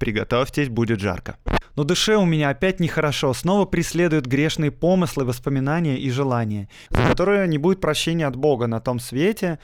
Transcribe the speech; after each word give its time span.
приготовьтесь, 0.00 0.68
будет 0.68 0.98
жарко. 0.98 1.36
Но 1.76 1.84
душе 1.84 2.16
у 2.16 2.24
меня 2.24 2.48
опять 2.48 2.80
нехорошо, 2.80 3.32
снова 3.32 3.64
преследуют 3.64 4.26
грешные 4.26 4.72
помыслы, 4.72 5.24
воспоминания 5.24 5.96
и 5.96 6.10
желания, 6.10 6.68
за 6.90 7.02
которые 7.04 7.46
не 7.46 7.58
будет 7.58 7.80
прощения 7.80 8.26
от 8.26 8.34
Бога 8.34 8.66
на 8.66 8.80
том 8.80 8.98
свете. 8.98 9.60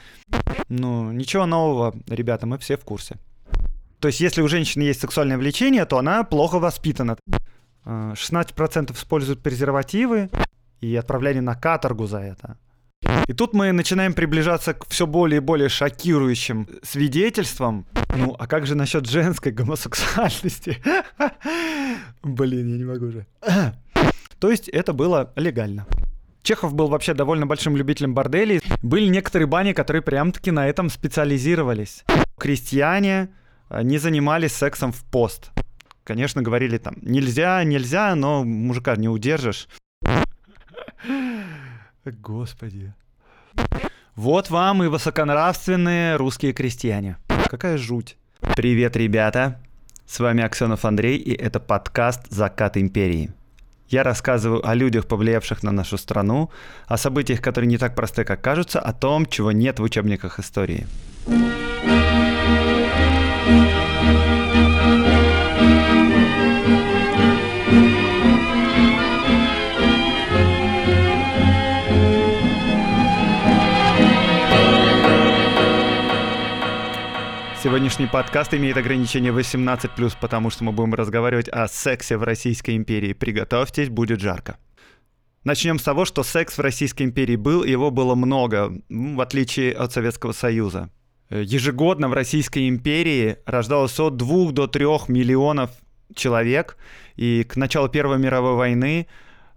Ну, 0.69 1.11
ничего 1.11 1.47
нового, 1.47 1.95
ребята, 2.09 2.47
мы 2.47 2.59
все 2.59 2.77
в 2.77 2.85
курсе. 2.85 3.17
То 3.99 4.09
есть, 4.09 4.21
если 4.21 4.43
у 4.43 4.49
женщины 4.49 4.83
есть 4.83 5.01
сексуальное 5.01 5.39
влечение, 5.39 5.85
то 5.85 5.99
она 5.99 6.23
плохо 6.23 6.59
воспитана. 6.61 7.17
16% 7.85 8.93
используют 8.95 9.43
презервативы 9.43 10.31
и 10.81 10.95
отправляли 10.97 11.41
на 11.41 11.55
каторгу 11.55 12.07
за 12.07 12.19
это. 12.19 12.57
И 13.29 13.33
тут 13.33 13.55
мы 13.55 13.73
начинаем 13.73 14.15
приближаться 14.15 14.75
к 14.75 14.89
все 14.89 15.07
более 15.07 15.39
и 15.39 15.41
более 15.41 15.69
шокирующим 15.69 16.69
свидетельствам. 16.83 17.87
Ну, 18.17 18.37
а 18.39 18.47
как 18.47 18.67
же 18.67 18.75
насчет 18.75 19.07
женской 19.07 19.53
гомосексуальности? 19.53 20.83
Блин, 22.23 22.69
я 22.69 22.79
не 22.79 22.85
могу 22.85 23.11
же. 23.11 23.27
То 24.39 24.51
есть 24.51 24.69
это 24.69 24.93
было 24.93 25.33
легально. 25.37 25.87
Чехов 26.43 26.75
был 26.75 26.87
вообще 26.87 27.15
довольно 27.15 27.47
большим 27.47 27.77
любителем 27.77 28.15
борделей. 28.15 28.61
Были 28.83 29.09
некоторые 29.09 29.49
бани, 29.49 29.73
которые 29.73 30.03
прям-таки 30.03 30.53
на 30.53 30.69
этом 30.69 30.91
специализировались. 30.91 32.05
Крестьяне 32.39 33.31
э, 33.69 33.83
не 33.83 33.99
занимались 33.99 34.53
сексом 34.53 34.93
в 34.93 35.03
пост. 35.05 35.51
Конечно, 36.05 36.43
говорили 36.43 36.79
там, 36.79 36.95
нельзя, 37.03 37.65
нельзя, 37.65 38.15
но 38.15 38.45
мужика 38.45 38.95
не 38.95 39.09
удержишь. 39.09 39.69
Господи. 42.05 42.95
Вот 44.15 44.51
вам 44.51 44.83
и 44.83 44.89
высоконравственные 44.89 46.17
русские 46.17 46.53
крестьяне. 46.53 47.17
Какая 47.51 47.77
жуть. 47.79 48.17
Привет, 48.57 48.97
ребята. 48.97 49.61
С 50.07 50.21
вами 50.21 50.43
Аксенов 50.43 50.85
Андрей, 50.85 51.19
и 51.19 51.35
это 51.35 51.61
подкаст 51.61 52.23
«Закат 52.31 52.77
империи». 52.77 53.33
Я 53.89 54.03
рассказываю 54.03 54.67
о 54.67 54.75
людях, 54.75 55.07
повлиявших 55.07 55.63
на 55.63 55.71
нашу 55.71 55.97
страну, 55.97 56.51
о 56.87 56.97
событиях, 56.97 57.41
которые 57.41 57.69
не 57.69 57.79
так 57.79 57.95
просты, 57.95 58.25
как 58.25 58.41
кажутся, 58.41 58.81
о 58.81 58.93
том, 58.93 59.27
чего 59.27 59.53
нет 59.53 59.79
в 59.79 59.83
учебниках 59.83 60.41
истории. 60.41 60.87
Сегодняшний 77.67 78.07
подкаст 78.07 78.55
имеет 78.55 78.77
ограничение 78.77 79.33
18+, 79.33 80.13
потому 80.21 80.51
что 80.51 80.63
мы 80.63 80.71
будем 80.71 80.95
разговаривать 80.95 81.49
о 81.49 81.67
сексе 81.67 82.17
в 82.17 82.23
Российской 82.23 82.77
империи. 82.77 83.13
Приготовьтесь, 83.13 83.89
будет 83.89 84.21
жарко. 84.21 84.57
Начнем 85.43 85.81
с 85.81 85.83
того, 85.83 86.05
что 86.05 86.23
секс 86.23 86.59
в 86.59 86.61
Российской 86.61 87.03
империи 87.03 87.35
был, 87.35 87.65
его 87.65 87.91
было 87.91 88.15
много, 88.15 88.73
в 88.89 89.21
отличие 89.21 89.73
от 89.73 89.91
Советского 89.91 90.31
Союза. 90.31 90.91
Ежегодно 91.29 92.09
в 92.09 92.13
Российской 92.13 92.69
империи 92.69 93.39
рождалось 93.47 93.99
от 93.99 94.17
2 94.17 94.53
до 94.53 94.69
3 94.69 94.85
миллионов 95.09 95.73
человек, 96.15 96.77
и 97.17 97.43
к 97.43 97.57
началу 97.57 97.89
Первой 97.89 98.19
мировой 98.19 98.55
войны 98.55 99.09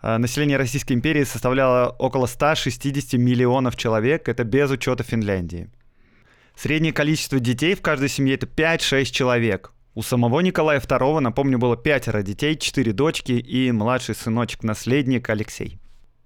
э, 0.01 0.17
население 0.17 0.57
Российской 0.57 0.93
империи 0.93 1.25
составляло 1.25 1.95
около 1.99 2.25
160 2.25 3.19
миллионов 3.19 3.75
человек, 3.75 4.27
это 4.27 4.43
без 4.43 4.71
учета 4.71 5.03
Финляндии. 5.03 5.69
Среднее 6.61 6.91
количество 6.91 7.39
детей 7.39 7.73
в 7.73 7.81
каждой 7.81 8.09
семье 8.09 8.35
это 8.35 8.45
5-6 8.45 9.05
человек. 9.05 9.71
У 9.95 10.01
самого 10.01 10.41
Николая 10.41 10.81
II, 10.81 11.19
напомню, 11.21 11.57
было 11.57 11.77
пятеро 11.77 12.21
детей, 12.21 12.57
четыре 12.57 12.91
дочки 12.91 13.31
и 13.31 13.71
младший 13.71 14.13
сыночек-наследник 14.13 15.29
Алексей. 15.29 15.79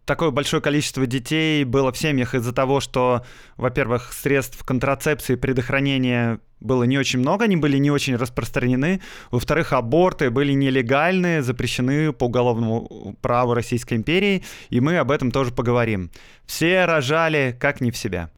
Такое 0.05 0.31
большое 0.31 0.59
количество 0.59 1.05
детей 1.05 1.63
было 1.65 1.91
в 1.91 1.99
семьях 1.99 2.33
из-за 2.33 2.51
того, 2.51 2.79
что, 2.79 3.23
во-первых, 3.57 4.11
средств 4.11 4.65
контрацепции 4.65 5.33
и 5.33 5.35
предохранения 5.35 6.39
было 6.59 6.83
не 6.83 6.97
очень 6.97 7.19
много, 7.19 7.45
они 7.45 7.55
были 7.55 7.77
не 7.77 7.91
очень 7.91 8.15
распространены. 8.15 9.01
Во-вторых, 9.29 9.71
аборты 9.71 10.31
были 10.31 10.53
нелегальны, 10.53 11.43
запрещены 11.43 12.11
по 12.11 12.23
уголовному 12.23 13.15
праву 13.21 13.53
Российской 13.53 13.93
империи, 13.93 14.43
и 14.71 14.79
мы 14.79 14.97
об 14.97 15.11
этом 15.11 15.29
тоже 15.29 15.51
поговорим. 15.51 16.09
Все 16.47 16.85
рожали 16.85 17.55
как 17.59 17.81
не 17.81 17.91
в 17.91 17.97
себя. 17.97 18.31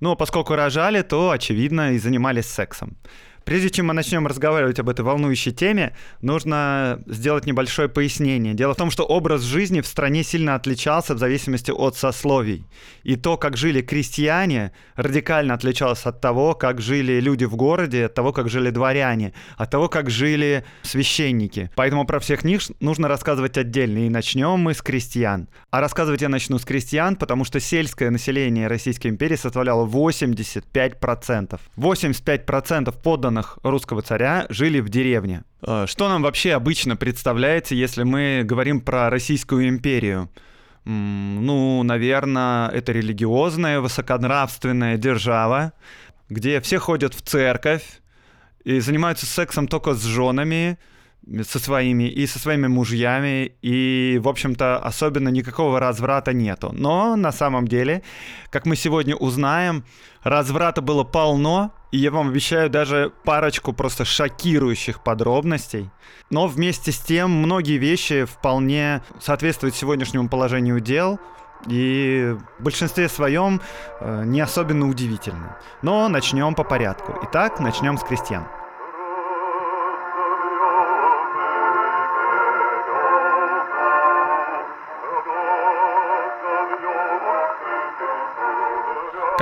Но 0.00 0.16
поскольку 0.16 0.54
рожали, 0.54 1.02
то, 1.02 1.30
очевидно, 1.30 1.92
и 1.92 1.98
занимались 1.98 2.46
сексом. 2.46 2.96
Прежде 3.48 3.70
чем 3.70 3.86
мы 3.86 3.94
начнем 3.94 4.26
разговаривать 4.26 4.78
об 4.78 4.90
этой 4.90 5.06
волнующей 5.06 5.52
теме, 5.52 5.94
нужно 6.20 7.00
сделать 7.06 7.46
небольшое 7.46 7.88
пояснение. 7.88 8.52
Дело 8.52 8.74
в 8.74 8.76
том, 8.76 8.90
что 8.90 9.04
образ 9.04 9.40
жизни 9.40 9.80
в 9.80 9.86
стране 9.86 10.22
сильно 10.22 10.54
отличался 10.54 11.14
в 11.14 11.18
зависимости 11.18 11.70
от 11.70 11.96
сословий. 11.96 12.66
И 13.04 13.16
то, 13.16 13.38
как 13.38 13.56
жили 13.56 13.80
крестьяне, 13.80 14.72
радикально 14.96 15.54
отличалось 15.54 16.04
от 16.04 16.20
того, 16.20 16.52
как 16.52 16.82
жили 16.82 17.20
люди 17.20 17.46
в 17.46 17.56
городе, 17.56 18.04
от 18.04 18.14
того, 18.14 18.34
как 18.34 18.50
жили 18.50 18.68
дворяне, 18.68 19.32
от 19.56 19.70
того, 19.70 19.88
как 19.88 20.10
жили 20.10 20.62
священники. 20.82 21.70
Поэтому 21.74 22.04
про 22.04 22.20
всех 22.20 22.44
них 22.44 22.60
нужно 22.80 23.08
рассказывать 23.08 23.56
отдельно. 23.56 24.04
И 24.04 24.10
начнем 24.10 24.58
мы 24.58 24.74
с 24.74 24.82
крестьян. 24.82 25.48
А 25.70 25.80
рассказывать 25.80 26.20
я 26.20 26.28
начну 26.28 26.58
с 26.58 26.66
крестьян, 26.66 27.16
потому 27.16 27.46
что 27.46 27.60
сельское 27.60 28.10
население 28.10 28.66
Российской 28.68 29.06
империи 29.06 29.36
составляло 29.36 29.86
85%. 29.86 31.58
85% 31.78 32.94
подданных 33.02 33.37
подданных 33.38 33.58
русского 33.62 34.02
царя 34.02 34.46
жили 34.48 34.80
в 34.80 34.88
деревне. 34.88 35.44
Э, 35.62 35.86
что 35.86 36.08
нам 36.08 36.22
вообще 36.22 36.54
обычно 36.54 36.96
представляется, 36.96 37.74
если 37.74 38.02
мы 38.02 38.42
говорим 38.44 38.80
про 38.80 39.10
Российскую 39.10 39.68
империю? 39.68 40.28
Ну, 40.84 41.82
наверное, 41.82 42.68
это 42.70 42.92
религиозная, 42.92 43.80
высоконравственная 43.80 44.96
держава, 44.96 45.72
где 46.30 46.60
все 46.60 46.78
ходят 46.78 47.12
в 47.14 47.20
церковь 47.20 48.00
и 48.64 48.80
занимаются 48.80 49.26
сексом 49.26 49.68
только 49.68 49.92
с 49.92 50.02
женами, 50.02 50.78
со 51.42 51.58
своими 51.58 52.04
и 52.04 52.26
со 52.26 52.38
своими 52.38 52.66
мужьями, 52.66 53.52
и, 53.62 54.20
в 54.22 54.28
общем-то, 54.28 54.78
особенно 54.78 55.28
никакого 55.28 55.80
разврата 55.80 56.32
нету. 56.32 56.70
Но 56.72 57.16
на 57.16 57.32
самом 57.32 57.68
деле, 57.68 58.02
как 58.50 58.66
мы 58.66 58.76
сегодня 58.76 59.14
узнаем, 59.14 59.84
разврата 60.22 60.80
было 60.80 61.04
полно, 61.04 61.72
и 61.92 61.98
я 61.98 62.10
вам 62.10 62.28
обещаю 62.28 62.70
даже 62.70 63.12
парочку 63.24 63.72
просто 63.72 64.04
шокирующих 64.04 65.02
подробностей. 65.02 65.90
Но 66.30 66.46
вместе 66.46 66.92
с 66.92 66.98
тем 66.98 67.30
многие 67.30 67.78
вещи 67.78 68.24
вполне 68.24 69.02
соответствуют 69.20 69.74
сегодняшнему 69.74 70.28
положению 70.28 70.80
дел, 70.80 71.18
и 71.66 72.36
в 72.58 72.62
большинстве 72.62 73.08
своем 73.08 73.60
э, 74.00 74.22
не 74.24 74.40
особенно 74.40 74.88
удивительны. 74.88 75.56
Но 75.82 76.08
начнем 76.08 76.54
по 76.54 76.62
порядку. 76.62 77.18
Итак, 77.24 77.58
начнем 77.58 77.98
с 77.98 78.04
крестьян. 78.04 78.46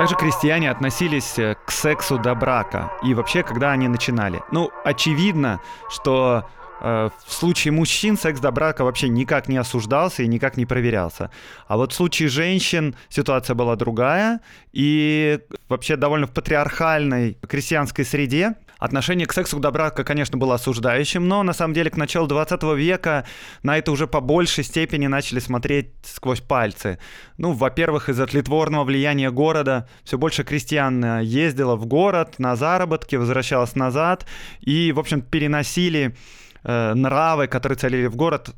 Как 0.07 0.21
же 0.21 0.25
крестьяне 0.25 0.71
относились 0.71 1.37
э, 1.37 1.55
к 1.65 1.69
сексу 1.69 2.17
до 2.17 2.33
брака? 2.33 2.93
И 3.03 3.13
вообще, 3.13 3.43
когда 3.43 3.73
они 3.73 3.89
начинали? 3.89 4.41
Ну, 4.53 4.71
очевидно, 4.85 5.59
что 5.89 6.47
э, 6.79 7.09
в 7.25 7.33
случае 7.33 7.73
мужчин 7.73 8.17
секс 8.17 8.39
до 8.39 8.51
брака 8.51 8.85
вообще 8.85 9.09
никак 9.09 9.49
не 9.49 9.57
осуждался 9.57 10.23
и 10.23 10.27
никак 10.27 10.55
не 10.55 10.65
проверялся. 10.65 11.29
А 11.67 11.75
вот 11.75 11.91
в 11.91 11.95
случае 11.95 12.29
женщин 12.29 12.95
ситуация 13.09 13.53
была 13.53 13.75
другая. 13.75 14.39
И 14.71 15.41
вообще 15.67 15.97
довольно 15.97 16.25
в 16.27 16.31
патриархальной 16.31 17.37
крестьянской 17.45 18.05
среде 18.05 18.53
Отношение 18.79 19.25
к 19.25 19.33
сексу 19.33 19.59
до 19.59 19.71
брака, 19.71 20.03
конечно, 20.03 20.37
было 20.37 20.55
осуждающим, 20.55 21.27
но 21.27 21.43
на 21.43 21.53
самом 21.53 21.73
деле 21.73 21.89
к 21.89 21.97
началу 21.97 22.27
20 22.27 22.63
века 22.75 23.25
на 23.63 23.77
это 23.77 23.91
уже 23.91 24.07
по 24.07 24.21
большей 24.21 24.63
степени 24.63 25.07
начали 25.07 25.39
смотреть 25.39 25.93
сквозь 26.03 26.41
пальцы. 26.41 26.99
Ну, 27.37 27.53
во-первых, 27.53 28.09
из-за 28.09 28.27
тлетворного 28.27 28.83
влияния 28.83 29.31
города 29.31 29.87
все 30.03 30.17
больше 30.17 30.43
крестьян 30.43 31.03
э, 31.03 31.23
ездило 31.23 31.75
в 31.75 31.85
город 31.85 32.35
на 32.37 32.55
заработки, 32.55 33.15
возвращалось 33.15 33.75
назад 33.75 34.25
и, 34.61 34.91
в 34.91 34.99
общем, 34.99 35.21
переносили 35.21 36.15
э, 36.63 36.93
нравы, 36.93 37.47
которые 37.47 37.77
целили 37.77 38.07
в 38.07 38.15
город, 38.15 38.51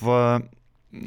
в 0.00 0.42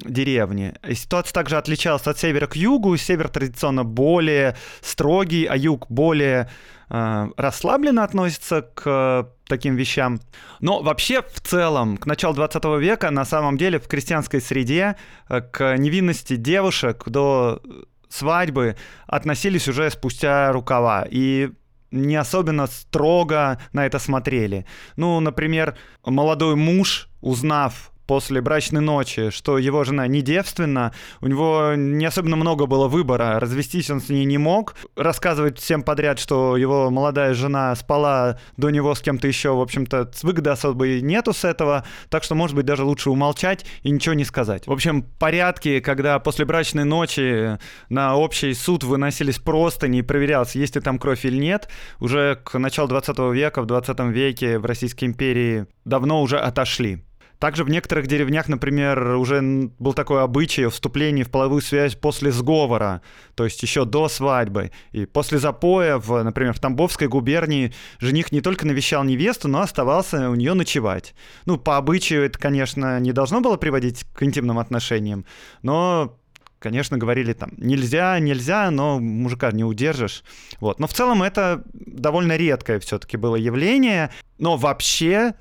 деревни. 0.06 0.74
И 0.88 0.96
ситуация 0.96 1.34
также 1.34 1.58
отличалась 1.58 2.08
от 2.08 2.20
севера 2.20 2.48
к 2.48 2.56
югу. 2.56 2.98
Север 2.98 3.30
традиционно 3.30 3.84
более 3.84 4.56
строгий, 4.82 5.46
а 5.46 5.56
юг 5.56 5.88
более 5.90 6.50
Э, 6.90 7.28
расслабленно 7.36 8.04
относится 8.04 8.62
к 8.62 8.84
э, 8.86 9.24
таким 9.48 9.76
вещам. 9.76 10.22
Но 10.62 10.82
вообще, 10.82 11.22
в 11.22 11.42
целом, 11.42 11.98
к 11.98 12.06
началу 12.06 12.34
20 12.34 12.64
века, 12.80 13.12
на 13.12 13.26
самом 13.26 13.58
деле, 13.58 13.80
в 13.80 13.88
крестьянской 13.88 14.40
среде 14.40 14.96
э, 15.28 15.42
к 15.42 15.78
невинности 15.78 16.38
девушек 16.38 17.04
до 17.08 17.62
свадьбы 18.08 18.78
относились 19.06 19.68
уже 19.68 19.90
спустя 19.92 20.52
рукава. 20.54 21.06
И 21.10 21.50
не 21.92 22.16
особенно 22.16 22.68
строго 22.68 23.60
на 23.74 23.86
это 23.86 24.00
смотрели. 24.00 24.66
Ну, 24.96 25.20
например, 25.20 25.78
молодой 26.06 26.56
муж, 26.56 27.10
узнав 27.22 27.92
после 28.08 28.42
брачной 28.42 28.82
ночи, 28.82 29.30
что 29.30 29.58
его 29.58 29.84
жена 29.84 30.08
не 30.08 30.22
девственна, 30.22 30.94
у 31.22 31.28
него 31.28 31.74
не 31.76 32.06
особенно 32.06 32.38
много 32.38 32.66
было 32.66 32.88
выбора, 32.88 33.40
развестись 33.40 33.90
он 33.90 34.02
с 34.02 34.10
ней 34.10 34.26
не 34.26 34.38
мог, 34.38 34.76
рассказывать 34.96 35.60
всем 35.60 35.84
подряд, 35.84 36.18
что 36.20 36.58
его 36.58 36.90
молодая 36.90 37.34
жена 37.34 37.76
спала 37.76 38.40
до 38.56 38.70
него 38.70 38.96
с 38.96 39.02
кем-то 39.02 39.28
еще, 39.28 39.54
в 39.54 39.62
общем-то, 39.62 40.12
выгоды 40.24 40.50
особой 40.50 41.02
нету 41.02 41.34
с 41.34 41.44
этого, 41.44 41.86
так 42.10 42.24
что, 42.24 42.34
может 42.34 42.56
быть, 42.56 42.66
даже 42.66 42.84
лучше 42.84 43.10
умолчать 43.10 43.66
и 43.84 43.92
ничего 43.92 44.16
не 44.16 44.26
сказать. 44.26 44.66
В 44.66 44.72
общем, 44.72 45.04
порядки, 45.20 45.80
когда 45.80 46.18
после 46.20 46.46
брачной 46.46 46.86
ночи 46.86 47.60
на 47.90 48.16
общий 48.16 48.54
суд 48.54 48.84
выносились 48.84 49.38
просто, 49.38 49.88
не 49.88 50.02
проверялось, 50.02 50.56
есть 50.56 50.76
ли 50.76 50.82
там 50.82 50.98
кровь 50.98 51.26
или 51.26 51.38
нет, 51.38 51.68
уже 52.00 52.40
к 52.44 52.58
началу 52.58 52.88
20 52.88 53.20
века, 53.34 53.62
в 53.62 53.66
20 53.66 54.00
веке 54.12 54.60
в 54.60 54.66
Российской 54.66 55.06
империи 55.06 55.68
давно 55.86 56.22
уже 56.22 56.40
отошли. 56.40 57.04
Также 57.40 57.64
в 57.64 57.70
некоторых 57.70 58.08
деревнях, 58.08 58.48
например, 58.48 59.16
уже 59.16 59.42
был 59.78 59.94
такой 59.94 60.24
обычай 60.24 60.68
вступления 60.68 61.24
в 61.24 61.30
половую 61.30 61.62
связь 61.62 61.96
после 61.96 62.32
сговора, 62.32 63.02
то 63.36 63.44
есть 63.44 63.62
еще 63.62 63.86
до 63.86 64.10
свадьбы. 64.10 64.72
И 64.92 65.06
после 65.06 65.38
запоя, 65.38 65.98
в, 65.98 66.24
например, 66.24 66.54
в 66.54 66.60
Тамбовской 66.60 67.08
губернии 67.08 67.74
жених 68.00 68.32
не 68.32 68.42
только 68.42 68.66
навещал 68.66 69.04
невесту, 69.04 69.48
но 69.48 69.62
оставался 69.62 70.30
у 70.30 70.36
нее 70.36 70.54
ночевать. 70.54 71.14
Ну, 71.46 71.58
по 71.58 71.78
обычаю 71.78 72.26
это, 72.26 72.40
конечно, 72.40 73.00
не 73.00 73.12
должно 73.12 73.42
было 73.42 73.58
приводить 73.58 74.06
к 74.14 74.24
интимным 74.24 74.58
отношениям, 74.58 75.26
но 75.62 76.18
конечно, 76.60 76.98
говорили 76.98 77.34
там, 77.34 77.52
нельзя, 77.58 78.18
нельзя, 78.20 78.72
но 78.72 79.00
мужика 79.00 79.52
не 79.52 79.64
удержишь. 79.64 80.24
Вот. 80.60 80.80
Но 80.80 80.88
в 80.88 80.94
целом 80.94 81.22
это 81.22 81.64
довольно 81.74 82.36
редкое 82.36 82.80
все-таки 82.80 83.16
было 83.16 83.36
явление. 83.36 84.12
Но 84.40 84.58
вообще 84.58 85.36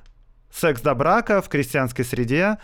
секс 0.56 0.80
до 0.80 0.94
брака 0.94 1.42
в 1.42 1.48
крестьянской 1.48 2.04
среде 2.04 2.58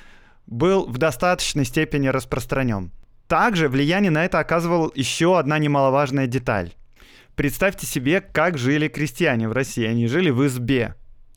был 0.47 0.87
в 0.87 0.99
достаточной 0.99 1.65
степени 1.65 2.09
распространен. 2.09 2.91
Также 3.29 3.69
влияние 3.69 4.11
на 4.11 4.25
это 4.25 4.39
оказывал 4.39 4.91
еще 4.95 5.39
одна 5.39 5.59
немаловажная 5.59 6.27
деталь. 6.27 6.73
Представьте 7.37 7.87
себе, 7.87 8.21
как 8.21 8.59
жили 8.59 8.89
крестьяне 8.89 9.49
в 9.49 9.53
России. 9.53 9.85
Они 9.85 10.07
жили 10.07 10.31
в 10.31 10.47
избе. 10.47 10.95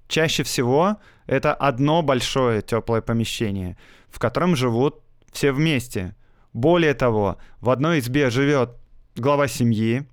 Чаще 0.07 0.43
всего 0.43 0.97
это 1.25 1.53
одно 1.53 2.01
большое 2.01 2.61
теплое 2.61 3.01
помещение, 3.01 3.77
в 4.09 4.19
котором 4.19 4.55
живут 4.55 5.01
все 5.31 5.51
вместе. 5.51 6.15
Более 6.53 6.93
того, 6.93 7.37
в 7.59 7.69
одной 7.69 7.99
избе 7.99 8.29
живет 8.29 8.77
глава 9.15 9.47
семьи, 9.47 10.07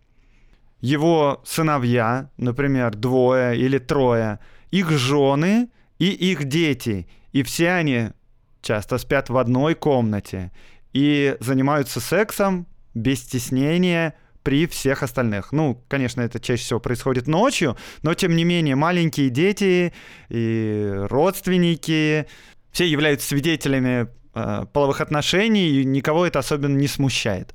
его 0.80 1.40
сыновья, 1.44 2.30
например, 2.36 2.94
двое 2.96 3.56
или 3.56 3.78
трое, 3.78 4.40
их 4.72 4.90
жены– 4.90 5.70
и 6.02 6.10
их 6.32 6.46
дети. 6.46 7.06
И 7.30 7.44
все 7.44 7.70
они 7.70 8.08
часто 8.60 8.98
спят 8.98 9.30
в 9.30 9.36
одной 9.36 9.76
комнате 9.76 10.50
и 10.92 11.36
занимаются 11.38 12.00
сексом 12.00 12.66
без 12.92 13.20
стеснения 13.20 14.14
при 14.42 14.66
всех 14.66 15.04
остальных. 15.04 15.52
Ну, 15.52 15.80
конечно, 15.86 16.20
это 16.20 16.40
чаще 16.40 16.64
всего 16.64 16.80
происходит 16.80 17.28
ночью, 17.28 17.76
но 18.02 18.14
тем 18.14 18.34
не 18.34 18.42
менее 18.42 18.74
маленькие 18.74 19.30
дети 19.30 19.92
и 20.28 20.92
родственники 21.08 22.26
все 22.72 22.84
являются 22.84 23.28
свидетелями 23.28 24.08
э, 24.34 24.66
половых 24.72 25.00
отношений, 25.00 25.68
и 25.68 25.84
никого 25.84 26.26
это 26.26 26.40
особенно 26.40 26.76
не 26.76 26.88
смущает. 26.88 27.54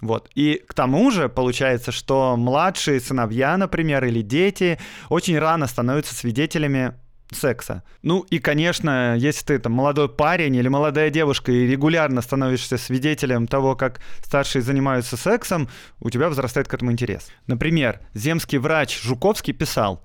Вот. 0.00 0.30
И 0.36 0.62
к 0.64 0.74
тому 0.74 1.10
же 1.10 1.28
получается, 1.28 1.90
что 1.90 2.36
младшие 2.36 3.00
сыновья, 3.00 3.56
например, 3.56 4.04
или 4.04 4.22
дети 4.22 4.78
очень 5.08 5.36
рано 5.40 5.66
становятся 5.66 6.14
свидетелями 6.14 6.94
секса. 7.32 7.82
Ну 8.02 8.20
и, 8.30 8.38
конечно, 8.38 9.16
если 9.16 9.44
ты 9.44 9.58
там 9.58 9.72
молодой 9.72 10.08
парень 10.08 10.56
или 10.56 10.68
молодая 10.68 11.10
девушка 11.10 11.52
и 11.52 11.66
регулярно 11.66 12.22
становишься 12.22 12.76
свидетелем 12.76 13.46
того, 13.46 13.76
как 13.76 14.00
старшие 14.22 14.62
занимаются 14.62 15.16
сексом, 15.16 15.68
у 16.00 16.10
тебя 16.10 16.28
возрастает 16.28 16.68
к 16.68 16.74
этому 16.74 16.92
интерес. 16.92 17.28
Например, 17.46 18.00
земский 18.14 18.58
врач 18.58 19.00
Жуковский 19.02 19.52
писал, 19.52 20.02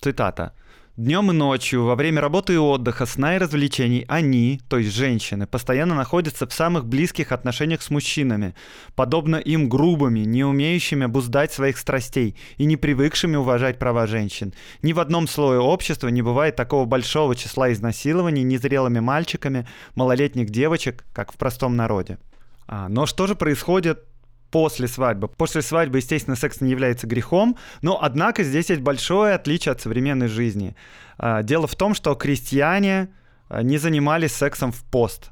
цитата, 0.00 0.54
Днем 0.98 1.30
и 1.30 1.34
ночью, 1.34 1.84
во 1.86 1.94
время 1.94 2.20
работы 2.20 2.52
и 2.52 2.58
отдыха, 2.58 3.06
сна 3.06 3.36
и 3.36 3.38
развлечений, 3.38 4.04
они, 4.08 4.60
то 4.68 4.76
есть 4.76 4.94
женщины, 4.94 5.46
постоянно 5.46 5.94
находятся 5.94 6.46
в 6.46 6.52
самых 6.52 6.84
близких 6.84 7.32
отношениях 7.32 7.80
с 7.80 7.88
мужчинами, 7.88 8.54
подобно 8.94 9.36
им 9.36 9.70
грубыми, 9.70 10.20
не 10.20 10.44
умеющими 10.44 11.06
обуздать 11.06 11.50
своих 11.50 11.78
страстей 11.78 12.36
и 12.58 12.66
не 12.66 12.76
привыкшими 12.76 13.36
уважать 13.36 13.78
права 13.78 14.06
женщин. 14.06 14.52
Ни 14.82 14.92
в 14.92 15.00
одном 15.00 15.28
слое 15.28 15.60
общества 15.60 16.08
не 16.08 16.20
бывает 16.20 16.56
такого 16.56 16.84
большого 16.84 17.34
числа 17.36 17.72
изнасилований 17.72 18.42
незрелыми 18.42 19.00
мальчиками, 19.00 19.66
малолетних 19.94 20.50
девочек, 20.50 21.06
как 21.14 21.32
в 21.32 21.38
простом 21.38 21.74
народе. 21.74 22.18
А, 22.66 22.90
но 22.90 23.06
что 23.06 23.26
же 23.26 23.34
происходит 23.34 24.04
после 24.52 24.86
свадьбы. 24.86 25.26
После 25.26 25.62
свадьбы, 25.62 25.98
естественно, 25.98 26.36
секс 26.36 26.60
не 26.60 26.70
является 26.70 27.08
грехом, 27.08 27.56
но, 27.80 27.98
однако, 28.00 28.44
здесь 28.44 28.70
есть 28.70 28.82
большое 28.82 29.34
отличие 29.34 29.72
от 29.72 29.80
современной 29.80 30.28
жизни. 30.28 30.76
А, 31.18 31.42
дело 31.42 31.66
в 31.66 31.74
том, 31.74 31.94
что 31.94 32.14
крестьяне 32.14 33.08
а, 33.48 33.62
не 33.62 33.78
занимались 33.78 34.32
сексом 34.32 34.70
в 34.70 34.84
пост. 34.84 35.30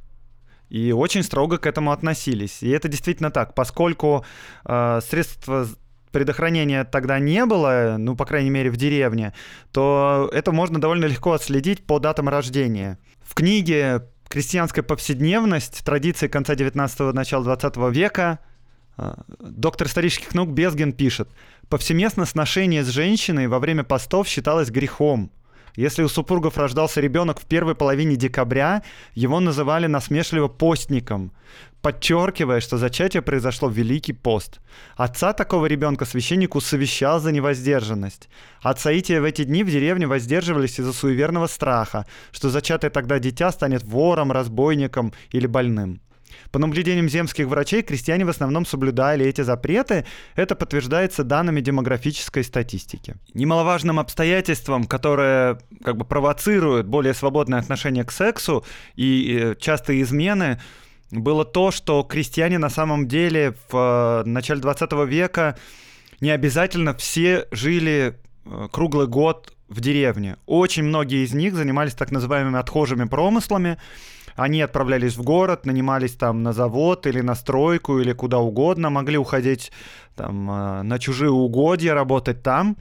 И 0.70 0.92
очень 0.92 1.22
строго 1.22 1.58
к 1.58 1.66
этому 1.66 1.92
относились. 1.92 2.62
И 2.62 2.70
это 2.70 2.88
действительно 2.88 3.30
так, 3.32 3.54
поскольку 3.56 4.24
э, 4.64 5.00
средства 5.04 5.66
предохранения 6.12 6.84
тогда 6.84 7.18
не 7.18 7.44
было, 7.44 7.96
ну, 7.98 8.14
по 8.14 8.24
крайней 8.24 8.50
мере, 8.50 8.70
в 8.70 8.76
деревне, 8.76 9.34
то 9.72 10.30
это 10.32 10.52
можно 10.52 10.80
довольно 10.80 11.06
легко 11.06 11.32
отследить 11.32 11.84
по 11.84 11.98
датам 11.98 12.28
рождения. 12.28 12.98
В 13.20 13.34
книге 13.34 14.04
«Крестьянская 14.28 14.84
повседневность. 14.84 15.84
Традиции 15.84 16.28
конца 16.28 16.54
19-го, 16.54 17.12
начала 17.12 17.42
20 17.42 17.76
века» 17.92 18.38
доктор 19.38 19.86
исторических 19.86 20.34
наук 20.34 20.50
Безген 20.50 20.92
пишет, 20.92 21.28
повсеместно 21.68 22.26
сношение 22.26 22.84
с 22.84 22.88
женщиной 22.88 23.48
во 23.48 23.58
время 23.58 23.84
постов 23.84 24.28
считалось 24.28 24.70
грехом. 24.70 25.30
Если 25.76 26.02
у 26.02 26.08
супругов 26.08 26.58
рождался 26.58 27.00
ребенок 27.00 27.40
в 27.40 27.46
первой 27.46 27.74
половине 27.74 28.16
декабря, 28.16 28.82
его 29.14 29.40
называли 29.40 29.86
насмешливо 29.86 30.48
постником, 30.48 31.32
подчеркивая, 31.80 32.60
что 32.60 32.76
зачатие 32.76 33.22
произошло 33.22 33.68
в 33.68 33.72
Великий 33.72 34.12
пост. 34.12 34.60
Отца 34.96 35.32
такого 35.32 35.66
ребенка 35.66 36.04
священник 36.04 36.54
усовещал 36.54 37.20
за 37.20 37.32
невоздержанность. 37.32 38.28
От 38.60 38.80
соития 38.80 39.20
в 39.20 39.24
эти 39.24 39.44
дни 39.44 39.64
в 39.64 39.70
деревне 39.70 40.06
воздерживались 40.06 40.78
из-за 40.78 40.92
суеверного 40.92 41.46
страха, 41.46 42.06
что 42.32 42.50
зачатое 42.50 42.90
тогда 42.90 43.18
дитя 43.18 43.52
станет 43.52 43.84
вором, 43.84 44.32
разбойником 44.32 45.12
или 45.30 45.46
больным. 45.46 46.00
По 46.50 46.58
наблюдениям 46.58 47.08
земских 47.08 47.46
врачей, 47.46 47.82
крестьяне 47.82 48.24
в 48.24 48.28
основном 48.28 48.66
соблюдали 48.66 49.26
эти 49.26 49.42
запреты. 49.42 50.04
Это 50.34 50.54
подтверждается 50.54 51.24
данными 51.24 51.60
демографической 51.60 52.44
статистики. 52.44 53.16
Немаловажным 53.34 53.98
обстоятельством, 53.98 54.84
которое 54.84 55.58
как 55.84 55.96
бы 55.96 56.04
провоцирует 56.04 56.86
более 56.86 57.14
свободное 57.14 57.58
отношение 57.58 58.04
к 58.04 58.12
сексу 58.12 58.64
и 58.96 59.38
э, 59.40 59.54
частые 59.58 60.02
измены, 60.02 60.60
было 61.10 61.44
то, 61.44 61.70
что 61.70 62.02
крестьяне 62.02 62.58
на 62.58 62.70
самом 62.70 63.08
деле 63.08 63.54
в 63.68 64.22
э, 64.24 64.28
начале 64.28 64.60
20 64.60 64.92
века 65.06 65.56
не 66.20 66.30
обязательно 66.30 66.94
все 66.94 67.46
жили 67.50 68.18
э, 68.44 68.68
круглый 68.70 69.06
год 69.06 69.52
в 69.68 69.80
деревне. 69.80 70.36
Очень 70.46 70.84
многие 70.84 71.24
из 71.24 71.32
них 71.32 71.54
занимались 71.54 71.94
так 71.94 72.10
называемыми 72.10 72.58
отхожими 72.58 73.04
промыслами, 73.04 73.78
они 74.40 74.62
отправлялись 74.62 75.16
в 75.16 75.22
город, 75.22 75.66
нанимались 75.66 76.14
там 76.14 76.42
на 76.42 76.52
завод 76.54 77.06
или 77.06 77.20
на 77.20 77.34
стройку 77.34 78.00
или 78.00 78.14
куда 78.14 78.38
угодно, 78.38 78.88
могли 78.88 79.18
уходить 79.18 79.70
там 80.16 80.50
э, 80.50 80.82
на 80.82 80.98
чужие 80.98 81.30
угодья, 81.30 81.92
работать 81.92 82.42
там. 82.42 82.76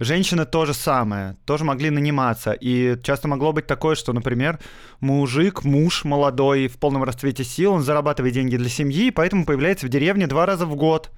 Женщины 0.00 0.44
то 0.44 0.66
же 0.66 0.74
самое, 0.74 1.36
тоже 1.46 1.62
могли 1.62 1.90
наниматься. 1.90 2.50
И 2.50 2.98
часто 3.04 3.28
могло 3.28 3.52
быть 3.52 3.68
такое, 3.68 3.94
что, 3.94 4.12
например, 4.12 4.58
мужик, 4.98 5.62
муж 5.62 6.04
молодой, 6.04 6.66
в 6.66 6.78
полном 6.78 7.04
расцвете 7.04 7.44
сил, 7.44 7.74
он 7.74 7.82
зарабатывает 7.82 8.34
деньги 8.34 8.56
для 8.56 8.68
семьи, 8.68 9.10
поэтому 9.10 9.46
появляется 9.46 9.86
в 9.86 9.90
деревне 9.90 10.26
два 10.26 10.46
раза 10.46 10.66
в 10.66 10.74
год. 10.74 11.12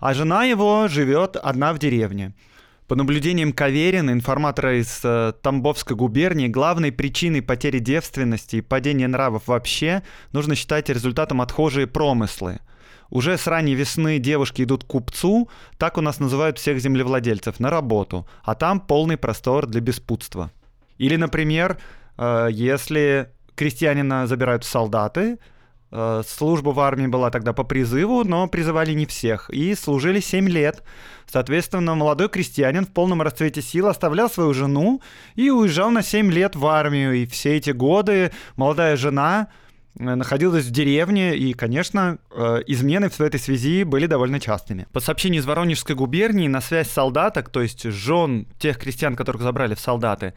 А 0.00 0.14
жена 0.14 0.44
его 0.44 0.88
живет 0.88 1.36
одна 1.36 1.74
в 1.74 1.78
деревне. 1.78 2.32
По 2.88 2.96
наблюдениям 2.96 3.52
Каверина, 3.52 4.10
информатора 4.10 4.80
из 4.80 5.00
э, 5.04 5.32
Тамбовской 5.40 5.96
губернии, 5.96 6.48
главной 6.48 6.92
причиной 6.92 7.40
потери 7.40 7.78
девственности 7.78 8.56
и 8.56 8.60
падения 8.60 9.08
нравов 9.08 9.44
вообще 9.46 10.02
нужно 10.32 10.56
считать 10.56 10.88
результатом 10.88 11.40
отхожие 11.40 11.86
промыслы. 11.86 12.58
Уже 13.08 13.38
с 13.38 13.46
ранней 13.46 13.74
весны 13.74 14.18
девушки 14.18 14.62
идут 14.62 14.84
к 14.84 14.88
купцу, 14.88 15.48
так 15.78 15.96
у 15.96 16.00
нас 16.00 16.18
называют 16.18 16.58
всех 16.58 16.80
землевладельцев, 16.80 17.60
на 17.60 17.70
работу, 17.70 18.26
а 18.42 18.54
там 18.54 18.80
полный 18.80 19.16
простор 19.16 19.66
для 19.66 19.80
беспутства. 19.80 20.50
Или, 20.98 21.16
например, 21.16 21.78
э, 22.18 22.48
если 22.50 23.30
крестьянина 23.54 24.26
забирают 24.26 24.64
солдаты, 24.64 25.38
Э, 25.94 26.22
служба 26.26 26.70
в 26.70 26.80
армии 26.80 27.06
была 27.06 27.30
тогда 27.30 27.52
по 27.52 27.64
призыву, 27.64 28.24
но 28.24 28.48
призывали 28.48 28.92
не 28.94 29.04
всех. 29.04 29.50
И 29.50 29.74
служили 29.74 30.20
7 30.20 30.48
лет. 30.48 30.82
Соответственно, 31.32 31.94
молодой 31.94 32.28
крестьянин 32.28 32.84
в 32.84 32.90
полном 32.90 33.22
расцвете 33.22 33.62
сил 33.62 33.86
оставлял 33.86 34.28
свою 34.28 34.52
жену 34.52 35.00
и 35.34 35.48
уезжал 35.48 35.90
на 35.90 36.02
7 36.02 36.30
лет 36.30 36.56
в 36.56 36.66
армию. 36.66 37.14
И 37.14 37.24
все 37.24 37.56
эти 37.56 37.70
годы 37.70 38.32
молодая 38.56 38.98
жена 38.98 39.48
э, 39.98 40.14
находилась 40.14 40.66
в 40.66 40.70
деревне, 40.70 41.34
и, 41.34 41.54
конечно, 41.54 42.18
э, 42.30 42.60
измены 42.66 43.08
в 43.08 43.18
этой 43.18 43.40
связи 43.40 43.84
были 43.84 44.06
довольно 44.06 44.40
частыми. 44.40 44.86
По 44.92 45.00
сообщению 45.00 45.40
из 45.40 45.46
Воронежской 45.46 45.96
губернии, 45.96 46.48
на 46.48 46.60
связь 46.60 46.90
солдаток, 46.90 47.48
то 47.48 47.62
есть 47.62 47.82
жен 47.84 48.46
тех 48.58 48.76
крестьян, 48.76 49.16
которых 49.16 49.40
забрали 49.40 49.74
в 49.74 49.80
солдаты, 49.80 50.34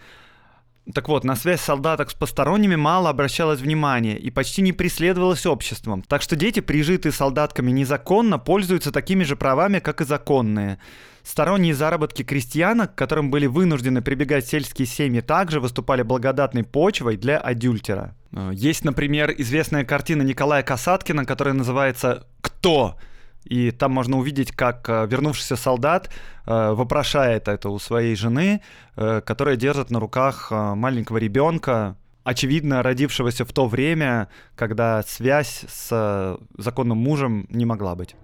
так 0.94 1.08
вот, 1.08 1.24
на 1.24 1.36
связь 1.36 1.62
солдаток 1.62 2.12
с 2.12 2.14
посторонними 2.14 2.76
мало 2.76 3.10
обращалось 3.10 3.60
внимания 3.60 4.18
и 4.18 4.30
почти 4.30 4.62
не 4.62 4.72
преследовалось 4.72 5.46
обществом. 5.46 6.04
Так 6.04 6.22
что 6.22 6.36
дети, 6.36 6.60
прижитые 6.60 7.12
солдатками 7.12 7.72
незаконно, 7.72 8.38
пользуются 8.38 8.92
такими 8.92 9.24
же 9.24 9.36
правами, 9.36 9.80
как 9.80 10.02
и 10.02 10.06
законные. 10.06 10.78
Сторонние 11.24 11.74
заработки 11.74 12.24
крестьянок, 12.24 12.94
к 12.94 12.98
которым 12.98 13.32
были 13.32 13.48
вынуждены 13.48 14.04
прибегать 14.04 14.46
сельские 14.46 14.86
семьи, 14.86 15.22
также 15.22 15.60
выступали 15.60 16.04
благодатной 16.04 16.64
почвой 16.64 17.18
для 17.18 17.40
адюльтера. 17.40 18.16
Э, 18.32 18.52
есть, 18.54 18.86
например, 18.86 19.34
известная 19.36 19.86
картина 19.86 20.22
Николая 20.22 20.62
Касаткина, 20.62 21.26
которая 21.26 21.56
называется 21.56 22.28
«Кто?», 22.42 23.00
и 23.46 23.72
там 23.72 23.92
можно 23.92 24.18
увидеть, 24.18 24.52
как 24.52 24.90
э, 24.90 25.08
вернувшийся 25.08 25.56
солдат 25.56 26.10
э, 26.46 26.72
вопрошает 26.72 27.48
это 27.48 27.70
у 27.70 27.80
своей 27.80 28.16
жены, 28.16 28.62
э, 28.96 29.22
которая 29.22 29.56
держит 29.56 29.92
на 29.92 30.00
руках 30.00 30.52
маленького 30.52 31.18
ребенка, 31.18 31.96
очевидно 32.24 32.82
родившегося 32.84 33.46
в 33.46 33.54
то 33.54 33.68
время, 33.68 34.28
когда 34.56 35.04
связь 35.04 35.66
с 35.68 36.38
законным 36.58 36.98
мужем 36.98 37.46
не 37.50 37.66
могла 37.66 37.96
быть. 37.96 38.16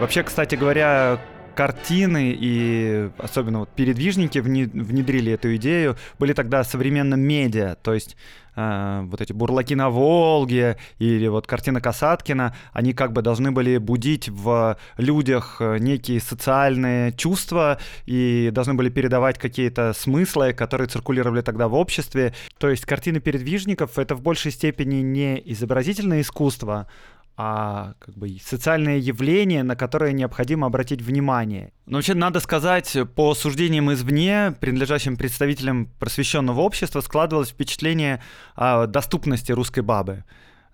Вообще, 0.00 0.24
кстати 0.24 0.56
говоря, 0.56 1.20
картины 1.54 2.36
и 2.38 3.10
особенно 3.18 3.60
вот 3.60 3.70
передвижники 3.70 4.38
внедрили 4.38 5.32
эту 5.32 5.56
идею, 5.56 5.96
были 6.18 6.32
тогда 6.32 6.64
современным 6.64 7.20
медиа, 7.20 7.76
то 7.82 7.94
есть 7.94 8.16
э, 8.56 9.02
вот 9.04 9.20
эти 9.20 9.32
бурлаки 9.32 9.74
на 9.74 9.90
Волге 9.90 10.76
или 10.98 11.26
вот 11.28 11.46
картина 11.46 11.80
Касаткина, 11.80 12.54
они 12.72 12.92
как 12.92 13.12
бы 13.12 13.22
должны 13.22 13.52
были 13.52 13.78
будить 13.78 14.28
в 14.28 14.76
людях 14.96 15.56
э, 15.60 15.78
некие 15.78 16.20
социальные 16.20 17.12
чувства 17.12 17.78
и 18.06 18.50
должны 18.52 18.74
были 18.74 18.90
передавать 18.90 19.38
какие-то 19.38 19.92
смыслы, 19.92 20.52
которые 20.52 20.88
циркулировали 20.88 21.40
тогда 21.40 21.68
в 21.68 21.74
обществе. 21.74 22.34
То 22.58 22.68
есть 22.68 22.84
картины 22.84 23.20
передвижников— 23.20 23.98
это 23.98 24.14
в 24.14 24.22
большей 24.22 24.52
степени 24.52 24.96
не 24.96 25.40
изобразительное 25.44 26.20
искусство, 26.20 26.86
а 27.36 27.94
как 27.98 28.16
бы 28.16 28.38
социальное 28.42 28.98
явление, 28.98 29.62
на 29.62 29.74
которое 29.74 30.12
необходимо 30.12 30.66
обратить 30.66 31.02
внимание. 31.02 31.72
Но 31.86 31.98
вообще 31.98 32.14
надо 32.14 32.40
сказать, 32.40 32.96
по 33.16 33.34
суждениям 33.34 33.92
извне, 33.92 34.54
принадлежащим 34.60 35.16
представителям 35.16 35.86
просвещенного 35.98 36.60
общества, 36.60 37.00
складывалось 37.00 37.50
впечатление 37.50 38.22
о 38.54 38.86
доступности 38.86 39.50
русской 39.50 39.80
бабы. 39.80 40.24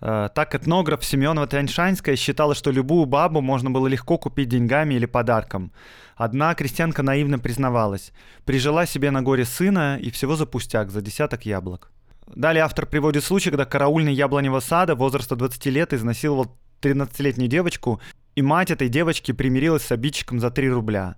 Э, 0.01 0.29
так 0.35 0.55
этнограф 0.55 1.05
Семенова 1.05 1.47
Тяньшанская 1.47 2.17
считала, 2.17 2.55
что 2.55 2.71
любую 2.71 3.07
бабу 3.07 3.41
можно 3.41 3.71
было 3.71 3.87
легко 3.87 4.19
купить 4.19 4.49
деньгами 4.49 4.95
или 4.95 5.07
подарком. 5.07 5.73
Одна 6.17 6.55
крестьянка 6.55 7.03
наивно 7.03 7.39
признавалась. 7.39 8.13
Прижила 8.45 8.85
себе 8.85 9.11
на 9.11 9.23
горе 9.23 9.45
сына 9.45 9.99
и 9.99 10.11
всего 10.11 10.37
за 10.37 10.45
пустяк, 10.45 10.91
за 10.91 11.01
десяток 11.01 11.47
яблок. 11.47 11.91
Далее 12.27 12.65
автор 12.65 12.87
приводит 12.87 13.25
случай, 13.25 13.51
когда 13.51 13.65
караульный 13.65 14.15
яблоневого 14.15 14.61
сада 14.61 14.95
возраста 14.95 15.37
20 15.37 15.67
лет 15.67 15.93
изнасиловал 15.93 16.57
13-летнюю 16.81 17.49
девочку, 17.49 18.01
и 18.35 18.43
мать 18.43 18.71
этой 18.71 18.89
девочки 18.89 19.33
примирилась 19.33 19.83
с 19.83 19.93
обидчиком 19.93 20.39
за 20.39 20.51
3 20.51 20.71
рубля. 20.71 21.17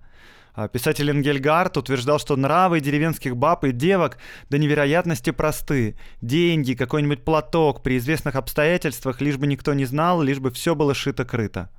А 0.55 0.67
писатель 0.67 1.09
Энгельгард 1.09 1.77
утверждал, 1.77 2.19
что 2.19 2.35
нравы 2.35 2.79
деревенских 2.79 3.35
баб 3.35 3.63
и 3.63 3.71
девок 3.71 4.19
до 4.49 4.59
невероятности 4.59 5.31
просты. 5.31 5.97
Деньги, 6.21 6.75
какой-нибудь 6.75 7.23
платок 7.23 7.81
при 7.81 7.97
известных 7.97 8.35
обстоятельствах, 8.35 9.19
лишь 9.19 9.37
бы 9.37 9.47
никто 9.47 9.73
не 9.73 9.85
знал, 9.85 10.21
лишь 10.21 10.39
бы 10.39 10.51
все 10.51 10.75
было 10.75 10.93
шито-крыто. 10.93 11.69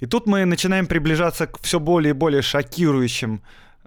И 0.00 0.06
тут 0.06 0.26
мы 0.26 0.44
начинаем 0.44 0.86
приближаться 0.86 1.46
к 1.46 1.60
все 1.60 1.78
более 1.78 2.10
и 2.10 2.14
более 2.14 2.42
шокирующим 2.42 3.40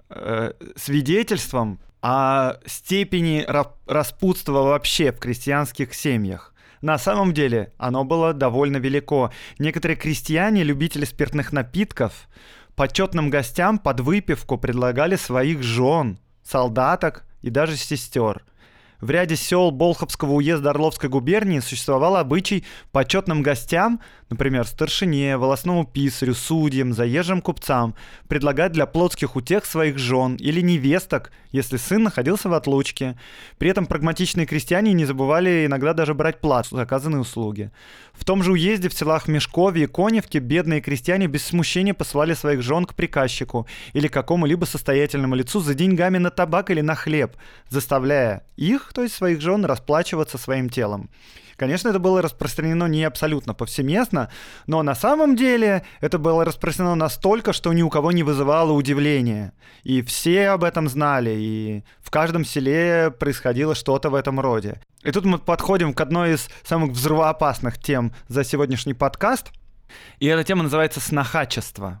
э, 0.08 0.52
свидетельствам 0.76 1.78
о 2.00 2.54
степени 2.66 3.46
распутства 3.86 4.62
вообще 4.62 5.12
в 5.12 5.18
крестьянских 5.18 5.94
семьях. 5.94 6.54
На 6.80 6.98
самом 6.98 7.34
деле 7.34 7.72
оно 7.76 8.04
было 8.04 8.32
довольно 8.32 8.76
велико. 8.76 9.32
Некоторые 9.58 9.96
крестьяне, 9.96 10.62
любители 10.62 11.04
спиртных 11.04 11.52
напитков, 11.52 12.28
почетным 12.76 13.30
гостям 13.30 13.78
под 13.78 14.00
выпивку 14.00 14.58
предлагали 14.58 15.16
своих 15.16 15.62
жен, 15.62 16.20
солдаток 16.44 17.26
и 17.42 17.50
даже 17.50 17.76
сестер– 17.76 18.44
в 19.00 19.10
ряде 19.10 19.36
сел 19.36 19.70
Болховского 19.70 20.32
уезда 20.32 20.70
Орловской 20.70 21.08
губернии 21.08 21.60
существовал 21.60 22.16
обычай 22.16 22.64
почетным 22.90 23.42
гостям, 23.42 24.00
например, 24.28 24.66
старшине, 24.66 25.36
волосному 25.36 25.84
писарю, 25.86 26.34
судьям, 26.34 26.92
заезжим 26.92 27.40
купцам, 27.40 27.94
предлагать 28.26 28.72
для 28.72 28.86
плотских 28.86 29.36
утех 29.36 29.64
своих 29.64 29.98
жен 29.98 30.34
или 30.36 30.60
невесток, 30.60 31.30
если 31.52 31.76
сын 31.76 32.02
находился 32.02 32.48
в 32.48 32.54
отлучке. 32.54 33.16
При 33.58 33.70
этом 33.70 33.86
прагматичные 33.86 34.46
крестьяне 34.46 34.92
не 34.92 35.04
забывали 35.04 35.66
иногда 35.66 35.94
даже 35.94 36.14
брать 36.14 36.40
плату 36.40 36.76
за 36.76 36.82
оказанные 36.82 37.20
услуги. 37.20 37.70
В 38.18 38.24
том 38.24 38.42
же 38.42 38.52
уезде 38.52 38.88
в 38.88 38.94
селах 38.94 39.28
Мешкове 39.28 39.84
и 39.84 39.86
Коневке 39.86 40.40
бедные 40.40 40.80
крестьяне 40.80 41.28
без 41.28 41.44
смущения 41.44 41.94
посылали 41.94 42.34
своих 42.34 42.62
жен 42.62 42.84
к 42.84 42.94
приказчику 42.94 43.66
или 43.92 44.08
какому-либо 44.08 44.64
состоятельному 44.64 45.36
лицу 45.36 45.60
за 45.60 45.74
деньгами 45.74 46.18
на 46.18 46.30
табак 46.30 46.70
или 46.70 46.80
на 46.80 46.96
хлеб, 46.96 47.36
заставляя 47.68 48.42
их 48.56 48.92
то 48.92 49.02
есть 49.02 49.14
своих 49.14 49.40
жен, 49.40 49.64
расплачиваться 49.64 50.36
своим 50.36 50.68
телом. 50.68 51.10
Конечно, 51.58 51.88
это 51.88 51.98
было 51.98 52.22
распространено 52.22 52.84
не 52.84 53.02
абсолютно 53.02 53.52
повсеместно, 53.52 54.30
но 54.68 54.84
на 54.84 54.94
самом 54.94 55.34
деле 55.34 55.84
это 56.00 56.16
было 56.16 56.44
распространено 56.44 56.94
настолько, 56.94 57.52
что 57.52 57.72
ни 57.72 57.82
у 57.82 57.90
кого 57.90 58.12
не 58.12 58.22
вызывало 58.22 58.70
удивления. 58.70 59.52
И 59.82 60.00
все 60.02 60.50
об 60.50 60.62
этом 60.62 60.88
знали, 60.88 61.34
и 61.36 61.84
в 61.98 62.12
каждом 62.12 62.44
селе 62.44 63.10
происходило 63.10 63.74
что-то 63.74 64.08
в 64.08 64.14
этом 64.14 64.38
роде. 64.38 64.80
И 65.02 65.10
тут 65.10 65.24
мы 65.24 65.38
подходим 65.38 65.94
к 65.94 66.00
одной 66.00 66.34
из 66.34 66.48
самых 66.62 66.92
взрывоопасных 66.92 67.76
тем 67.78 68.12
за 68.28 68.44
сегодняшний 68.44 68.94
подкаст. 68.94 69.48
И 70.20 70.26
эта 70.26 70.44
тема 70.44 70.62
называется 70.62 71.00
«снохачество». 71.00 72.00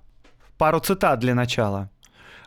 Пару 0.56 0.78
цитат 0.78 1.18
для 1.18 1.34
начала. 1.34 1.90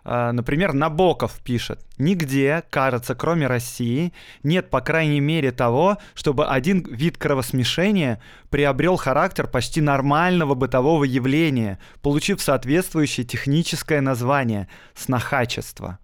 А, 0.04 0.32
например, 0.32 0.74
Набоков 0.74 1.40
пишет, 1.44 1.80
нигде, 1.98 2.64
кажется, 2.70 3.14
кроме 3.14 3.48
России, 3.48 4.14
нет, 4.44 4.70
по 4.70 4.82
крайней 4.82 5.20
мере, 5.20 5.52
того, 5.52 5.98
чтобы 6.16 6.48
один 6.48 6.84
вид 6.84 7.18
кровосмешения 7.18 8.22
приобрел 8.50 8.98
характер 8.98 9.48
почти 9.48 9.80
нормального 9.80 10.56
бытового 10.56 11.04
явления, 11.04 11.78
получив 12.02 12.42
соответствующее 12.42 13.26
техническое 13.26 14.02
название– 14.02 14.68
снохачество. 14.96 16.00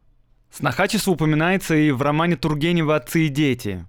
Снохачество 0.51 1.11
упоминается 1.11 1.75
и 1.75 1.91
в 1.91 2.01
романе 2.01 2.35
Тургенева 2.35 2.95
«Отцы 2.95 3.25
и 3.25 3.29
дети», 3.29 3.85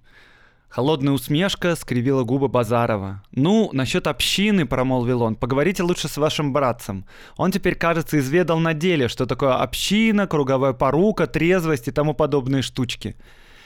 Холодная 0.69 1.13
усмешка 1.13 1.75
скривила 1.75 2.23
губы 2.23 2.47
Базарова. 2.47 3.23
«Ну, 3.31 3.71
насчет 3.73 4.05
общины»,— 4.05 4.65
промолвил 4.67 5.23
он,— 5.23 5.35
«поговорите 5.37 5.81
лучше 5.81 6.07
с 6.07 6.17
вашим 6.17 6.53
братцем. 6.53 7.07
Он 7.37 7.51
теперь, 7.51 7.73
кажется, 7.73 8.19
изведал 8.19 8.59
на 8.59 8.75
деле, 8.75 9.07
что 9.07 9.25
такое 9.25 9.55
община, 9.55 10.27
круговая 10.27 10.73
порука, 10.73 11.25
трезвость 11.25 11.87
и 11.87 11.91
тому 11.91 12.13
подобные 12.13 12.61
штучки». 12.61 13.15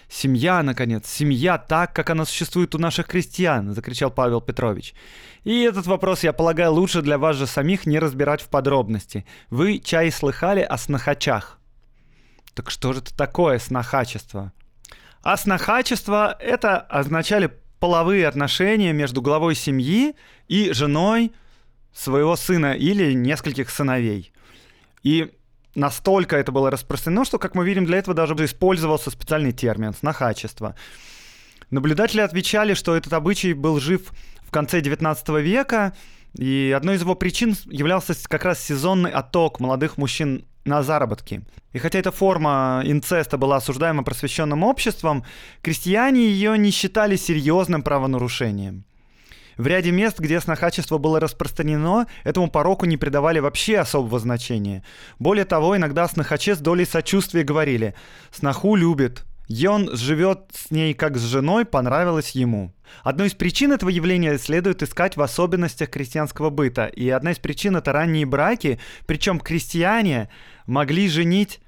«Семья, 0.09 0.63
наконец, 0.63 1.09
семья 1.09 1.57
так, 1.57 1.93
как 1.93 2.09
она 2.09 2.23
существует 2.23 2.73
у 2.73 2.77
наших 2.77 3.07
крестьян»,— 3.07 3.73
закричал 3.75 4.09
Павел 4.09 4.39
Петрович. 4.39 4.93
«И 5.43 5.61
этот 5.61 5.87
вопрос, 5.87 6.23
я 6.23 6.31
полагаю, 6.31 6.71
лучше 6.71 7.01
для 7.01 7.17
вас 7.17 7.35
же 7.35 7.47
самих 7.47 7.85
не 7.85 7.99
разбирать 7.99 8.41
в 8.41 8.47
подробности. 8.47 9.25
Вы 9.49 9.79
чай 9.79 10.09
слыхали 10.09 10.61
о 10.61 10.77
снохачах?» 10.77 11.59
«Так 12.53 12.69
что 12.69 12.93
же 12.93 12.99
это 12.99 13.13
такое 13.17 13.59
снохачество?» 13.59 14.53
А 15.23 15.37
снохачество— 15.37 16.37
это 16.39 16.77
означали 16.77 17.49
половые 17.79 18.27
отношения 18.27 18.91
между 18.91 19.21
главой 19.21 19.55
семьи 19.55 20.15
и 20.49 20.73
женой 20.73 21.31
своего 21.93 22.35
сына 22.35 22.73
или 22.73 23.13
нескольких 23.13 23.69
сыновей. 23.69 24.33
И 25.01 25.31
настолько 25.75 26.35
это 26.35 26.51
было 26.51 26.69
распространено, 26.69 27.23
что, 27.23 27.39
как 27.39 27.55
мы 27.55 27.65
видим, 27.65 27.85
для 27.85 27.99
этого 27.99 28.13
даже 28.13 28.33
использовался 28.43 29.11
специальный 29.11 29.53
термин— 29.53 29.93
снохачество. 29.99 30.75
Наблюдатели 31.69 32.19
отвечали, 32.19 32.73
что 32.73 32.95
этот 32.95 33.13
обычай 33.13 33.53
был 33.53 33.79
жив 33.79 34.11
в 34.43 34.51
конце 34.51 34.81
XIX 34.81 35.41
века, 35.41 35.93
и 36.37 36.73
одной 36.75 36.95
из 36.95 37.01
его 37.01 37.15
причин 37.15 37.55
являлся 37.65 38.13
как 38.27 38.43
раз 38.43 38.61
сезонный 38.61 39.11
отток 39.11 39.61
молодых 39.61 39.97
мужчин 39.97 40.45
на 40.65 40.83
заработки. 40.83 41.41
И 41.73 41.79
хотя 41.79 41.99
эта 41.99 42.11
форма 42.11 42.81
инцеста 42.85 43.37
была 43.37 43.57
осуждаема 43.57 44.03
просвещенным 44.03 44.63
обществом, 44.63 45.23
крестьяне 45.61 46.21
ее 46.27 46.57
не 46.57 46.71
считали 46.71 47.15
серьезным 47.15 47.81
правонарушением. 47.81 48.85
В 49.57 49.67
ряде 49.67 49.91
мест, 49.91 50.19
где 50.19 50.39
снохачество 50.39 50.97
было 50.97 51.19
распространено, 51.19 52.07
этому 52.23 52.49
пороку 52.49 52.85
не 52.85 52.97
придавали 52.97 53.39
вообще 53.39 53.77
особого 53.77 54.19
значения. 54.19 54.83
Более 55.19 55.45
того, 55.45 55.77
иногда 55.77 56.07
снохаче 56.07 56.55
с 56.55 56.59
долей 56.59 56.85
сочувствия 56.85 57.43
говорили 57.43 57.93
«сноху 58.31 58.75
любит», 58.75 59.25
и 59.47 59.67
он 59.67 59.95
живет 59.95 60.45
с 60.53 60.71
ней 60.71 60.93
как 60.93 61.17
с 61.17 61.21
женой, 61.21 61.65
понравилось 61.65 62.31
ему. 62.31 62.73
Одной 63.03 63.27
из 63.27 63.33
причин 63.33 63.73
этого 63.73 63.89
явления 63.89 64.37
следует 64.37 64.81
искать 64.81 65.17
в 65.17 65.21
особенностях 65.21 65.89
крестьянского 65.89 66.49
быта. 66.49 66.85
И 66.85 67.09
одна 67.09 67.31
из 67.31 67.39
причин— 67.39 67.75
это 67.77 67.91
ранние 67.91 68.25
браки, 68.25 68.79
причем 69.05 69.39
крестьяне 69.39 70.29
могли 70.65 71.07
женить 71.09 71.59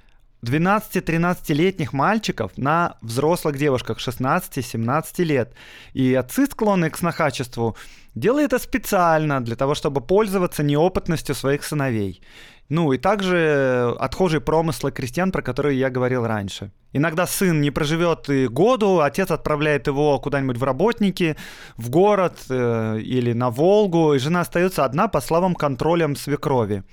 12-13-летних 0.43 1.93
мальчиков 1.93 2.51
на 2.57 2.97
взрослых 3.01 3.57
девушках 3.57 3.97
16-17 3.97 5.23
лет. 5.23 5.53
И 5.93 6.13
отцы, 6.13 6.45
склонные 6.45 6.91
к 6.91 6.97
снохачеству, 6.97 7.75
делают 8.13 8.53
это 8.53 8.63
специально 8.63 9.43
для 9.43 9.55
того, 9.55 9.75
чтобы 9.75 10.01
пользоваться 10.01 10.63
неопытностью 10.63 11.35
своих 11.35 11.63
сыновей. 11.63 12.21
Ну 12.69 12.93
и 12.93 12.97
также 12.97 13.95
отхожие 13.99 14.41
промыслы 14.41 14.91
крестьян, 14.91 15.31
про 15.31 15.43
которые 15.43 15.77
я 15.77 15.91
говорил 15.91 16.25
раньше. 16.25 16.71
Иногда 16.93 17.27
сын 17.27 17.61
не 17.61 17.71
проживет 17.71 18.29
и 18.29 18.47
году, 18.47 19.01
отец 19.01 19.29
отправляет 19.29 19.87
его 19.87 20.19
куда-нибудь 20.19 20.57
в 20.57 20.63
работники, 20.63 21.35
в 21.77 21.89
город 21.89 22.37
э, 22.49 22.99
или 23.01 23.33
на 23.33 23.51
Волгу, 23.51 24.13
и 24.13 24.19
жена 24.19 24.41
остается 24.41 24.83
одна 24.83 25.07
по 25.07 25.21
славам 25.21 25.53
контролем 25.53 26.15
свекрови. 26.15 26.83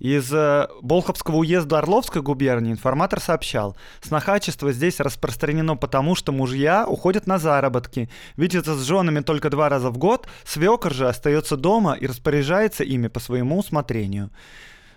Из 0.00 0.32
э, 0.32 0.66
Болховского 0.80 1.36
уезда 1.36 1.78
Орловской 1.78 2.22
губернии 2.22 2.72
информатор 2.72 3.20
сообщал, 3.20 3.76
снохачество 4.00 4.72
здесь 4.72 4.98
распространено 4.98 5.76
потому, 5.76 6.14
что 6.14 6.32
мужья 6.32 6.86
уходят 6.88 7.26
на 7.26 7.38
заработки, 7.38 8.08
видятся 8.36 8.74
с 8.74 8.82
женами 8.82 9.20
только 9.20 9.50
два 9.50 9.68
раза 9.68 9.90
в 9.90 9.98
год, 9.98 10.26
свекор 10.44 10.94
же 10.94 11.06
остается 11.06 11.58
дома 11.58 11.92
и 11.92 12.06
распоряжается 12.06 12.82
ими 12.82 13.08
по 13.08 13.20
своему 13.20 13.58
усмотрению. 13.58 14.30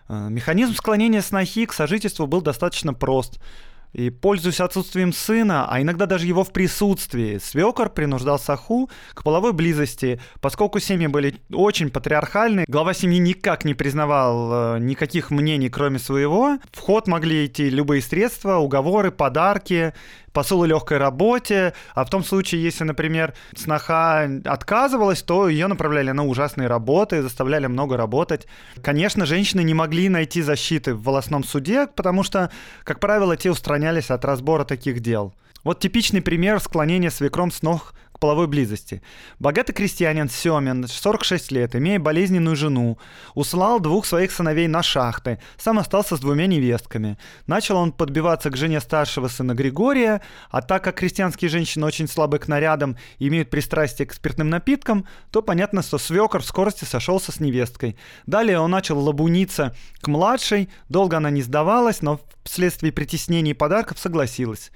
Э, 0.07 0.29
механизм 0.29 0.73
склонения 0.73 1.21
снохи 1.21 1.65
к 1.65 1.73
сожительству 1.73 2.25
был 2.25 2.41
достаточно 2.41 2.93
прост– 2.93 3.41
и, 3.93 4.09
пользуясь 4.09 4.59
отсутствием 4.59 5.13
сына, 5.13 5.67
а 5.69 5.81
иногда 5.81 6.05
даже 6.05 6.25
его 6.25 6.43
в 6.43 6.51
присутствии, 6.51 7.37
свекор 7.37 7.89
принуждал 7.89 8.39
Саху 8.39 8.89
к 9.13 9.23
половой 9.23 9.53
близости, 9.53 10.19
поскольку 10.41 10.79
семьи 10.79 11.07
были 11.07 11.35
очень 11.51 11.89
патриархальны. 11.89 12.65
Глава 12.67 12.93
семьи 12.93 13.19
никак 13.19 13.65
не 13.65 13.73
признавал 13.73 14.75
э, 14.75 14.79
никаких 14.79 15.31
мнений, 15.31 15.69
кроме 15.69 15.99
своего. 15.99 16.57
В 16.71 16.79
ход 16.79 17.07
могли 17.07 17.45
идти 17.45 17.69
любые 17.69 18.01
средства, 18.01 18.57
уговоры, 18.57 19.11
подарки, 19.11 19.93
посулы 20.33 20.67
легкой 20.67 20.97
работе, 20.97 21.73
а 21.95 22.03
в 22.03 22.09
том 22.09 22.23
случае, 22.23 22.63
если, 22.63 22.83
например, 22.83 23.33
сноха 23.55 24.29
отказывалась, 24.45 25.21
то 25.21 25.47
ее 25.47 25.67
направляли 25.67 26.11
на 26.11 26.25
ужасные 26.25 26.67
работы, 26.67 27.21
заставляли 27.21 27.67
много 27.67 27.95
работать. 27.95 28.47
Конечно, 28.81 29.25
женщины 29.25 29.63
не 29.63 29.73
могли 29.73 30.09
найти 30.09 30.41
защиты 30.41 30.93
в 30.93 31.03
волосном 31.03 31.43
суде, 31.43 31.87
потому 31.87 32.23
что, 32.23 32.51
как 32.83 32.99
правило, 32.99 33.37
те 33.37 33.51
устранялись 33.51 34.09
от 34.09 34.25
разбора 34.25 34.65
таких 34.65 34.99
дел. 34.99 35.33
Вот 35.63 35.79
типичный 35.79 36.21
пример 36.21 36.59
склонения 36.59 37.09
свекром 37.09 37.49
с 37.49 37.61
ног 37.61 37.93
половой 38.23 38.47
близости. 38.47 39.01
Богатый 39.37 39.73
крестьянин 39.73 40.29
Семин, 40.29 40.87
46 40.87 41.51
лет, 41.51 41.75
имея 41.75 41.99
болезненную 41.99 42.55
жену, 42.55 42.97
услал 43.35 43.81
двух 43.81 44.05
своих 44.05 44.31
сыновей 44.31 44.69
на 44.69 44.81
шахты, 44.81 45.39
сам 45.57 45.77
остался 45.77 46.15
с 46.15 46.21
двумя 46.21 46.47
невестками. 46.47 47.17
Начал 47.47 47.75
он 47.75 47.91
подбиваться 47.91 48.49
к 48.49 48.55
жене 48.55 48.79
старшего 48.79 49.27
сына 49.27 49.53
Григория, 49.53 50.21
а 50.49 50.61
так 50.61 50.85
как 50.85 50.95
крестьянские 50.95 51.49
женщины 51.49 51.85
очень 51.85 52.07
слабы 52.07 52.39
к 52.39 52.47
нарядам 52.47 52.95
и 53.19 53.27
имеют 53.27 53.49
пристрастие 53.49 54.05
к 54.05 54.13
спиртным 54.13 54.49
напиткам, 54.49 55.05
то 55.29 55.41
понятно, 55.41 55.81
что 55.81 55.97
свекор 55.97 56.43
в 56.43 56.45
скорости 56.45 56.85
сошелся 56.85 57.33
с 57.33 57.41
невесткой. 57.41 57.97
Далее 58.25 58.57
он 58.57 58.71
начал 58.71 58.99
лабуниться 58.99 59.75
к 59.99 60.07
младшей, 60.07 60.69
долго 60.87 61.17
она 61.17 61.29
не 61.29 61.41
сдавалась, 61.41 62.01
но 62.01 62.21
вследствие 62.45 62.93
притеснений 62.93 63.51
и 63.51 63.53
подарков 63.53 63.99
согласилась. 63.99 64.71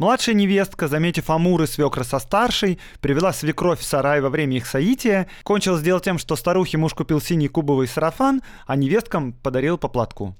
Младшая 0.00 0.34
невестка, 0.34 0.88
заметив 0.88 1.28
Амуры 1.28 1.66
свекра 1.66 2.04
со 2.04 2.20
старшей, 2.20 2.78
привела 3.02 3.34
свекровь 3.34 3.80
в 3.80 3.84
сарай 3.84 4.22
во 4.22 4.30
время 4.30 4.56
их 4.56 4.66
соития. 4.66 5.28
Кончилось 5.42 5.82
дело 5.82 6.00
тем, 6.00 6.16
что 6.16 6.36
старухе 6.36 6.78
муж 6.78 6.94
купил 6.94 7.20
синий 7.20 7.48
кубовый 7.48 7.86
сарафан, 7.86 8.40
а 8.66 8.76
невесткам 8.76 9.34
подарил 9.34 9.76
по 9.76 9.88
платку. 9.88 10.34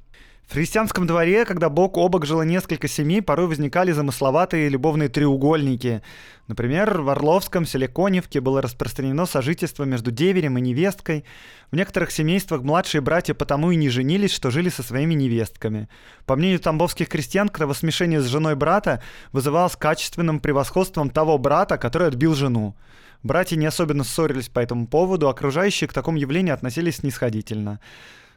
В 0.50 0.54
христианском 0.54 1.06
дворе, 1.06 1.44
когда 1.44 1.68
бок 1.68 1.96
о 1.96 2.08
бок 2.08 2.26
жило 2.26 2.42
несколько 2.42 2.88
семей, 2.88 3.22
порой 3.22 3.46
возникали 3.46 3.92
замысловатые 3.92 4.68
любовные 4.68 5.08
треугольники. 5.08 6.02
Например, 6.48 7.02
в 7.02 7.08
Орловском 7.08 7.64
селе 7.64 7.86
Коневке 7.86 8.40
было 8.40 8.60
распространено 8.60 9.26
сожительство 9.26 9.84
между 9.84 10.10
деверем 10.10 10.58
и 10.58 10.60
невесткой. 10.60 11.24
В 11.70 11.76
некоторых 11.76 12.10
семействах 12.10 12.62
младшие 12.62 13.00
братья 13.00 13.32
потому 13.32 13.70
и 13.70 13.76
не 13.76 13.90
женились, 13.90 14.32
что 14.32 14.50
жили 14.50 14.70
со 14.70 14.82
своими 14.82 15.14
невестками. 15.14 15.88
По 16.26 16.34
мнению 16.34 16.58
тамбовских 16.58 17.08
крестьян, 17.08 17.48
кровосмешение 17.48 18.20
с 18.20 18.26
женой 18.26 18.56
брата 18.56 19.00
вызывалось 19.30 19.76
качественным 19.76 20.40
превосходством 20.40 21.10
того 21.10 21.38
брата, 21.38 21.78
который 21.78 22.08
отбил 22.08 22.34
жену. 22.34 22.74
Братья 23.22 23.54
не 23.54 23.66
особенно 23.66 24.02
ссорились 24.02 24.48
по 24.48 24.58
этому 24.58 24.88
поводу, 24.88 25.28
окружающие 25.28 25.86
к 25.86 25.92
такому 25.92 26.18
явлению 26.18 26.54
относились 26.54 26.96
снисходительно. 26.96 27.78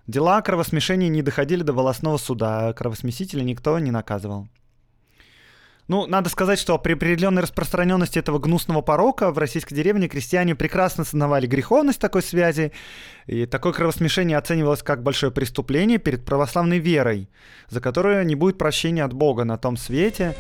Дела 0.08 0.38
о 0.38 0.42
кровосмешении 0.42 1.08
не 1.08 1.22
доходили 1.22 1.64
до 1.64 1.72
волосного 1.72 2.18
суда, 2.18 2.70
а 2.70 2.74
кровосмесителя 2.74 3.42
никто 3.44 3.80
не 3.80 3.92
наказывал. 3.92 4.50
Ну, 5.88 6.08
надо 6.08 6.30
сказать, 6.30 6.60
что 6.60 6.78
при 6.78 6.94
определенной 6.94 7.42
распространенности 7.42 8.18
этого 8.18 8.40
гнусного 8.40 8.82
порока 8.82 9.32
в 9.32 9.38
российской 9.38 9.76
деревне 9.76 10.08
крестьяне 10.08 10.56
прекрасно 10.56 11.04
сознавали 11.04 11.46
греховность 11.46 12.00
такой 12.00 12.22
связи, 12.22 12.72
и 13.28 13.46
такое 13.46 13.74
кровосмешение 13.74 14.38
оценивалось 14.38 14.82
как 14.82 15.04
большое 15.04 15.32
преступление 15.32 15.98
перед 15.98 16.24
православной 16.26 16.80
верой, 16.80 17.30
за 17.70 17.82
которое 17.82 18.24
не 18.24 18.36
будет 18.36 18.58
прощения 18.58 19.04
от 19.04 19.14
Бога 19.14 19.44
на 19.44 19.58
том 19.58 19.76
свете. 19.76 20.36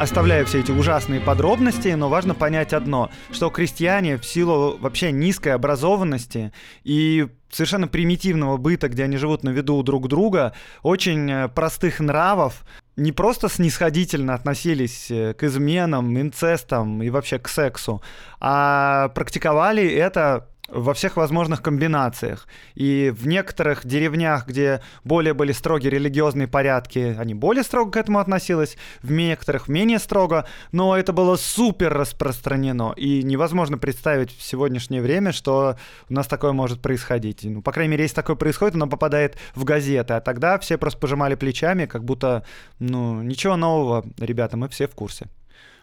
Оставляю 0.00 0.46
все 0.46 0.60
эти 0.60 0.70
ужасные 0.70 1.20
подробности, 1.20 1.88
но 1.88 2.08
важно 2.08 2.32
понять 2.32 2.72
одно, 2.72 3.10
что 3.32 3.50
крестьяне 3.50 4.16
в 4.16 4.24
силу 4.24 4.78
вообще 4.78 5.10
низкой 5.10 5.48
образованности 5.48 6.52
и 6.84 7.26
совершенно 7.50 7.88
примитивного 7.88 8.58
быта, 8.58 8.88
где 8.88 9.02
они 9.04 9.16
живут 9.16 9.42
на 9.42 9.50
виду 9.50 9.82
друг 9.82 10.06
друга, 10.06 10.52
очень 10.84 11.28
э, 11.28 11.48
простых 11.48 11.98
нравов, 11.98 12.64
не 12.94 13.10
просто 13.10 13.48
снисходительно 13.48 14.34
относились 14.34 15.10
э, 15.10 15.34
к 15.34 15.42
изменам, 15.42 16.16
инцестам 16.16 17.02
и 17.02 17.10
вообще 17.10 17.40
к 17.40 17.48
сексу, 17.48 18.00
а 18.38 19.08
практиковали 19.16 19.84
это 19.84 20.46
во 20.68 20.94
всех 20.94 21.16
возможных 21.16 21.62
комбинациях. 21.62 22.46
И 22.74 23.12
в 23.16 23.26
некоторых 23.26 23.86
деревнях, 23.86 24.46
где 24.46 24.82
более 25.04 25.34
были 25.34 25.52
строгие 25.52 25.90
религиозные 25.90 26.48
порядки, 26.48 27.16
они 27.18 27.34
более 27.34 27.64
строго 27.64 27.90
к 27.92 27.96
этому 27.96 28.18
относились, 28.18 28.76
в 29.02 29.10
некоторых 29.10 29.68
менее 29.68 29.98
строго, 29.98 30.46
но 30.72 30.96
это 30.96 31.12
было 31.12 31.36
супер 31.36 31.92
распространено. 31.92 32.92
И 32.96 33.22
невозможно 33.22 33.78
представить 33.78 34.36
в 34.36 34.42
сегодняшнее 34.42 35.02
время, 35.02 35.32
что 35.32 35.76
у 36.08 36.12
нас 36.12 36.26
такое 36.26 36.52
может 36.52 36.80
происходить. 36.80 37.44
Ну, 37.44 37.62
по 37.62 37.72
крайней 37.72 37.92
мере, 37.92 38.04
если 38.04 38.16
такое 38.16 38.36
происходит, 38.36 38.74
оно 38.74 38.86
попадает 38.86 39.38
в 39.54 39.64
газеты, 39.64 40.14
а 40.14 40.20
тогда 40.20 40.58
все 40.58 40.76
просто 40.78 40.98
пожимали 40.98 41.34
плечами, 41.34 41.86
как 41.86 42.04
будто, 42.04 42.44
ну, 42.78 43.22
ничего 43.22 43.56
нового, 43.56 44.04
ребята, 44.18 44.56
мы 44.56 44.68
все 44.68 44.86
в 44.86 44.94
курсе. 44.94 45.28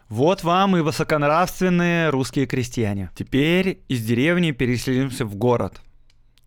Вот 0.09 0.43
вам 0.43 0.77
и 0.77 0.81
высоконравственные 0.81 2.09
русские 2.11 2.45
крестьяне. 2.45 3.09
Теперь 3.15 3.81
из 3.87 4.05
деревни 4.05 4.51
переселимся 4.51 5.25
в 5.25 5.35
город. 5.35 5.81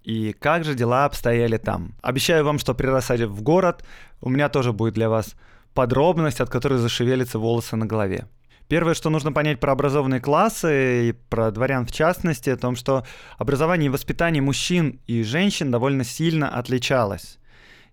И 0.04 0.32
как 0.32 0.64
же 0.64 0.74
дела 0.74 1.06
обстояли 1.06 1.58
там? 1.58 1.94
Обещаю 2.00 2.44
вам, 2.44 2.60
что 2.60 2.72
при 2.74 2.86
рассаде 2.86 3.26
в 3.26 3.42
город 3.42 3.84
у 4.20 4.30
меня 4.30 4.48
тоже 4.48 4.72
будет 4.72 4.94
для 4.94 5.08
вас 5.08 5.34
подробность, 5.74 6.40
от 6.40 6.50
которой 6.50 6.78
зашевелятся 6.78 7.40
волосы 7.40 7.74
на 7.74 7.84
голове. 7.84 8.28
Первое, 8.68 8.94
что 8.94 9.10
нужно 9.10 9.32
понять 9.32 9.58
про 9.58 9.72
образованные 9.72 10.20
классы 10.20 11.08
и 11.08 11.12
про 11.12 11.50
дворян 11.50 11.84
в 11.84 11.90
частности, 11.90 12.50
о 12.50 12.56
том, 12.56 12.76
что 12.76 13.04
образование 13.38 13.86
и 13.86 13.90
воспитание 13.90 14.40
мужчин 14.40 15.00
и 15.08 15.24
женщин 15.24 15.72
довольно 15.72 16.04
сильно 16.04 16.48
отличалось. 16.48 17.38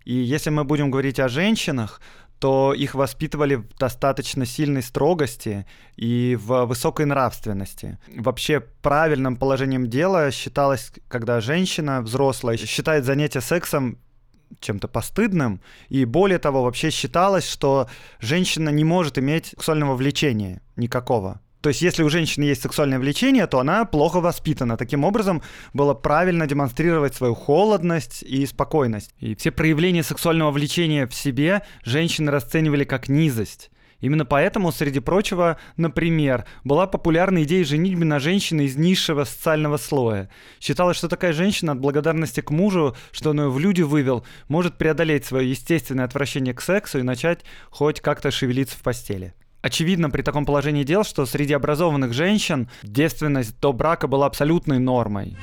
И 0.04 0.14
если 0.14 0.50
мы 0.50 0.62
будем 0.62 0.92
говорить 0.92 1.18
о 1.18 1.28
женщинах, 1.28 2.00
то 2.38 2.74
их 2.74 2.94
воспитывали 2.94 3.54
в 3.56 3.76
достаточно 3.78 4.44
сильной 4.44 4.82
строгости 4.82 5.66
и 5.96 6.38
в 6.40 6.66
высокой 6.66 7.06
нравственности. 7.06 7.98
Вообще 8.14 8.60
правильным 8.60 9.36
положением 9.36 9.88
дела 9.88 10.30
считалось, 10.30 10.92
когда 11.08 11.40
женщина 11.40 12.02
взрослая 12.02 12.56
считает 12.56 13.04
занятие 13.04 13.40
сексом 13.40 13.98
чем-то 14.60 14.88
постыдным, 14.88 15.60
и 15.88 16.04
более 16.04 16.38
того, 16.38 16.62
вообще 16.62 16.90
считалось, 16.90 17.48
что 17.48 17.88
женщина 18.20 18.68
не 18.68 18.84
может 18.84 19.18
иметь 19.18 19.46
сексуального 19.46 19.94
влечения 19.94 20.62
никакого. 20.76 21.40
То 21.66 21.70
есть, 21.70 21.82
если 21.82 22.04
у 22.04 22.08
женщины 22.08 22.44
есть 22.44 22.62
сексуальное 22.62 23.00
влечение, 23.00 23.44
то 23.48 23.58
она 23.58 23.84
плохо 23.86 24.20
воспитана. 24.20 24.76
Таким 24.76 25.02
образом, 25.02 25.42
было 25.72 25.94
правильно 25.94 26.46
демонстрировать 26.46 27.16
свою 27.16 27.34
холодность 27.34 28.22
и 28.22 28.46
спокойность. 28.46 29.12
И 29.18 29.34
все 29.34 29.50
проявления 29.50 30.04
сексуального 30.04 30.52
влечения 30.52 31.08
в 31.08 31.14
себе 31.14 31.62
женщины 31.82 32.30
расценивали 32.30 32.84
как 32.84 33.08
низость. 33.08 33.72
Именно 33.98 34.24
поэтому, 34.24 34.70
среди 34.70 35.00
прочего, 35.00 35.58
например, 35.76 36.44
была 36.62 36.86
популярна 36.86 37.42
идея 37.42 37.64
женитьбы 37.64 38.04
на 38.04 38.20
женщине 38.20 38.66
из 38.66 38.76
низшего 38.76 39.24
социального 39.24 39.76
слоя. 39.76 40.30
Считалось, 40.60 40.96
что 40.96 41.08
такая 41.08 41.32
женщина 41.32 41.72
от 41.72 41.80
благодарности 41.80 42.42
к 42.42 42.52
мужу, 42.52 42.94
что 43.10 43.30
он 43.30 43.40
ее 43.40 43.50
в 43.50 43.58
люди 43.58 43.82
вывел, 43.82 44.24
может 44.46 44.78
преодолеть 44.78 45.24
свое 45.24 45.50
естественное 45.50 46.04
отвращение 46.04 46.54
к 46.54 46.60
сексу 46.60 47.00
и 47.00 47.02
начать 47.02 47.40
хоть 47.70 48.00
как-то 48.00 48.30
шевелиться 48.30 48.78
в 48.78 48.82
постели. 48.82 49.34
Очевидно 49.66 50.10
при 50.10 50.22
таком 50.22 50.46
положении 50.46 50.84
дел, 50.84 51.02
что 51.02 51.26
среди 51.26 51.52
образованных 51.52 52.12
женщин 52.12 52.70
девственность 52.84 53.58
до 53.58 53.72
брака 53.72 54.06
была 54.06 54.26
абсолютной 54.26 54.78
нормой. 54.78 55.36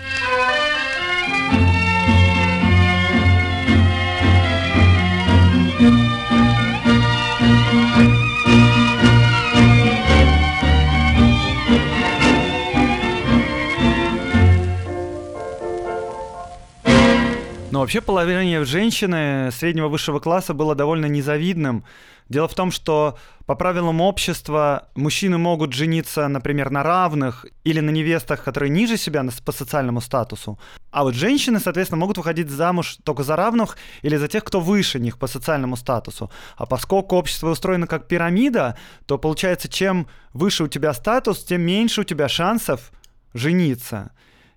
Но 17.71 17.79
вообще 17.81 17.99
положение 17.99 18.63
женщины 18.63 19.49
среднего 19.51 19.89
высшего 19.89 20.19
класса 20.19 20.53
было 20.53 20.75
довольно 20.75 21.07
незавидным. 21.07 21.83
Дело 22.29 22.47
в 22.47 22.55
том, 22.55 22.71
что 22.71 23.17
по 23.45 23.55
правилам 23.55 24.01
общества 24.01 24.89
мужчины 24.95 25.37
могут 25.37 25.73
жениться, 25.73 26.27
например, 26.27 26.69
на 26.69 26.83
равных 26.83 27.45
или 27.63 27.81
на 27.81 27.89
невестах, 27.89 28.43
которые 28.43 28.69
ниже 28.69 28.97
себя 28.97 29.23
по 29.45 29.51
социальному 29.51 30.01
статусу. 30.01 30.57
А 30.91 31.03
вот 31.03 31.15
женщины, 31.15 31.59
соответственно, 31.59 31.99
могут 31.99 32.17
выходить 32.17 32.49
замуж 32.49 32.97
только 33.03 33.23
за 33.23 33.35
равных 33.35 33.77
или 34.01 34.15
за 34.15 34.27
тех, 34.27 34.43
кто 34.43 34.61
выше 34.61 34.99
них 34.99 35.17
по 35.17 35.27
социальному 35.27 35.75
статусу. 35.75 36.31
А 36.55 36.65
поскольку 36.65 37.17
общество 37.17 37.49
устроено 37.49 37.87
как 37.87 38.07
пирамида, 38.07 38.77
то 39.05 39.17
получается, 39.17 39.67
чем 39.67 40.07
выше 40.33 40.63
у 40.63 40.67
тебя 40.67 40.93
статус, 40.93 41.43
тем 41.43 41.61
меньше 41.61 42.01
у 42.01 42.03
тебя 42.05 42.29
шансов 42.29 42.91
жениться. 43.33 44.11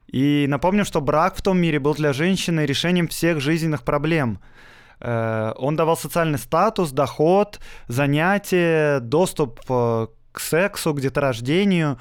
И 0.06 0.46
напомню, 0.48 0.84
что 0.84 1.00
брак 1.00 1.36
в 1.36 1.42
том 1.42 1.58
мире 1.58 1.80
был 1.80 1.94
для 1.94 2.12
женщины 2.12 2.64
решением 2.64 3.08
всех 3.08 3.40
жизненных 3.40 3.82
проблем. 3.82 4.38
Э, 5.00 5.52
он 5.56 5.76
давал 5.76 5.96
социальный 5.96 6.38
статус, 6.38 6.90
доход, 6.90 7.60
занятия, 7.88 9.00
доступ 9.00 9.60
э, 9.68 10.06
к 10.32 10.40
сексу, 10.40 10.94
к 10.94 11.00
деторождению. 11.00 11.98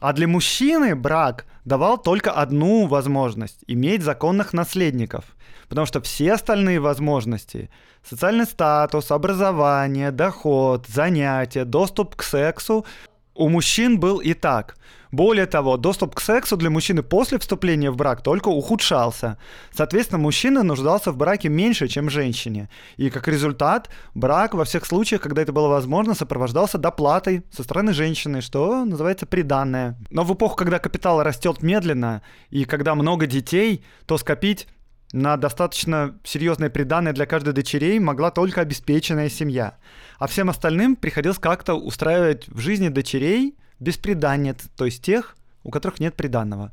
А 0.00 0.12
для 0.12 0.26
мужчины 0.26 0.96
брак 0.96 1.46
давал 1.64 1.98
только 1.98 2.32
одну 2.32 2.86
возможность– 2.86 3.60
иметь 3.66 4.02
законных 4.02 4.52
наследников. 4.52 5.24
Потому 5.68 5.86
что 5.86 6.00
все 6.00 6.32
остальные 6.32 6.80
возможности– 6.80 7.70
социальный 8.02 8.46
статус, 8.46 9.10
образование, 9.10 10.10
доход, 10.10 10.86
занятия, 10.88 11.64
доступ 11.64 12.16
к 12.16 12.22
сексу– 12.22 12.84
у 13.34 13.48
мужчин 13.48 13.98
был 13.98 14.18
и 14.18 14.34
так– 14.34 14.76
более 15.12 15.44
того, 15.44 15.76
доступ 15.76 16.14
к 16.14 16.20
сексу 16.20 16.56
для 16.56 16.70
мужчины 16.70 17.02
после 17.02 17.38
вступления 17.38 17.90
в 17.90 17.96
брак 17.96 18.22
только 18.22 18.48
ухудшался. 18.48 19.36
Соответственно, 19.70 20.18
мужчина 20.18 20.62
нуждался 20.62 21.12
в 21.12 21.18
браке 21.18 21.50
меньше, 21.50 21.86
чем 21.86 22.08
женщине. 22.08 22.70
И 22.96 23.10
как 23.10 23.28
результат, 23.28 23.90
брак 24.14 24.54
во 24.54 24.64
всех 24.64 24.86
случаях, 24.86 25.20
когда 25.20 25.42
это 25.42 25.52
было 25.52 25.68
возможно, 25.68 26.14
сопровождался 26.14 26.78
доплатой 26.78 27.44
со 27.52 27.62
стороны 27.62 27.92
женщины, 27.92 28.40
что 28.40 28.86
называется 28.86 29.26
приданное. 29.26 29.98
Но 30.10 30.24
в 30.24 30.32
эпоху, 30.32 30.56
когда 30.56 30.78
капитал 30.78 31.22
растет 31.22 31.62
медленно 31.62 32.22
и 32.48 32.64
когда 32.64 32.94
много 32.94 33.26
детей, 33.26 33.84
то 34.06 34.16
скопить 34.16 34.66
на 35.12 35.36
достаточно 35.36 36.18
серьезное 36.24 36.70
приданное 36.70 37.12
для 37.12 37.26
каждой 37.26 37.52
дочерей 37.52 37.98
могла 37.98 38.30
только 38.30 38.62
обеспеченная 38.62 39.28
семья. 39.28 39.76
А 40.18 40.26
всем 40.26 40.48
остальным 40.48 40.96
приходилось 40.96 41.38
как-то 41.38 41.74
устраивать 41.74 42.48
в 42.48 42.60
жизни 42.60 42.88
дочерей 42.88 43.58
бесприданниц, 43.82 44.56
то 44.76 44.84
есть 44.84 45.02
тех, 45.02 45.36
у 45.64 45.70
которых 45.70 46.00
нет 46.00 46.14
приданного. 46.14 46.72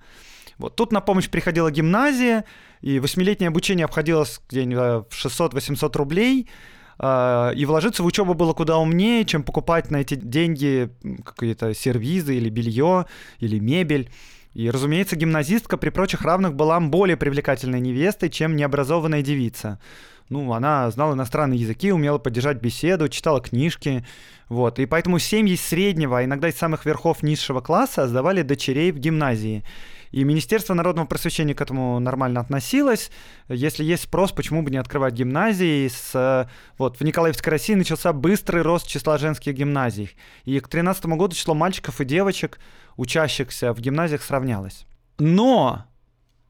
Вот 0.58 0.76
тут 0.76 0.92
на 0.92 1.02
помощь 1.02 1.30
приходила 1.30 1.72
гимназия, 1.72 2.46
и 2.82 3.00
восьмилетнее 3.00 3.48
обучение 3.48 3.86
обходилось 3.86 4.42
где-нибудь 4.50 5.06
в 5.10 5.26
600-800 5.26 5.98
рублей, 5.98 6.50
а, 6.98 7.52
и 7.52 7.66
вложиться 7.66 8.04
в 8.04 8.06
учебу 8.06 8.34
было 8.34 8.54
куда 8.54 8.78
умнее, 8.78 9.24
чем 9.26 9.44
покупать 9.44 9.90
на 9.90 9.98
эти 9.98 10.16
деньги 10.16 10.90
какие-то 11.24 11.74
сервизы 11.74 12.36
или 12.36 12.50
белье, 12.50 13.06
или 13.40 13.58
мебель. 13.58 14.10
И, 14.54 14.70
разумеется, 14.70 15.16
гимназистка 15.16 15.78
при 15.78 15.90
прочих 15.90 16.24
равных 16.24 16.56
была 16.56 16.80
более 16.80 17.16
привлекательной 17.16 17.80
невестой, 17.80 18.30
чем 18.30 18.56
необразованная 18.56 19.22
девица 19.22 19.80
ну, 20.30 20.54
она 20.54 20.90
знала 20.92 21.14
иностранные 21.14 21.60
языки, 21.60 21.92
умела 21.92 22.18
поддержать 22.18 22.62
беседу, 22.62 23.10
читала 23.10 23.42
книжки, 23.42 24.06
вот. 24.48 24.80
И 24.80 24.86
поэтому 24.86 25.20
семьи 25.20 25.56
среднего, 25.56 26.20
а 26.20 26.24
иногда 26.24 26.50
из 26.50 26.56
самых 26.56 26.86
верхов 26.86 27.22
низшего 27.24 27.62
класса 27.62 28.08
сдавали 28.08 28.42
дочерей 28.42 28.92
в 28.92 28.98
гимназии. 28.98 29.64
И 30.12 30.24
Министерство 30.24 30.74
народного 30.74 31.06
просвещения 31.06 31.54
к 31.54 31.62
этому 31.62 32.00
нормально 32.00 32.40
относилось. 32.40 33.12
Если 33.48 33.84
есть 33.84 34.04
спрос, 34.04 34.32
почему 34.32 34.64
бы 34.64 34.72
не 34.72 34.78
открывать 34.78 35.14
гимназии? 35.14 35.88
С, 35.88 36.50
вот, 36.80 37.00
в 37.00 37.04
Николаевской 37.04 37.52
России 37.52 37.76
начался 37.76 38.12
быстрый 38.12 38.64
рост 38.64 38.88
числа 38.88 39.20
женских 39.20 39.54
гимназий. 39.54 40.16
И 40.46 40.60
к 40.60 40.70
2013 40.70 41.06
году 41.06 41.36
число 41.36 41.54
мальчиков 41.54 42.02
и 42.02 42.06
девочек, 42.06 42.60
учащихся 42.98 43.72
в 43.72 43.80
гимназиях, 43.80 44.24
сравнялось. 44.24 44.88
Но 45.20 45.86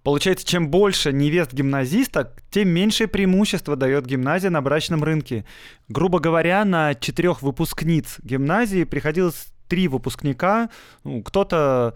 Получается, 0.10 0.44
чем 0.44 0.70
больше 0.70 1.14
невест 1.14 1.54
гимназисток, 1.54 2.42
тем 2.50 2.70
меньшее 2.70 3.08
преимущество 3.08 3.76
дает 3.76 4.08
гимназия 4.08 4.50
на 4.50 4.60
брачном 4.60 5.04
рынке. 5.04 5.46
Грубо 5.88 6.20
говоря, 6.20 6.66
на 6.66 6.96
четырех 6.96 7.44
выпускниц 7.44 8.18
гимназии 8.24 8.86
приходилось 8.86 9.50
три 9.68 9.88
выпускника. 9.88 10.72
Ну, 11.04 11.22
кто-то 11.22 11.94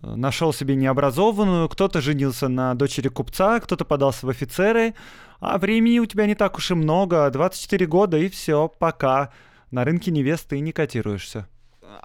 э, 0.00 0.14
нашел 0.14 0.52
себе 0.52 0.76
необразованную, 0.76 1.68
кто-то 1.68 2.00
женился 2.00 2.46
на 2.46 2.76
дочери 2.76 3.08
купца, 3.08 3.58
кто-то 3.58 3.84
подался 3.84 4.26
в 4.26 4.28
офицеры, 4.28 4.94
а 5.40 5.58
времени 5.58 5.98
у 5.98 6.06
тебя 6.06 6.26
не 6.26 6.36
так 6.36 6.58
уж 6.58 6.70
и 6.70 6.74
много, 6.74 7.28
24 7.28 7.86
года 7.86 8.18
и 8.18 8.28
все, 8.28 8.68
пока. 8.68 9.32
На 9.72 9.82
рынке 9.82 10.12
невест 10.12 10.46
ты 10.48 10.60
не 10.60 10.70
котируешься. 10.70 11.48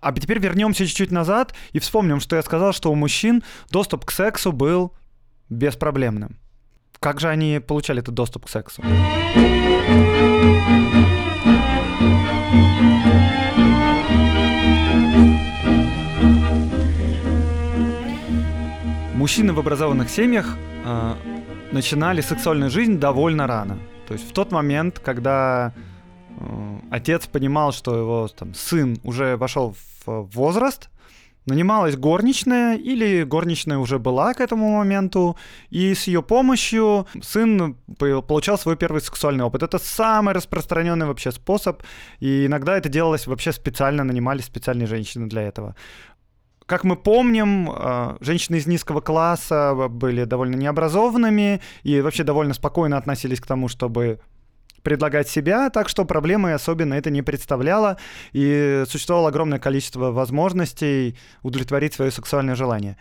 А 0.02 0.12
теперь 0.13 0.39
вернемся 0.39 0.88
чуть-чуть 0.88 1.12
назад 1.12 1.54
и 1.74 1.78
вспомним, 1.78 2.22
что 2.22 2.38
я 2.38 2.42
сказал, 2.42 2.74
что 2.74 2.92
у 2.92 2.96
мужчин 2.96 3.44
доступ 3.70 4.06
к 4.06 4.12
сексу 4.12 4.52
был 4.52 4.94
беспроблемным. 5.49 6.39
Как 6.99 7.19
же 7.19 7.29
они 7.29 7.60
получали 7.60 8.01
этот 8.01 8.13
доступ 8.13 8.45
к 8.45 8.49
сексу? 8.49 8.82
Мужчины 19.13 19.53
в 19.53 19.60
образованных 19.60 20.10
семьях 20.10 20.58
э, 20.86 21.13
начинали 21.71 22.21
сексуальную 22.21 22.69
жизнь 22.69 22.99
довольно 22.99 23.47
рано. 23.47 23.79
То 24.08 24.13
есть 24.13 24.29
в 24.29 24.34
тот 24.34 24.51
момент, 24.51 24.99
когда 24.99 25.73
э, 26.39 26.79
отец 26.91 27.27
понимал, 27.27 27.71
что 27.71 27.97
его 27.97 28.27
там, 28.27 28.53
сын 28.53 28.97
уже 29.03 29.38
вошел 29.38 29.75
в 30.06 30.29
возраст, 30.36 30.89
Нанималась 31.45 31.97
горничная, 31.97 32.77
или 32.77 33.23
горничная 33.23 33.77
уже 33.77 33.99
была 33.99 34.34
к 34.34 34.39
этому 34.39 34.77
моменту, 34.77 35.36
и 35.69 35.93
с 35.93 36.08
ее 36.08 36.21
помощью 36.21 37.06
сын 37.21 37.75
получал 37.97 38.58
свой 38.58 38.77
первый 38.77 39.01
сексуальный 39.01 39.43
опыт. 39.43 39.63
Это 39.63 39.77
самый 39.77 40.34
распространенный 40.34 41.06
вообще 41.06 41.32
способ, 41.32 41.84
и 42.21 42.45
иногда 42.45 42.77
это 42.77 42.88
делалось 42.88 43.27
вообще 43.27 43.51
специально, 43.51 44.03
нанимались 44.06 44.45
специальные 44.45 44.88
женщины 44.88 45.27
для 45.27 45.41
этого. 45.41 45.75
Как 46.65 46.86
мы 46.86 46.95
помним, 46.95 47.69
э, 47.69 48.17
женщины 48.21 48.56
из 48.56 48.67
низкого 48.67 49.01
класса 49.01 49.75
были 49.89 50.23
довольно 50.23 50.56
необразованными 50.56 51.60
и 51.84 51.99
вообще 51.99 52.23
довольно 52.23 52.53
спокойно 52.53 52.97
относились 52.97 53.41
к 53.41 53.45
тому, 53.45 53.67
чтобы 53.67 54.19
предлагать 54.84 55.28
себя, 55.28 55.69
так 55.69 55.89
что 55.89 56.06
проблемы 56.06 56.54
особенно 56.54 56.93
это 56.93 57.10
не 57.10 57.22
представляло, 57.22 57.98
и 58.34 58.84
существовало 58.88 59.30
огромное 59.30 59.60
количество 59.60 60.12
возможностей 60.12 61.17
удовлетворить 61.41 61.93
свое 61.93 62.12
сексуальное 62.12 62.56
желание. 62.56 62.98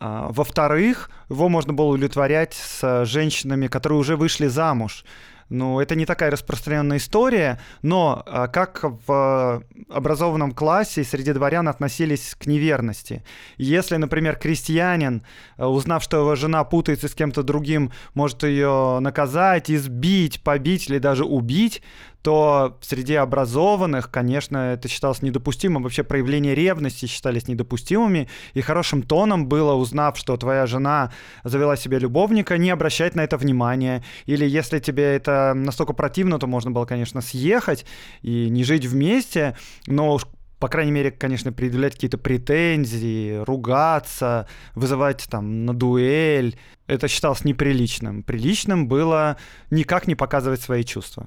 А, 0.00 0.28
во-вторых, 0.30 1.10
его 1.28 1.48
можно 1.48 1.72
было 1.72 1.86
удовлетворять 1.86 2.54
с 2.54 3.04
женщинами, 3.04 3.66
которые 3.66 3.98
уже 3.98 4.16
вышли 4.16 4.46
замуж. 4.46 5.04
Ну, 5.50 5.80
это 5.80 5.94
не 5.94 6.04
такая 6.04 6.30
распространенная 6.30 6.98
история, 6.98 7.58
но 7.82 8.22
а, 8.26 8.48
как 8.48 8.84
в 9.06 9.62
образованном 9.88 10.52
классе 10.52 11.04
среди 11.04 11.32
дворян 11.32 11.68
относились 11.68 12.34
к 12.38 12.46
неверности. 12.46 13.24
Если, 13.56 13.96
например, 13.96 14.36
крестьянин, 14.36 15.22
а, 15.56 15.68
узнав, 15.68 16.02
что 16.02 16.18
его 16.18 16.34
жена 16.34 16.64
путается 16.64 17.08
с 17.08 17.14
кем-то 17.14 17.42
другим, 17.42 17.92
может 18.14 18.42
ее 18.42 18.98
наказать, 19.00 19.70
избить, 19.70 20.42
побить 20.42 20.90
или 20.90 20.98
даже 20.98 21.24
убить, 21.24 21.82
то 22.28 22.76
среди 22.82 23.14
образованных, 23.14 24.10
конечно, 24.10 24.74
это 24.74 24.86
считалось 24.86 25.22
недопустимым. 25.22 25.82
Вообще 25.82 26.02
проявления 26.02 26.54
ревности 26.54 27.06
считались 27.06 27.48
недопустимыми. 27.48 28.28
И 28.52 28.60
хорошим 28.60 29.02
тоном 29.02 29.46
было, 29.46 29.72
узнав, 29.72 30.18
что 30.18 30.36
твоя 30.36 30.66
жена 30.66 31.10
завела 31.42 31.74
себе 31.74 31.98
любовника, 31.98 32.58
не 32.58 32.68
обращать 32.68 33.14
на 33.14 33.22
это 33.22 33.38
внимания. 33.38 34.04
Или 34.26 34.46
если 34.46 34.78
тебе 34.78 35.04
это 35.04 35.54
настолько 35.56 35.94
противно, 35.94 36.38
то 36.38 36.46
можно 36.46 36.70
было, 36.70 36.84
конечно, 36.84 37.22
съехать 37.22 37.86
и 38.20 38.50
не 38.50 38.62
жить 38.62 38.84
вместе. 38.84 39.56
Но 39.86 40.12
уж 40.12 40.26
по 40.58 40.68
крайней 40.68 40.92
мере, 40.92 41.10
конечно, 41.10 41.50
предъявлять 41.50 41.94
какие-то 41.94 42.18
претензии, 42.18 43.42
ругаться, 43.42 44.46
вызывать 44.74 45.26
там 45.30 45.64
на 45.64 45.72
дуэль. 45.72 46.58
Это 46.88 47.08
считалось 47.08 47.46
неприличным. 47.46 48.22
Приличным 48.22 48.86
было 48.86 49.38
никак 49.70 50.06
не 50.06 50.14
показывать 50.14 50.60
свои 50.60 50.84
чувства. 50.84 51.26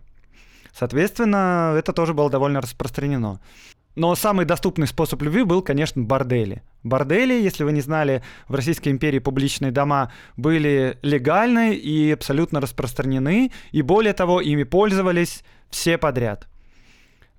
Соответственно, 0.74 1.76
это 1.78 1.94
тоже 1.94 2.14
было 2.14 2.30
довольно 2.30 2.62
распространено. 2.62 3.40
Но 3.96 4.16
самый 4.16 4.46
доступный 4.46 4.88
способ 4.88 5.22
любви 5.22 5.44
был, 5.44 5.62
конечно, 5.62 6.02
бордели. 6.02 6.64
Бордели, 6.84 7.34
если 7.34 7.66
вы 7.66 7.74
не 7.74 7.82
знали, 7.82 8.24
в 8.48 8.56
Российской 8.56 8.90
империи 8.90 9.20
публичные 9.20 9.72
дома 9.72 10.12
были 10.38 10.98
легальны 11.02 11.76
и 11.76 12.12
абсолютно 12.12 12.62
распространены, 12.62 13.52
и 13.72 13.82
более 13.82 14.14
того, 14.14 14.40
ими 14.40 14.64
пользовались 14.64 15.44
все 15.70 15.98
подряд. 15.98 16.48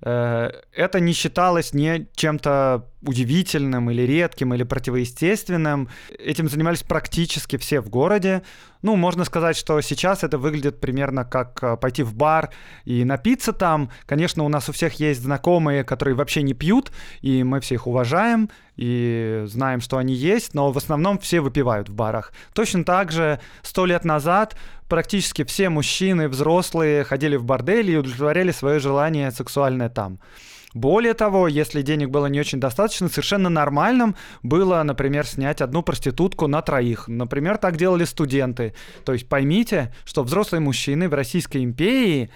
Э, 0.01 0.51
это 0.71 0.99
не 0.99 1.13
считалось 1.13 1.73
не 1.73 2.07
чем-то 2.13 2.87
удивительным 3.05 3.89
или 3.91 4.01
редким 4.03 4.53
или 4.53 4.63
противоестественным. 4.63 5.89
Этим 6.17 6.49
занимались 6.49 6.83
практически 6.83 7.57
все 7.57 7.81
в 7.81 7.89
городе. 7.89 8.43
Ну, 8.81 8.97
можно 8.97 9.23
сказать, 9.23 9.55
что 9.55 9.79
сейчас 9.81 10.23
это 10.23 10.37
выглядит 10.37 10.81
примерно 10.81 11.23
как 11.23 11.63
э, 11.63 11.77
пойти 11.77 12.03
в 12.03 12.13
бар 12.13 12.49
и 12.83 13.05
напиться 13.05 13.53
там. 13.53 13.89
Конечно, 14.05 14.43
у 14.43 14.49
нас 14.49 14.67
у 14.67 14.73
всех 14.73 14.99
есть 14.99 15.21
знакомые, 15.21 15.83
которые 15.85 16.15
вообще 16.15 16.41
не 16.41 16.53
пьют, 16.53 16.91
и 17.21 17.43
мы 17.43 17.61
все 17.61 17.75
их 17.75 17.87
уважаем 17.87 18.49
и 18.75 19.43
знаем, 19.45 19.79
что 19.79 19.97
они 19.97 20.13
есть, 20.13 20.53
но 20.53 20.71
в 20.71 20.77
основном 20.77 21.17
все 21.19 21.39
выпивают 21.39 21.89
в 21.89 21.93
барах. 21.93 22.33
Точно 22.53 22.83
так 22.83 23.11
же 23.11 23.39
сто 23.61 23.85
лет 23.85 24.03
назад 24.03 24.57
практически 24.89 25.43
все 25.43 25.69
мужчины 25.69 26.27
взрослые 26.27 27.03
ходили 27.03 27.37
в 27.37 27.43
бордели 27.45 27.93
и 27.93 27.95
удовлетворяли 27.95 28.51
свое 28.51 28.79
желание 28.79 29.31
сексуальное 29.31 29.89
там. 29.89 30.19
Более 30.73 31.13
того, 31.13 31.47
если 31.47 31.81
денег 31.81 32.09
было 32.09 32.25
не 32.25 32.39
очень 32.39 32.59
достаточно, 32.59 33.07
совершенно 33.07 33.49
нормальным 33.49 34.15
было, 34.41 34.81
например, 34.83 35.25
снять 35.25 35.61
одну 35.61 35.83
проститутку 35.83 36.47
на 36.47 36.61
троих. 36.61 37.07
Например, 37.07 37.57
так 37.57 37.77
делали 37.77 38.05
студенты. 38.05 38.73
То 39.05 39.13
есть 39.13 39.29
поймите, 39.29 39.93
что 40.05 40.23
взрослые 40.23 40.61
мужчины 40.61 41.07
в 41.09 41.13
Российской 41.13 41.63
империи 41.63 42.31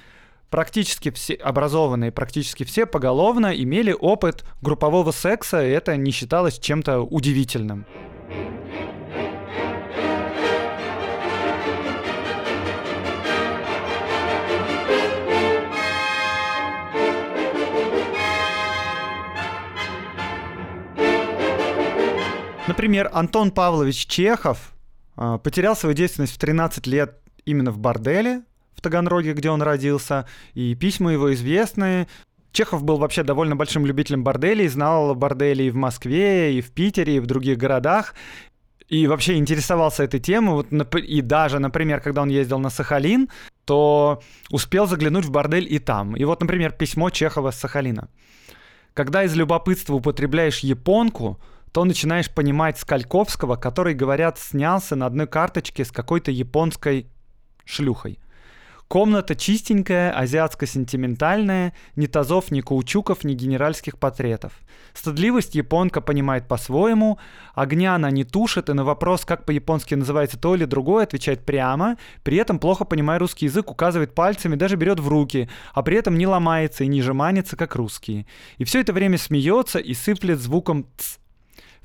практически 0.49 1.11
все 1.11 1.33
образованные, 1.33 2.11
практически 2.11 2.63
все 2.63 2.85
поголовно 2.85 3.47
имели 3.47 3.95
опыт 3.97 4.45
группового 4.61 5.11
секса, 5.11 5.65
и 5.65 5.69
это 5.69 5.97
не 5.97 6.11
считалось 6.11 6.59
чем-то 6.59 7.01
удивительным. 7.01 7.85
Например, 22.67 23.09
Антон 23.13 23.51
Павлович 23.51 24.05
Чехов 24.07 24.73
э, 25.15 25.39
потерял 25.41 25.75
свою 25.75 25.95
действенность 25.95 26.33
в 26.33 26.37
13 26.37 26.85
лет 26.87 27.19
именно 27.45 27.71
в 27.71 27.77
борделе 27.77 28.43
в 28.77 28.81
Таганроге, 28.81 29.33
где 29.33 29.49
он 29.49 29.61
родился, 29.61 30.27
и 30.53 30.75
письма 30.75 31.11
его 31.11 31.33
известны. 31.33 32.07
Чехов 32.51 32.83
был 32.83 32.97
вообще 32.97 33.23
довольно 33.23 33.55
большим 33.55 33.85
любителем 33.85 34.23
борделей, 34.23 34.67
знал 34.67 35.15
бордели 35.15 35.63
и 35.63 35.69
в 35.69 35.75
Москве, 35.75 36.57
и 36.57 36.61
в 36.61 36.71
Питере, 36.71 37.17
и 37.17 37.19
в 37.19 37.25
других 37.25 37.57
городах, 37.57 38.13
и 38.87 39.07
вообще 39.07 39.35
интересовался 39.35 40.03
этой 40.03 40.19
темой. 40.19 40.55
Вот, 40.55 40.95
и 40.95 41.21
даже, 41.21 41.59
например, 41.59 42.01
когда 42.01 42.21
он 42.21 42.29
ездил 42.29 42.59
на 42.59 42.69
Сахалин, 42.69 43.29
то 43.65 44.21
успел 44.49 44.87
заглянуть 44.87 45.25
в 45.25 45.31
бордель 45.31 45.71
и 45.71 45.79
там. 45.79 46.15
И 46.15 46.23
вот, 46.23 46.41
например, 46.41 46.71
письмо 46.71 47.09
Чехова 47.09 47.51
с 47.51 47.59
Сахалина. 47.59 48.09
Когда 48.93 49.23
из 49.23 49.35
любопытства 49.35 49.95
употребляешь 49.95 50.59
японку, 50.59 51.39
то 51.71 51.83
начинаешь 51.83 52.29
понимать 52.29 52.77
Скальковского, 52.77 53.55
который, 53.55 53.93
говорят, 53.93 54.39
снялся 54.39 54.95
на 54.95 55.05
одной 55.05 55.27
карточке 55.27 55.85
с 55.85 55.91
какой-то 55.91 56.31
японской 56.31 57.07
шлюхой. 57.65 58.19
Комната 58.87 59.35
чистенькая, 59.35 60.17
азиатско-сентиментальная, 60.17 61.73
ни 61.97 62.07
тазов, 62.07 62.51
ни 62.51 62.61
каучуков, 62.61 63.25
ни 63.25 63.33
генеральских 63.33 63.97
портретов. 63.99 64.53
Стыдливость 64.93 65.55
японка 65.55 65.99
понимает 65.99 66.47
по-своему, 66.47 67.19
огня 67.53 67.95
она 67.95 68.09
не 68.11 68.23
тушит, 68.23 68.69
и 68.69 68.73
на 68.73 68.85
вопрос, 68.85 69.25
как 69.25 69.45
по-японски 69.45 69.95
называется 69.95 70.39
то 70.39 70.55
или 70.55 70.63
другое, 70.63 71.03
отвечает 71.03 71.45
прямо, 71.45 71.97
при 72.23 72.37
этом 72.37 72.59
плохо 72.59 72.85
понимая 72.85 73.19
русский 73.19 73.45
язык, 73.47 73.69
указывает 73.69 74.15
пальцами, 74.15 74.55
даже 74.55 74.77
берет 74.77 75.01
в 75.01 75.07
руки, 75.09 75.49
а 75.73 75.83
при 75.83 75.97
этом 75.97 76.17
не 76.17 76.25
ломается 76.25 76.85
и 76.85 76.87
не 76.87 77.01
жеманится, 77.01 77.57
как 77.57 77.75
русские. 77.75 78.25
И 78.57 78.63
все 78.63 78.79
это 78.79 78.93
время 78.93 79.17
смеется 79.17 79.79
и 79.79 79.93
сыплет 79.93 80.39
звуком 80.39 80.87
«ц», 80.97 81.19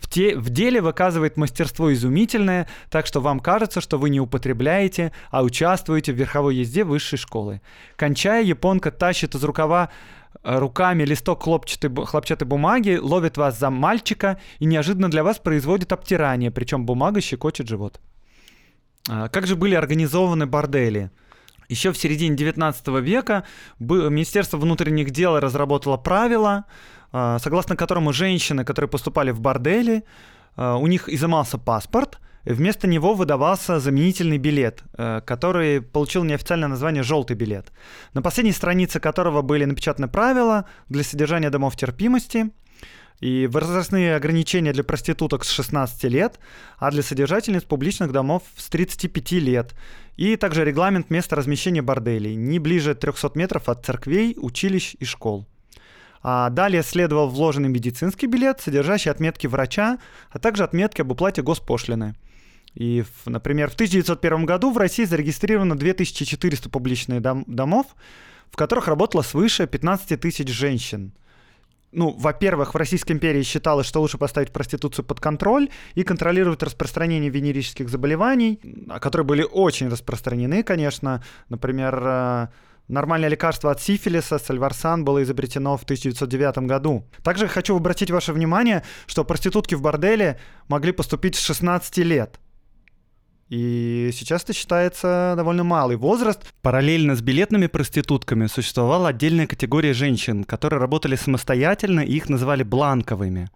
в, 0.03 0.09
те, 0.09 0.37
в 0.37 0.51
деле 0.51 0.81
выказывает 0.81 1.37
мастерство 1.37 1.93
изумительное, 1.93 2.67
так 2.91 3.07
что 3.07 3.21
вам 3.21 3.39
кажется, 3.39 3.81
что 3.81 3.99
вы 3.99 4.11
не 4.11 4.21
употребляете, 4.21 5.13
а 5.31 5.43
участвуете 5.45 6.13
в 6.13 6.17
верховой 6.17 6.57
езде 6.57 6.83
высшей 6.83 7.19
школы. 7.19 7.61
Кончая, 7.97 8.43
японка 8.43 8.91
тащит 8.91 9.37
из 9.37 9.45
рукава 9.45 9.91
э, 10.43 10.59
руками 10.59 11.05
листок 11.05 11.45
хлопчатой, 11.45 11.95
хлопчатой 12.05 12.49
бумаги, 12.49 12.99
ловит 13.01 13.37
вас 13.37 13.59
за 13.59 13.71
мальчика 13.71 14.41
и 14.59 14.65
неожиданно 14.65 15.09
для 15.09 15.23
вас 15.23 15.39
производит 15.39 15.93
обтирание, 15.93 16.51
причем 16.51 16.85
бумага 16.85 17.21
щекочет 17.21 17.69
живот. 17.69 18.01
А, 19.09 19.29
как 19.29 19.47
же 19.47 19.55
были 19.55 19.77
организованы 19.77 20.47
бордели? 20.47 21.13
Еще 21.69 21.93
в 21.93 21.97
середине 21.97 22.37
19 22.37 22.89
века 23.01 23.45
Министерство 23.79 24.57
внутренних 24.57 25.11
дел 25.11 25.39
разработало 25.39 25.97
правила, 25.97 26.65
согласно 27.39 27.77
которому 27.77 28.13
женщины, 28.13 28.65
которые 28.65 28.89
поступали 28.89 29.31
в 29.31 29.41
бордели, 29.41 30.05
а, 30.57 30.77
у 30.77 30.87
них 30.87 31.09
изымался 31.09 31.59
паспорт, 31.59 32.19
и 32.45 32.53
вместо 32.53 32.87
него 32.87 33.15
выдавался 33.15 33.79
заменительный 33.79 34.39
билет, 34.39 34.83
э, 34.95 35.21
который 35.25 35.81
получил 35.81 36.25
неофициальное 36.25 36.69
название 36.69 37.03
«желтый 37.03 37.37
билет», 37.37 37.73
на 38.15 38.23
последней 38.23 38.53
странице 38.53 38.99
которого 38.99 39.43
были 39.43 39.65
напечатаны 39.65 40.09
правила 40.09 40.65
для 40.89 41.05
содержания 41.05 41.51
домов 41.51 41.77
терпимости 41.77 42.51
и 43.21 43.47
возрастные 43.47 44.17
ограничения 44.17 44.73
для 44.73 44.83
проституток 44.83 45.45
с 45.45 45.51
16 45.51 46.05
лет, 46.05 46.41
а 46.79 46.91
для 46.91 47.05
содержательниц 47.05 47.63
публичных 47.63 48.11
домов 48.11 48.43
с 48.57 48.69
35 48.69 49.33
лет. 49.33 49.75
И 50.17 50.35
также 50.37 50.65
регламент 50.65 51.11
места 51.11 51.37
размещения 51.37 51.83
борделей 51.83 52.35
не 52.35 52.59
ближе 52.59 52.97
300 52.97 53.31
метров 53.37 53.69
от 53.69 53.87
церквей, 53.87 54.37
училищ 54.37 54.97
и 54.99 55.05
школ. 55.05 55.47
А 56.23 56.51
далее 56.51 56.83
следовал 56.83 57.29
вложенный 57.29 57.69
медицинский 57.69 58.27
билет, 58.27 58.61
содержащий 58.61 59.11
отметки 59.11 59.47
врача, 59.47 59.99
а 60.31 60.39
также 60.39 60.63
отметки 60.65 61.01
об 61.01 61.11
уплате 61.11 61.43
госпошлины. 61.43 62.15
И, 62.75 63.05
например, 63.27 63.71
в 63.71 63.75
1901 63.75 64.47
году 64.47 64.71
в 64.71 64.79
России 64.79 65.05
зарегистрировано 65.05 65.77
2400 65.77 66.71
публичных 66.71 67.21
дом- 67.21 67.45
домов, 67.47 67.87
в 68.51 68.57
которых 68.57 68.89
работало 68.89 69.23
свыше 69.23 69.67
15 69.67 70.17
тысяч 70.17 70.49
женщин. 70.49 71.13
Ну, 71.91 72.11
во-первых, 72.11 72.73
в 72.73 72.77
Российской 72.77 73.13
империи 73.13 73.43
считалось, 73.43 73.87
что 73.87 74.01
лучше 74.01 74.17
поставить 74.17 74.51
проституцию 74.51 75.05
под 75.05 75.21
контроль 75.21 75.69
и 75.95 76.05
контролировать 76.05 76.63
распространение 76.63 77.29
венерических 77.29 77.91
заболеваний, 77.91 78.59
которые 79.01 79.27
были 79.27 79.43
очень 79.43 79.89
распространены, 79.89 80.63
конечно. 80.63 81.23
Например, 81.51 82.03
э, 82.03 82.49
Нормальное 82.93 83.31
лекарство 83.31 83.71
от 83.71 83.81
сифилиса, 83.81 84.39
сальварсан, 84.39 85.03
было 85.03 85.23
изобретено 85.23 85.79
в 85.79 85.85
1909 85.85 86.59
году. 86.69 87.07
Также 87.23 87.49
хочу 87.49 87.75
обратить 87.75 88.11
ваше 88.11 88.35
внимание, 88.35 88.83
что 89.07 89.25
проститутки 89.25 89.75
в 89.75 89.81
борделе 89.81 90.39
могли 90.69 90.93
поступить 90.93 91.35
с 91.35 91.41
16 91.41 91.97
лет. 92.05 92.39
И 93.49 94.11
сейчас 94.13 94.45
это 94.45 94.53
считается 94.53 95.33
довольно 95.39 95.65
малый 95.65 95.97
возраст. 95.97 96.43
Параллельно 96.61 97.17
с 97.17 97.23
билетными 97.23 97.67
проститутками 97.67 98.47
существовала 98.47 99.09
отдельная 99.09 99.47
категория 99.47 99.95
женщин, 99.95 100.45
которые 100.45 100.79
работали 100.79 101.17
самостоятельно, 101.17 102.01
и 102.01 102.13
их 102.13 102.29
называли 102.29 102.63
бланковыми. 102.63 103.49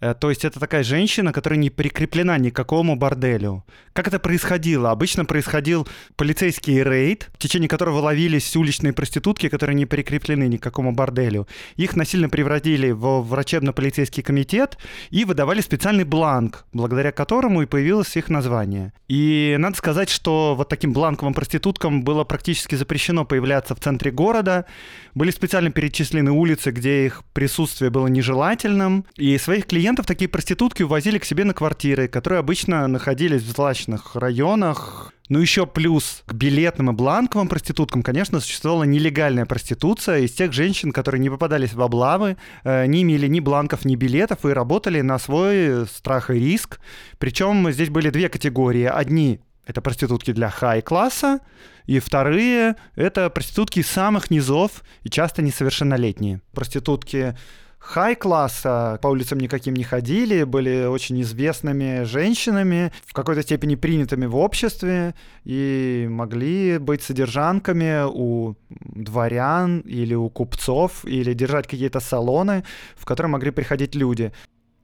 Э, 0.00 0.14
то 0.14 0.30
есть 0.30 0.44
это 0.44 0.58
такая 0.58 0.82
женщина, 0.82 1.32
которая 1.32 1.58
не 1.58 1.70
прикреплена 1.70 2.38
ни 2.38 2.50
к 2.50 2.56
какому 2.56 2.96
борделю. 2.96 3.64
Как 3.92 4.08
это 4.08 4.18
происходило? 4.18 4.90
Обычно 4.90 5.24
происходил 5.24 5.86
полицейский 6.16 6.82
рейд, 6.82 7.30
в 7.34 7.38
течение 7.38 7.68
которого 7.68 8.00
ловились 8.00 8.56
уличные 8.56 8.92
проститутки, 8.92 9.48
которые 9.48 9.76
не 9.76 9.86
прикреплены 9.86 10.48
ни 10.48 10.56
к 10.56 10.62
какому 10.62 10.92
борделю. 10.92 11.46
Их 11.76 11.96
насильно 11.96 12.28
превратили 12.28 12.90
в 12.90 13.22
врачебно-полицейский 13.22 14.22
комитет 14.22 14.78
и 15.10 15.24
выдавали 15.24 15.60
специальный 15.60 16.04
бланк, 16.04 16.64
благодаря 16.72 17.12
которому 17.12 17.62
и 17.62 17.66
появилось 17.66 18.16
их 18.16 18.28
название. 18.28 18.92
И 19.08 19.56
надо 19.58 19.76
сказать, 19.76 20.08
что 20.08 20.54
вот 20.56 20.68
таким 20.68 20.92
бланковым 20.92 21.34
проституткам 21.34 22.02
было 22.02 22.24
практически 22.24 22.74
запрещено 22.76 23.24
появляться 23.24 23.74
в 23.74 23.80
центре 23.80 24.10
города. 24.10 24.66
Были 25.14 25.30
специально 25.30 25.70
перечислены 25.70 26.30
улицы, 26.30 26.70
где 26.70 27.06
их 27.06 27.22
присутствие 27.32 27.90
было 27.90 28.06
нежелательным. 28.06 29.04
И 29.16 29.36
своих 29.38 29.66
клиентов 29.66 29.89
такие 29.96 30.28
проститутки 30.28 30.82
увозили 30.82 31.18
к 31.18 31.24
себе 31.24 31.44
на 31.44 31.54
квартиры, 31.54 32.08
которые 32.08 32.40
обычно 32.40 32.86
находились 32.86 33.42
в 33.42 33.50
злачных 33.50 34.16
районах, 34.16 35.12
ну, 35.28 35.38
еще 35.38 35.64
плюс 35.64 36.22
к 36.26 36.32
билетным 36.32 36.90
и 36.90 36.92
бланковым 36.92 37.48
проституткам, 37.48 38.02
конечно, 38.02 38.40
существовала 38.40 38.82
нелегальная 38.82 39.46
проституция 39.46 40.20
из 40.20 40.32
тех 40.32 40.52
женщин, 40.52 40.90
которые 40.90 41.20
не 41.20 41.30
попадались 41.30 41.72
в 41.72 41.80
облавы, 41.80 42.36
э, 42.64 42.86
не 42.86 43.02
имели 43.02 43.28
ни 43.28 43.38
бланков, 43.38 43.84
ни 43.84 43.94
билетов 43.94 44.44
и 44.44 44.48
работали 44.48 45.00
на 45.02 45.18
свой 45.18 45.86
страх 45.86 46.30
и 46.30 46.34
риск. 46.34 46.80
Причем 47.18 47.70
здесь 47.70 47.90
были 47.90 48.10
две 48.10 48.28
категории. 48.28 48.84
Одни 48.84 49.40
это 49.66 49.80
проститутки 49.80 50.32
для 50.32 50.50
хай-класса, 50.50 51.40
и 51.86 52.00
вторые— 52.00 52.74
это 52.96 53.30
проститутки 53.30 53.82
самых 53.82 54.30
низов 54.30 54.82
и 55.04 55.10
часто 55.10 55.42
несовершеннолетние. 55.42 56.40
Проститутки 56.52 57.36
хай-класса, 57.80 58.98
по 59.02 59.08
улицам 59.08 59.40
никаким 59.40 59.74
не 59.74 59.82
ходили, 59.82 60.44
были 60.44 60.84
очень 60.84 61.20
известными 61.22 62.04
женщинами, 62.04 62.92
в 63.06 63.14
какой-то 63.14 63.42
степени 63.42 63.74
принятыми 63.74 64.26
в 64.26 64.36
обществе 64.36 65.14
и 65.44 66.06
могли 66.08 66.78
быть 66.78 67.02
содержанками 67.02 68.04
у 68.06 68.54
дворян 68.68 69.80
или 69.80 70.14
у 70.14 70.28
купцов, 70.28 71.04
или 71.04 71.32
держать 71.32 71.66
какие-то 71.66 72.00
салоны, 72.00 72.64
в 72.96 73.04
которые 73.06 73.30
могли 73.30 73.50
приходить 73.50 73.94
люди. 73.94 74.32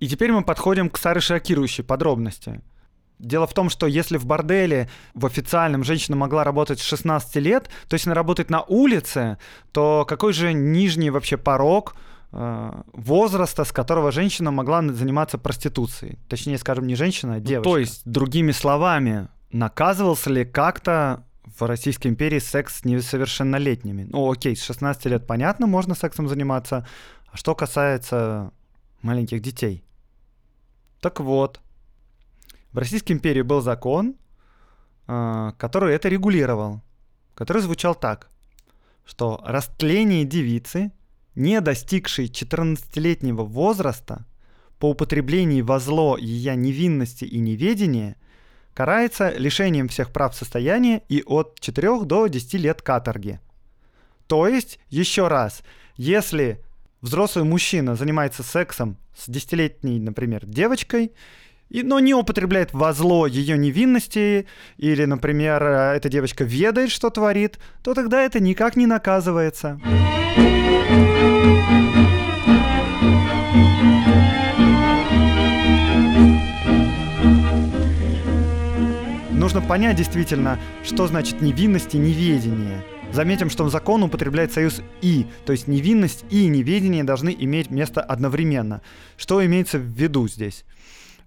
И 0.00 0.08
теперь 0.08 0.32
мы 0.32 0.42
подходим 0.42 0.90
к 0.90 0.98
старой 0.98 1.20
шокирующей 1.20 1.84
подробности. 1.84 2.60
Дело 3.18 3.46
в 3.46 3.54
том, 3.54 3.70
что 3.70 3.86
если 3.86 4.18
в 4.18 4.26
борделе 4.26 4.90
в 5.14 5.24
официальном 5.24 5.84
женщина 5.84 6.16
могла 6.16 6.44
работать 6.44 6.80
с 6.80 6.82
16 6.82 7.36
лет, 7.36 7.70
то 7.88 7.94
есть 7.94 8.06
она 8.06 8.14
работает 8.14 8.50
на 8.50 8.62
улице, 8.62 9.38
то 9.72 10.04
какой 10.06 10.32
же 10.32 10.52
нижний 10.52 11.10
вообще 11.10 11.38
порог 11.38 11.94
возраста, 12.32 13.64
с 13.64 13.72
которого 13.72 14.12
женщина 14.12 14.50
могла 14.50 14.82
заниматься 14.82 15.38
проституцией. 15.38 16.18
Точнее, 16.28 16.58
скажем, 16.58 16.86
не 16.86 16.94
женщина, 16.94 17.34
а 17.34 17.40
девочка. 17.40 17.68
Ну, 17.68 17.74
то 17.74 17.78
есть, 17.78 18.02
другими 18.04 18.52
словами, 18.52 19.28
наказывался 19.52 20.30
ли 20.30 20.44
как-то 20.44 21.24
в 21.44 21.62
Российской 21.62 22.08
империи 22.08 22.38
секс 22.38 22.80
с 22.80 22.84
несовершеннолетними? 22.84 24.04
Ну, 24.10 24.30
окей, 24.30 24.56
с 24.56 24.64
16 24.64 25.06
лет 25.06 25.26
понятно, 25.26 25.66
можно 25.66 25.94
сексом 25.94 26.28
заниматься. 26.28 26.86
А 27.26 27.36
что 27.36 27.54
касается 27.54 28.52
маленьких 29.02 29.40
детей? 29.40 29.84
Так 31.00 31.20
вот, 31.20 31.60
в 32.72 32.78
Российской 32.78 33.12
империи 33.12 33.42
был 33.42 33.60
закон, 33.60 34.16
э, 35.06 35.52
который 35.56 35.94
это 35.94 36.08
регулировал, 36.08 36.82
который 37.34 37.62
звучал 37.62 37.94
так, 37.94 38.28
что 39.04 39.40
растление 39.46 40.24
девицы– 40.24 40.90
не 41.36 41.60
достигший 41.60 42.26
14-летнего 42.26 43.42
возраста 43.42 44.24
по 44.78 44.90
употреблении 44.90 45.60
во 45.60 45.78
зло 45.78 46.16
ее 46.16 46.56
невинности 46.56 47.24
и 47.24 47.38
неведения 47.38 48.16
карается 48.74 49.30
лишением 49.36 49.88
всех 49.88 50.12
прав 50.12 50.34
состояния 50.34 51.02
и 51.08 51.22
от 51.24 51.60
4 51.60 52.04
до 52.04 52.26
10 52.26 52.54
лет 52.54 52.82
каторги. 52.82 53.40
То 54.26 54.48
есть, 54.48 54.80
еще 54.88 55.28
раз, 55.28 55.62
если 55.96 56.60
взрослый 57.00 57.44
мужчина 57.44 57.94
занимается 57.94 58.42
сексом 58.42 58.98
с 59.16 59.28
10-летней, 59.28 60.00
например, 60.00 60.44
девочкой, 60.44 61.12
и, 61.68 61.82
но 61.82 62.00
не 62.00 62.14
употребляет 62.14 62.72
во 62.72 62.92
зло 62.92 63.26
ее 63.26 63.56
невинности, 63.56 64.46
или, 64.76 65.04
например, 65.04 65.62
эта 65.62 66.08
девочка 66.08 66.44
ведает, 66.44 66.90
что 66.90 67.10
творит, 67.10 67.58
то 67.82 67.94
тогда 67.94 68.22
это 68.22 68.40
никак 68.40 68.76
не 68.76 68.86
наказывается. 68.86 69.80
Нужно 79.32 79.60
понять 79.60 79.96
действительно, 79.96 80.58
что 80.84 81.06
значит 81.06 81.40
невинность 81.40 81.94
и 81.94 81.98
неведение. 81.98 82.84
Заметим, 83.12 83.48
что 83.48 83.68
закон 83.68 84.02
употребляет 84.02 84.52
союз 84.52 84.82
«и», 85.00 85.26
то 85.46 85.52
есть 85.52 85.68
невинность 85.68 86.24
и 86.30 86.46
неведение 86.48 87.04
должны 87.04 87.34
иметь 87.38 87.70
место 87.70 88.00
одновременно. 88.00 88.82
Что 89.16 89.44
имеется 89.46 89.78
в 89.78 89.82
виду 89.82 90.28
здесь? 90.28 90.64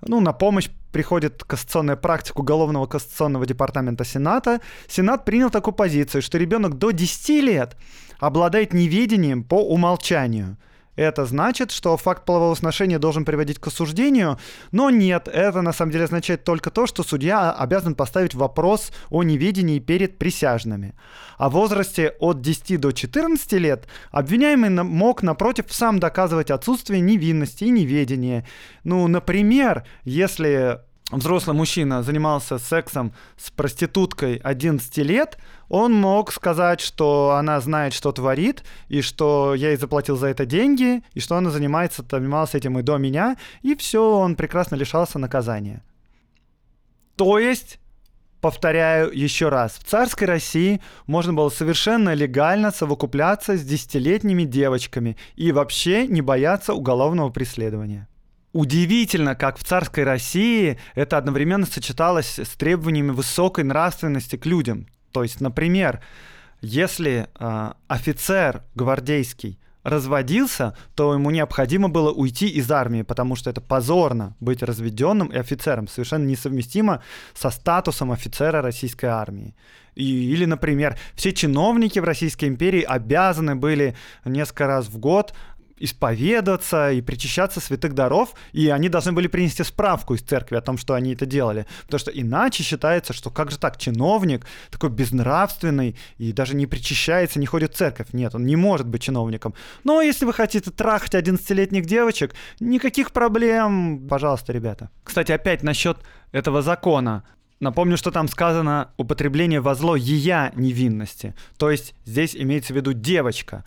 Ну, 0.01 0.19
на 0.21 0.33
помощь 0.33 0.69
приходит 0.91 1.43
кассационная 1.43 1.95
практика 1.95 2.39
Уголовного 2.39 2.85
кассационного 2.85 3.45
департамента 3.45 4.03
Сената. 4.05 4.61
Сенат 4.87 5.25
принял 5.25 5.49
такую 5.49 5.73
позицию, 5.73 6.21
что 6.21 6.37
ребенок 6.37 6.77
до 6.77 6.91
10 6.91 7.43
лет 7.43 7.77
обладает 8.19 8.73
неведением 8.73 9.43
по 9.43 9.55
умолчанию– 9.55 10.57
это 10.99 11.23
значит, 11.25 11.71
что 11.71 11.95
факт 11.95 12.25
полового 12.25 12.53
сношения 12.55 12.99
должен 12.99 13.23
приводить 13.23 13.57
к 13.57 13.67
осуждению, 13.67 14.37
но 14.73 14.89
нет, 14.89 15.29
это 15.31 15.61
на 15.61 15.71
самом 15.71 15.93
деле 15.93 16.03
означает 16.03 16.43
только 16.43 16.71
то, 16.71 16.87
что 16.87 17.03
судья 17.03 17.53
обязан 17.53 17.95
поставить 17.95 18.35
вопрос 18.35 18.91
о 19.09 19.23
неведении 19.23 19.79
перед 19.79 20.17
присяжными. 20.17 20.95
А 21.37 21.49
в 21.49 21.53
возрасте 21.53 22.15
от 22.19 22.41
10 22.41 22.81
до 22.81 22.91
14 22.91 23.53
лет 23.53 23.87
обвиняемый 24.11 24.69
мог, 24.83 25.23
напротив, 25.23 25.67
сам 25.69 26.01
доказывать 26.01 26.51
отсутствие 26.51 26.99
невинности 26.99 27.63
и 27.63 27.69
неведения. 27.69 28.45
Ну, 28.83 29.07
например, 29.07 29.85
если 30.03 30.81
взрослый 31.11 31.55
мужчина 31.55 32.03
занимался 32.03 32.59
сексом 32.59 33.13
с 33.37 33.49
проституткой 33.51 34.37
11 34.37 34.97
лет, 34.97 35.37
он 35.67 35.93
мог 35.93 36.31
сказать, 36.31 36.81
что 36.81 37.35
она 37.37 37.59
знает, 37.61 37.93
что 37.93 38.11
творит, 38.11 38.63
и 38.87 39.01
что 39.01 39.55
я 39.55 39.69
ей 39.69 39.77
заплатил 39.77 40.17
за 40.17 40.27
это 40.27 40.45
деньги, 40.45 41.03
и 41.13 41.19
что 41.19 41.37
она 41.37 41.49
занимается, 41.49 42.03
занималась 42.09 42.55
этим 42.55 42.79
и 42.79 42.81
до 42.81 42.97
меня, 42.97 43.37
и 43.61 43.75
все, 43.75 44.17
он 44.17 44.35
прекрасно 44.35 44.75
лишался 44.75 45.19
наказания. 45.19 45.83
То 47.15 47.39
есть, 47.39 47.79
повторяю 48.41 49.11
еще 49.11 49.49
раз, 49.49 49.73
в 49.73 49.83
царской 49.83 50.27
России 50.27 50.81
можно 51.07 51.33
было 51.33 51.49
совершенно 51.49 52.13
легально 52.13 52.71
совокупляться 52.71 53.57
с 53.57 53.63
десятилетними 53.63 54.43
девочками 54.43 55.17
и 55.35 55.51
вообще 55.51 56.07
не 56.07 56.21
бояться 56.21 56.73
уголовного 56.73 57.29
преследования. 57.29 58.08
Удивительно, 58.59 59.35
как 59.35 59.57
в 59.57 59.63
царской 59.63 60.03
России 60.03 60.77
это 60.93 61.17
одновременно 61.17 61.65
сочеталось 61.65 62.39
с 62.39 62.49
требованиями 62.57 63.11
высокой 63.11 63.63
нравственности 63.63 64.35
к 64.35 64.45
людям. 64.45 64.87
То 65.13 65.23
есть, 65.23 65.39
например, 65.39 66.01
если 66.59 67.29
э, 67.39 67.71
офицер 67.87 68.63
гвардейский 68.75 69.59
разводился, 69.83 70.75
то 70.93 71.13
ему 71.13 71.31
необходимо 71.31 71.87
было 71.87 72.11
уйти 72.11 72.49
из 72.49 72.69
армии, 72.69 73.03
потому 73.03 73.37
что 73.37 73.49
это 73.49 73.61
позорно 73.61 74.35
быть 74.41 74.61
разведенным 74.61 75.29
и 75.29 75.37
офицером, 75.37 75.87
совершенно 75.87 76.25
несовместимо 76.25 77.01
со 77.33 77.51
статусом 77.51 78.11
офицера 78.11 78.61
российской 78.61 79.05
армии. 79.05 79.55
И, 79.95 80.03
или, 80.03 80.43
например, 80.43 80.97
все 81.15 81.31
чиновники 81.31 81.99
в 81.99 82.03
Российской 82.03 82.49
империи 82.49 82.81
обязаны 82.81 83.55
были 83.55 83.95
несколько 84.25 84.67
раз 84.67 84.87
в 84.87 84.97
год 84.97 85.33
исповедаться 85.79 86.91
и 86.91 87.01
причащаться 87.01 87.59
святых 87.59 87.93
даров, 87.93 88.33
и 88.51 88.69
они 88.69 88.89
должны 88.89 89.11
были 89.11 89.27
принести 89.27 89.63
справку 89.63 90.13
из 90.13 90.21
церкви 90.21 90.55
о 90.55 90.61
том, 90.61 90.77
что 90.77 90.93
они 90.93 91.13
это 91.13 91.25
делали. 91.25 91.65
Потому 91.85 91.99
что 91.99 92.11
иначе 92.11 92.63
считается, 92.63 93.13
что 93.13 93.29
как 93.29 93.51
же 93.51 93.57
так, 93.57 93.77
чиновник 93.77 94.45
такой 94.69 94.89
безнравственный 94.89 95.95
и 96.17 96.31
даже 96.31 96.55
не 96.55 96.67
причащается, 96.67 97.39
не 97.39 97.45
ходит 97.45 97.73
в 97.73 97.77
церковь. 97.77 98.07
Нет, 98.13 98.35
он 98.35 98.45
не 98.45 98.55
может 98.55 98.87
быть 98.87 99.01
чиновником. 99.01 99.53
Но 99.83 100.01
если 100.01 100.25
вы 100.25 100.33
хотите 100.33 100.71
трахать 100.71 101.15
11-летних 101.15 101.85
девочек, 101.85 102.33
никаких 102.59 103.11
проблем, 103.11 104.07
пожалуйста, 104.07 104.53
ребята. 104.53 104.89
Кстати, 105.03 105.31
опять 105.31 105.63
насчет 105.63 105.97
этого 106.31 106.61
закона. 106.61 107.23
Напомню, 107.59 107.97
что 107.97 108.11
там 108.11 108.27
сказано 108.29 108.91
употребление 108.97 109.59
во 109.59 109.75
зло 109.75 109.95
ея 109.95 110.51
невинности. 110.55 111.35
То 111.57 111.69
есть 111.69 111.93
здесь 112.05 112.35
имеется 112.35 112.73
в 112.73 112.77
виду 112.77 112.93
девочка. 112.93 113.65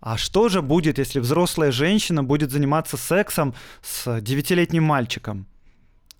А 0.00 0.16
что 0.16 0.48
же 0.48 0.62
будет, 0.62 0.96
если 0.96 1.20
взрослая 1.20 1.70
женщина 1.70 2.24
будет 2.24 2.50
заниматься 2.50 2.96
сексом 2.96 3.54
с 3.82 4.20
девятилетним 4.22 4.82
мальчиком? 4.82 5.46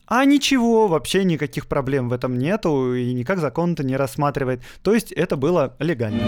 А 0.06 0.26
ничего, 0.26 0.86
вообще 0.86 1.24
никаких 1.24 1.66
проблем 1.66 2.10
в 2.10 2.12
этом 2.12 2.36
нету 2.36 2.94
и 2.94 3.14
никак 3.14 3.38
закон-то 3.38 3.82
не 3.82 3.96
рассматривает. 3.96 4.60
То 4.82 4.92
есть 4.92 5.12
это 5.12 5.36
было 5.36 5.76
легально. 5.78 6.20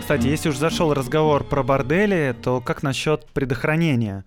Кстати, 0.00 0.28
если 0.28 0.48
уж 0.48 0.56
зашел 0.56 0.94
разговор 0.94 1.44
про 1.44 1.62
бордели, 1.62 2.34
то 2.42 2.60
как 2.60 2.82
насчет 2.82 3.26
предохранения? 3.32 4.24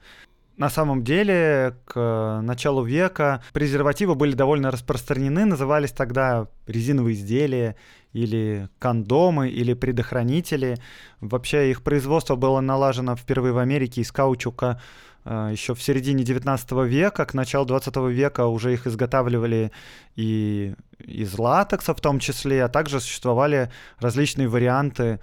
На 0.58 0.72
самом 0.72 1.04
деле, 1.04 1.78
к 1.86 2.42
началу 2.42 2.84
века 2.84 3.44
презервативы 3.54 4.16
были 4.16 4.34
довольно 4.34 4.72
распространены, 4.72 5.46
назывались 5.46 5.92
тогда 5.92 6.48
резиновые 6.66 7.16
изделия 7.16 7.76
или 8.12 8.68
кондомы, 8.80 9.50
или 9.50 9.76
предохранители. 9.76 10.78
Вообще 11.22 11.70
их 11.70 11.84
производство 11.84 12.36
было 12.36 12.60
налажено 12.60 13.16
впервые 13.16 13.54
в 13.54 13.60
Америке 13.60 14.02
из 14.02 14.12
каучука 14.12 14.82
э, 15.26 15.50
еще 15.52 15.76
в 15.76 15.84
середине 15.84 16.24
19 16.24 16.72
века, 16.88 17.26
к 17.28 17.36
началу 17.36 17.68
20 17.68 17.96
века 18.10 18.48
уже 18.48 18.74
их 18.74 18.88
изготавливали 18.88 19.72
и 20.16 20.74
из 20.98 21.38
латекса 21.38 21.94
в 21.94 22.02
том 22.02 22.18
числе, 22.18 22.64
а 22.64 22.68
также 22.68 23.00
существовали 23.00 23.72
различные 24.00 24.48
варианты 24.48 25.20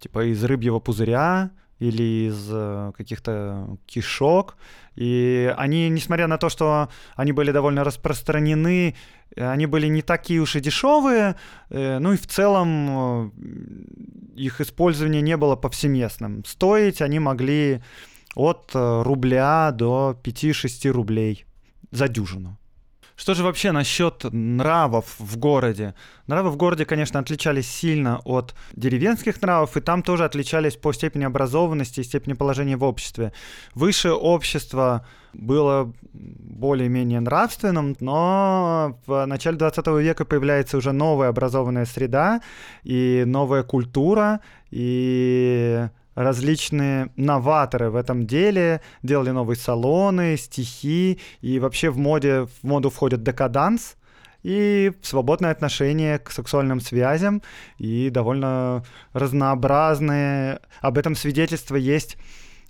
типа 0.00 0.26
из 0.26 0.42
рыбьего 0.42 0.80
пузыря, 0.80 1.52
или 1.78 2.28
из 2.28 2.48
э, 2.50 2.92
каких-то 2.96 3.76
кишок. 3.86 4.56
И 4.94 5.52
они, 5.56 5.88
несмотря 5.88 6.26
на 6.26 6.38
то, 6.38 6.48
что 6.48 6.88
они 7.16 7.32
были 7.32 7.52
довольно 7.52 7.84
распространены, 7.84 8.94
они 9.36 9.66
были 9.66 9.88
не 9.88 10.02
такие 10.02 10.40
уж 10.40 10.56
и 10.56 10.60
дешевые, 10.60 11.36
э, 11.68 11.98
ну 11.98 12.12
и 12.12 12.16
в 12.16 12.26
целом 12.26 12.88
э, 12.88 13.30
их 14.36 14.60
использование 14.60 15.22
не 15.22 15.36
было 15.36 15.56
повсеместным. 15.56 16.44
Стоить 16.44 17.02
они 17.02 17.18
могли 17.18 17.82
от 18.34 18.70
рубля 18.74 19.70
до 19.72 20.18
5-6 20.22 20.90
рублей 20.90 21.46
за 21.90 22.08
дюжину. 22.08 22.58
Что 23.16 23.32
же 23.32 23.42
вообще 23.42 23.72
насчет 23.72 24.24
нравов 24.30 25.14
в 25.18 25.38
городе? 25.38 25.94
Нравы 26.26 26.50
в 26.50 26.56
городе, 26.56 26.84
конечно, 26.84 27.18
отличались 27.18 27.66
сильно 27.66 28.20
от 28.24 28.54
деревенских 28.74 29.40
нравов, 29.40 29.76
и 29.76 29.80
там 29.80 30.02
тоже 30.02 30.24
отличались 30.24 30.76
по 30.76 30.92
степени 30.92 31.24
образованности 31.24 32.00
и 32.00 32.04
степени 32.04 32.34
положения 32.34 32.76
в 32.76 32.84
обществе. 32.84 33.32
Высшее 33.74 34.14
общество 34.14 35.06
было 35.32 35.92
более-менее 36.12 37.20
нравственным, 37.20 37.96
но 38.00 38.98
в 39.06 39.24
начале 39.24 39.56
20 39.56 39.86
века 39.86 40.26
появляется 40.26 40.76
уже 40.76 40.92
новая 40.92 41.28
образованная 41.28 41.86
среда 41.86 42.42
и 42.84 43.24
новая 43.26 43.62
культура, 43.62 44.40
и 44.70 45.88
различные 46.16 47.10
новаторы 47.14 47.90
в 47.90 47.94
этом 47.94 48.26
деле, 48.26 48.80
делали 49.04 49.30
новые 49.30 49.56
салоны, 49.56 50.36
стихи, 50.36 51.20
и 51.40 51.60
вообще 51.60 51.90
в 51.90 51.98
моде 51.98 52.46
в 52.46 52.64
моду 52.64 52.90
входит 52.90 53.22
декаданс 53.22 53.94
и 54.42 54.92
свободное 55.02 55.50
отношение 55.50 56.18
к 56.18 56.30
сексуальным 56.30 56.80
связям, 56.80 57.42
и 57.78 58.10
довольно 58.10 58.84
разнообразные. 59.12 60.60
Об 60.80 60.98
этом 60.98 61.14
свидетельство 61.14 61.76
есть 61.76 62.16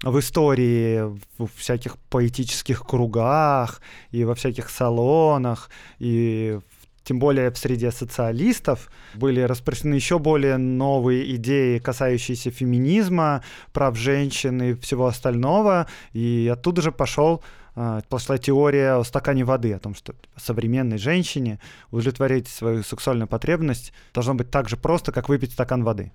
в 0.03 0.19
истории, 0.19 1.03
в 1.39 1.49
всяких 1.55 1.99
поэтических 2.11 2.83
кругах, 2.83 3.81
и 4.11 4.25
во 4.25 4.35
всяких 4.35 4.71
салонах, 4.71 5.71
и 5.99 6.59
тем 7.07 7.21
более 7.21 7.53
в 7.53 7.57
среде 7.57 7.93
социалистов, 7.93 8.91
были 9.15 9.41
распространены 9.41 9.95
еще 9.95 10.19
более 10.19 10.57
новые 10.57 11.37
идеи, 11.37 11.79
касающиеся 11.79 12.51
феминизма, 12.51 13.45
прав 13.73 13.97
женщин 13.97 14.61
и 14.61 14.75
всего 14.75 15.07
остального. 15.07 15.87
И 16.13 16.51
оттуда 16.53 16.83
же 16.83 16.91
пошел 16.91 17.45
а, 17.77 18.01
пошла 18.09 18.39
теория 18.39 18.99
о 18.99 19.05
стакане 19.05 19.45
воды, 19.45 19.73
о 19.73 19.79
том, 19.79 19.95
что 19.95 20.15
современной 20.37 20.99
женщине 20.99 21.61
удовлетворить 21.93 22.49
свою 22.49 22.83
сексуальную 22.83 23.29
потребность 23.29 23.93
должно 24.13 24.35
быть 24.35 24.51
так 24.51 24.69
же 24.69 24.77
просто, 24.77 25.13
как 25.13 25.29
выпить 25.29 25.53
стакан 25.53 25.85
воды. 25.85 26.11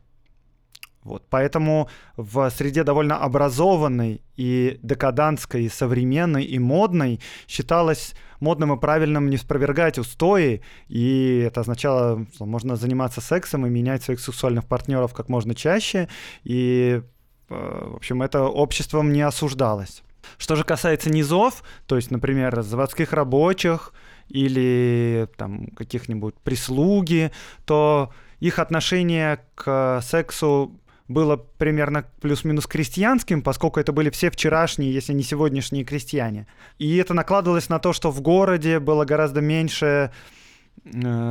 Вот. 1.04 1.24
Поэтому 1.30 1.90
в 2.16 2.50
среде 2.52 2.84
довольно 2.84 3.18
образованной 3.18 4.22
и 4.38 4.80
декадантской, 4.84 5.64
и 5.64 5.70
современной, 5.70 6.44
и 6.44 6.60
модной 6.60 7.20
считалось 7.48 8.14
модным 8.40 8.74
и 8.74 8.80
правильным 8.80 9.30
не 9.30 9.38
спровергать 9.38 9.98
устои, 9.98 10.62
и 10.88 11.44
это 11.48 11.62
означало, 11.62 12.26
что 12.36 12.46
можно 12.46 12.76
заниматься 12.76 13.22
сексом 13.22 13.66
и 13.66 13.70
менять 13.70 14.04
своих 14.04 14.20
сексуальных 14.20 14.66
партнеров 14.66 15.14
как 15.14 15.30
можно 15.30 15.56
чаще, 15.56 16.08
и, 16.44 17.02
э, 17.50 17.88
в 17.92 17.96
общем, 17.96 18.22
это 18.22 18.44
обществом 18.44 19.14
не 19.14 19.22
осуждалось. 19.22 20.04
Что 20.38 20.56
же 20.56 20.64
касается 20.64 21.10
низов, 21.10 21.64
то 21.88 21.96
есть, 21.96 22.12
например, 22.12 22.62
заводских 22.62 23.14
рабочих 23.14 23.94
или 24.28 25.28
там 25.38 25.68
каких-нибудь 25.68 26.36
прислуги, 26.44 27.32
то 27.66 28.12
их 28.40 28.58
отношение 28.60 29.40
к 29.56 30.02
сексу 30.02 30.80
было 31.12 31.36
примерно 31.36 32.06
плюс-минус 32.22 32.68
крестьянским, 32.68 33.42
поскольку 33.42 33.80
это 33.80 33.92
были 33.92 34.10
все 34.10 34.30
вчерашние, 34.30 34.94
если 34.94 35.14
не 35.14 35.24
сегодняшние 35.24 35.84
крестьяне. 35.84 36.48
И 36.80 36.98
это 36.98 37.14
накладывалось 37.14 37.70
на 37.70 37.80
то, 37.80 37.94
что 37.94 38.12
в 38.12 38.22
городе 38.22 38.80
было 38.80 39.06
гораздо 39.06 39.42
меньше 39.42 40.12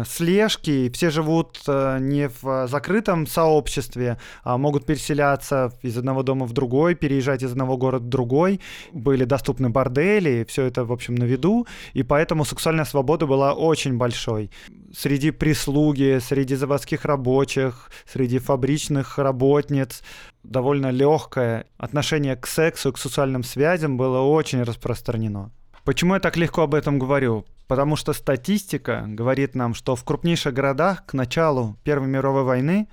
слежки, 0.06 0.90
все 0.90 1.10
живут 1.10 1.60
э, 1.66 1.98
не 2.00 2.28
в 2.28 2.68
закрытом 2.68 3.26
сообществе, 3.26 4.16
а 4.44 4.56
могут 4.56 4.86
переселяться 4.86 5.72
из 5.82 5.98
одного 5.98 6.22
дома 6.22 6.46
в 6.46 6.52
другой, 6.52 6.94
переезжать 6.94 7.42
из 7.42 7.50
одного 7.50 7.76
города 7.76 8.04
в 8.04 8.08
другой, 8.08 8.60
были 8.92 9.24
доступны 9.24 9.68
бордели, 9.68 10.46
все 10.48 10.66
это, 10.66 10.84
в 10.84 10.92
общем, 10.92 11.16
на 11.16 11.24
виду, 11.24 11.66
и 11.94 12.04
поэтому 12.04 12.44
сексуальная 12.44 12.84
свобода 12.84 13.26
была 13.26 13.52
очень 13.52 13.96
большой. 13.96 14.50
Среди 14.96 15.32
прислуги, 15.32 16.20
среди 16.20 16.54
заводских 16.54 17.04
рабочих, 17.04 17.90
среди 18.06 18.38
фабричных 18.38 19.18
работниц 19.18 20.02
довольно 20.44 20.90
легкое 20.90 21.66
отношение 21.76 22.36
к 22.36 22.46
сексу, 22.46 22.92
к 22.92 22.98
сексуальным 22.98 23.42
связям 23.42 23.96
было 23.96 24.20
очень 24.20 24.62
распространено. 24.62 25.50
Почему 25.84 26.14
я 26.14 26.20
так 26.20 26.36
легко 26.36 26.62
об 26.62 26.74
этом 26.74 26.98
говорю? 26.98 27.46
Потому 27.66 27.96
что 27.96 28.12
статистика 28.12 29.04
говорит 29.06 29.54
нам, 29.54 29.74
что 29.74 29.96
в 29.96 30.04
крупнейших 30.04 30.52
городах 30.52 31.06
к 31.06 31.14
началу 31.14 31.76
Первой 31.84 32.08
мировой 32.08 32.42
войны 32.42 32.88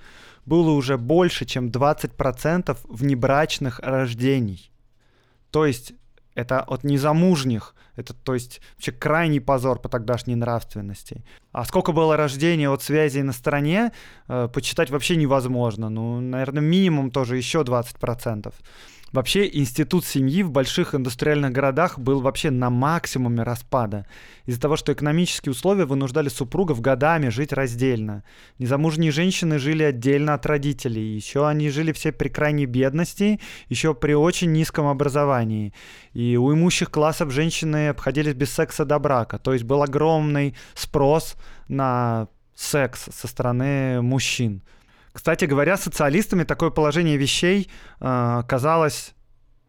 было 0.46 0.70
уже 0.70 0.96
больше, 0.96 1.44
чем 1.44 1.68
20% 1.68 2.76
внебрачных 2.88 3.80
рождений. 3.80 4.70
То 5.50 5.66
есть 5.66 5.92
это 6.34 6.60
от 6.60 6.84
незамужних, 6.84 7.74
это 7.96 8.14
то 8.14 8.34
есть 8.34 8.60
вообще 8.76 8.92
крайний 8.92 9.40
позор 9.40 9.80
по 9.80 9.88
тогдашней 9.88 10.36
нравственности. 10.36 11.24
А 11.52 11.64
сколько 11.64 11.92
было 11.92 12.16
рождений 12.16 12.68
от 12.68 12.82
связей 12.82 13.22
на 13.22 13.32
стороне, 13.32 13.90
э, 14.28 14.48
почитать 14.54 14.90
вообще 14.90 15.16
невозможно. 15.16 15.90
Ну, 15.90 16.20
наверное, 16.20 16.62
минимум 16.62 17.10
тоже 17.10 17.36
еще 17.36 17.64
20%. 17.64 18.54
Вообще 19.12 19.48
институт 19.50 20.04
семьи 20.04 20.42
в 20.42 20.50
больших 20.50 20.94
индустриальных 20.94 21.50
городах 21.52 21.98
был 21.98 22.20
вообще 22.20 22.50
на 22.50 22.68
максимуме 22.68 23.42
распада. 23.42 24.06
Из-за 24.44 24.60
того, 24.60 24.76
что 24.76 24.92
экономические 24.92 25.52
условия 25.52 25.86
вынуждали 25.86 26.28
супругов 26.28 26.82
годами 26.82 27.28
жить 27.28 27.54
раздельно. 27.54 28.22
Незамужние 28.58 29.10
женщины 29.10 29.58
жили 29.58 29.82
отдельно 29.82 30.34
от 30.34 30.44
родителей. 30.44 31.14
Еще 31.14 31.48
они 31.48 31.70
жили 31.70 31.92
все 31.92 32.12
при 32.12 32.28
крайней 32.28 32.66
бедности, 32.66 33.40
еще 33.68 33.94
при 33.94 34.12
очень 34.12 34.52
низком 34.52 34.86
образовании. 34.86 35.72
И 36.12 36.36
у 36.36 36.52
имущих 36.52 36.90
классов 36.90 37.32
женщины 37.32 37.88
обходились 37.88 38.34
без 38.34 38.52
секса 38.52 38.84
до 38.84 38.98
брака. 38.98 39.38
То 39.38 39.54
есть 39.54 39.64
был 39.64 39.82
огромный 39.82 40.54
спрос 40.74 41.36
на 41.68 42.28
секс 42.54 43.08
со 43.10 43.26
стороны 43.26 44.02
мужчин. 44.02 44.62
Кстати 45.18 45.46
говоря, 45.46 45.76
социалистами 45.76 46.44
такое 46.44 46.70
положение 46.70 47.16
вещей 47.16 47.68
э, 48.00 48.42
казалось 48.46 49.16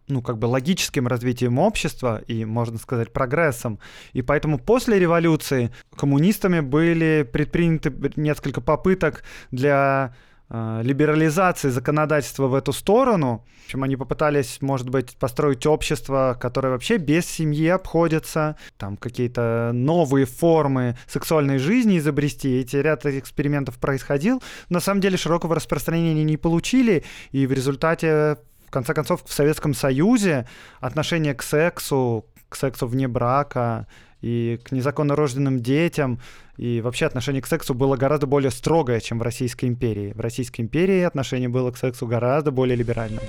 ну, 0.07 0.21
как 0.21 0.37
бы 0.37 0.45
логическим 0.45 1.07
развитием 1.07 1.57
общества 1.57 2.21
и, 2.27 2.45
можно 2.45 2.77
сказать, 2.77 3.11
прогрессом. 3.11 3.79
И 4.13 4.21
поэтому 4.21 4.59
после 4.59 4.99
революции 4.99 5.71
коммунистами 5.97 6.59
были 6.59 7.27
предприняты 7.33 7.91
несколько 8.15 8.61
попыток 8.61 9.23
для 9.49 10.15
либерализации 10.49 11.69
законодательства 11.69 12.47
в 12.47 12.55
эту 12.55 12.73
сторону. 12.73 13.45
В 13.61 13.65
общем, 13.65 13.83
они 13.83 13.95
попытались, 13.95 14.61
может 14.61 14.89
быть, 14.89 15.15
построить 15.17 15.65
общество, 15.67 16.35
которое 16.39 16.69
вообще 16.69 16.97
без 16.97 17.27
семьи 17.27 17.67
обходится, 17.67 18.55
там 18.77 18.97
какие-то 18.97 19.71
новые 19.73 20.25
формы 20.25 20.97
сексуальной 21.07 21.59
жизни 21.59 21.99
изобрести. 21.99 22.59
Эти 22.59 22.77
ряд 22.77 23.05
экспериментов 23.05 23.77
происходил. 23.77 24.41
На 24.69 24.79
самом 24.79 25.01
деле 25.01 25.17
широкого 25.17 25.55
распространения 25.55 26.23
не 26.23 26.37
получили, 26.37 27.03
и 27.31 27.45
в 27.45 27.53
результате 27.53 28.37
в 28.65 28.71
конце 28.71 28.93
концов, 28.93 29.23
в 29.25 29.33
Советском 29.33 29.73
Союзе 29.73 30.47
отношение 30.79 31.33
к 31.33 31.41
сексу, 31.41 32.25
к 32.49 32.55
сексу 32.55 32.85
вне 32.85 33.07
брака 33.07 33.87
и 34.21 34.59
к 34.63 34.71
незаконно 34.71 35.15
рожденным 35.15 35.59
детям 35.59 36.19
и 36.57 36.81
вообще 36.81 37.05
отношение 37.05 37.41
к 37.41 37.47
сексу 37.47 37.73
было 37.73 37.95
гораздо 37.95 38.27
более 38.27 38.51
строгое, 38.51 38.99
чем 38.99 39.19
в 39.19 39.21
Российской 39.21 39.65
империи. 39.65 40.13
В 40.13 40.19
Российской 40.19 40.61
империи 40.61 41.01
отношение 41.01 41.49
было 41.49 41.71
к 41.71 41.77
сексу 41.77 42.07
гораздо 42.07 42.51
более 42.51 42.75
либеральным. 42.75 43.21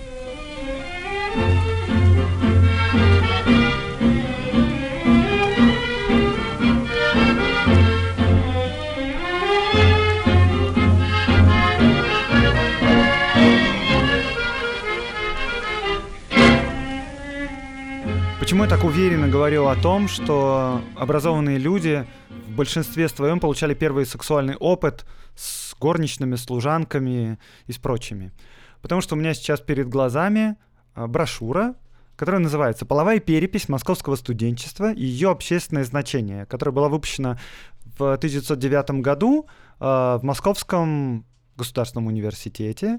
Почему 18.50 18.64
я 18.64 18.68
так 18.68 18.82
уверенно 18.82 19.28
говорю 19.28 19.68
о 19.68 19.76
том, 19.76 20.08
что 20.08 20.82
образованные 20.96 21.56
люди 21.56 22.04
в 22.48 22.56
большинстве 22.56 23.08
своем 23.08 23.38
получали 23.38 23.74
первый 23.74 24.04
сексуальный 24.04 24.56
опыт 24.56 25.06
с 25.36 25.72
горничными, 25.78 26.34
служанками 26.34 27.38
и 27.68 27.72
с 27.72 27.78
прочими? 27.78 28.32
Потому 28.82 29.02
что 29.02 29.14
у 29.14 29.18
меня 29.18 29.34
сейчас 29.34 29.60
перед 29.60 29.88
глазами 29.88 30.56
а, 30.96 31.06
брошюра, 31.06 31.76
которая 32.16 32.40
называется 32.40 32.84
«Половая 32.84 33.20
перепись 33.20 33.68
московского 33.68 34.16
студенчества 34.16 34.92
и 34.92 35.04
ее 35.04 35.30
общественное 35.30 35.84
значение», 35.84 36.44
которая 36.46 36.74
была 36.74 36.88
выпущена 36.88 37.38
в 37.84 38.14
1909 38.14 39.00
году 39.00 39.46
а, 39.78 40.18
в 40.18 40.24
Московском 40.24 41.24
государственном 41.56 42.08
университете. 42.08 42.98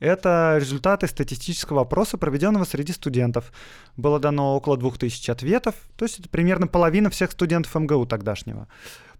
Это 0.00 0.56
результаты 0.58 1.06
статистического 1.06 1.82
опроса, 1.82 2.16
проведенного 2.16 2.64
среди 2.64 2.92
студентов. 2.92 3.52
Было 3.96 4.18
дано 4.18 4.56
около 4.56 4.78
2000 4.78 5.30
ответов, 5.30 5.74
то 5.96 6.06
есть 6.06 6.18
это 6.18 6.28
примерно 6.30 6.66
половина 6.66 7.10
всех 7.10 7.32
студентов 7.32 7.74
МГУ 7.74 8.06
тогдашнего. 8.06 8.66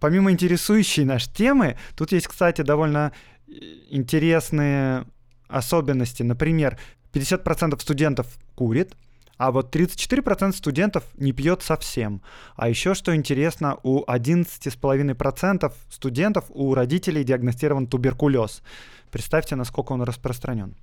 Помимо 0.00 0.32
интересующей 0.32 1.04
наш 1.04 1.28
темы, 1.28 1.76
тут 1.94 2.12
есть, 2.12 2.26
кстати, 2.26 2.62
довольно 2.62 3.12
э, 3.46 3.52
интересные 3.90 5.04
особенности. 5.48 6.22
Например, 6.22 6.78
50% 7.12 7.78
студентов 7.80 8.26
курит, 8.54 8.94
а 9.40 9.52
вот 9.52 9.74
34% 9.74 10.52
студентов 10.52 11.04
не 11.16 11.32
пьет 11.32 11.62
совсем. 11.62 12.20
А 12.56 12.68
еще, 12.68 12.92
что 12.92 13.16
интересно, 13.16 13.78
у 13.82 14.04
11,5% 14.04 15.72
студентов 15.88 16.44
у 16.50 16.74
родителей 16.74 17.24
диагностирован 17.24 17.86
туберкулез. 17.86 18.62
Представьте, 19.10 19.56
насколько 19.56 19.92
он 19.92 20.02
распространен. 20.02 20.76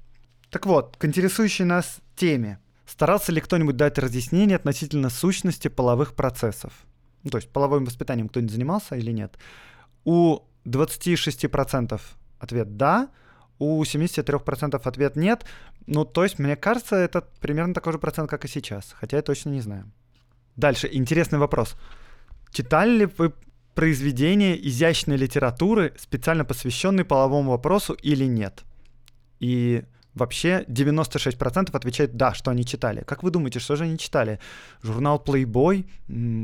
Так 0.50 0.66
вот, 0.66 0.98
к 0.98 1.06
интересующей 1.06 1.66
нас 1.66 2.00
теме. 2.16 2.58
Старался 2.88 3.32
ли 3.32 3.42
кто-нибудь 3.42 3.76
дать 3.76 4.00
разъяснение 4.00 4.56
относительно 4.56 5.12
сущности 5.12 5.68
половых 5.68 6.16
процессов? 6.16 6.74
Ну, 7.22 7.30
то 7.30 7.38
есть 7.38 7.52
половым 7.52 7.86
воспитанием 7.86 8.28
кто-нибудь 8.28 8.54
занимался 8.54 8.96
или 8.96 9.12
нет? 9.12 9.38
У 10.04 10.40
26% 10.66 12.02
ответ 12.40 12.76
«да», 12.76 13.10
у 13.60 13.82
73% 13.84 14.82
ответ 14.84 15.16
«нет». 15.16 15.46
Ну, 15.86 16.06
то 16.06 16.24
есть, 16.24 16.40
мне 16.40 16.56
кажется, 16.56 16.96
это 16.96 17.22
примерно 17.42 17.74
такой 17.74 17.94
же 17.94 18.00
процент, 18.00 18.30
как 18.30 18.46
и 18.46 18.48
сейчас, 18.48 18.96
хотя 19.00 19.18
я 19.18 19.24
точно 19.24 19.50
не 19.50 19.62
знаю. 19.62 19.92
Дальше, 20.56 20.90
интересный 20.92 21.40
вопрос. 21.40 21.76
Читали 22.52 22.98
ли 22.98 23.06
вы 23.18 23.34
произведения 23.76 24.56
изящной 24.56 25.18
литературы, 25.18 25.94
специально 26.00 26.44
посвященные 26.44 27.06
половому 27.06 27.52
вопросу 27.52 27.94
или 27.94 28.26
нет. 28.26 28.64
И 29.40 29.84
вообще 30.18 30.66
96% 30.68 31.76
отвечают 31.76 32.16
«да», 32.16 32.34
что 32.34 32.52
они 32.52 32.66
читали. 32.66 33.04
Как 33.06 33.24
вы 33.24 33.32
думаете, 33.32 33.60
что 33.60 33.76
же 33.76 33.86
они 33.86 33.98
читали? 33.98 34.40
Журнал 34.84 35.24
Playboy, 35.26 35.86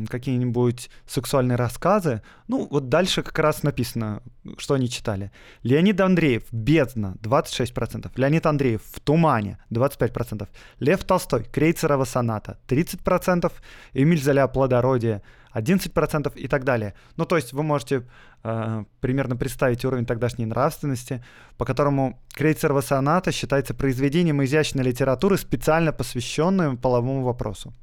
какие-нибудь 0.08 0.90
сексуальные 1.08 1.58
рассказы? 1.58 2.22
Ну, 2.48 2.68
вот 2.70 2.90
дальше 2.90 3.24
как 3.24 3.38
раз 3.40 3.64
написано, 3.64 4.22
что 4.58 4.76
они 4.76 4.90
читали. 4.90 5.32
Леонид 5.64 6.00
Андреев 6.00 6.44
«Бездна» 6.52 7.16
26%. 7.22 8.12
Леонид 8.16 8.46
Андреев 8.46 8.82
«В 8.94 9.00
тумане» 9.00 9.58
25%. 9.72 10.48
Лев 10.80 11.04
Толстой 11.04 11.44
«Крейцерова 11.44 12.06
соната» 12.06 12.58
30%. 12.68 13.52
Эмиль 13.94 14.22
Золя 14.22 14.48
«Плодородие» 14.48 15.22
11% 15.54 16.34
и 16.36 16.48
так 16.48 16.64
далее. 16.64 16.94
Ну, 17.16 17.26
то 17.26 17.36
есть 17.36 17.54
вы 17.54 17.64
можете 17.64 18.04
э, 18.44 18.84
примерно 19.00 19.36
представить 19.36 19.86
уровень 19.86 20.06
тогдашней 20.06 20.46
нравственности, 20.46 21.24
по 21.58 21.66
которому 21.66 22.20
Крейцерова 22.34 22.82
соната 22.82 23.32
считается 23.32 23.74
произведением 23.74 24.44
изящной 24.44 24.84
литературы, 24.84 25.38
специально 25.38 25.92
посвященным 25.92 26.78
половому 26.78 27.24
вопросу. 27.24 27.74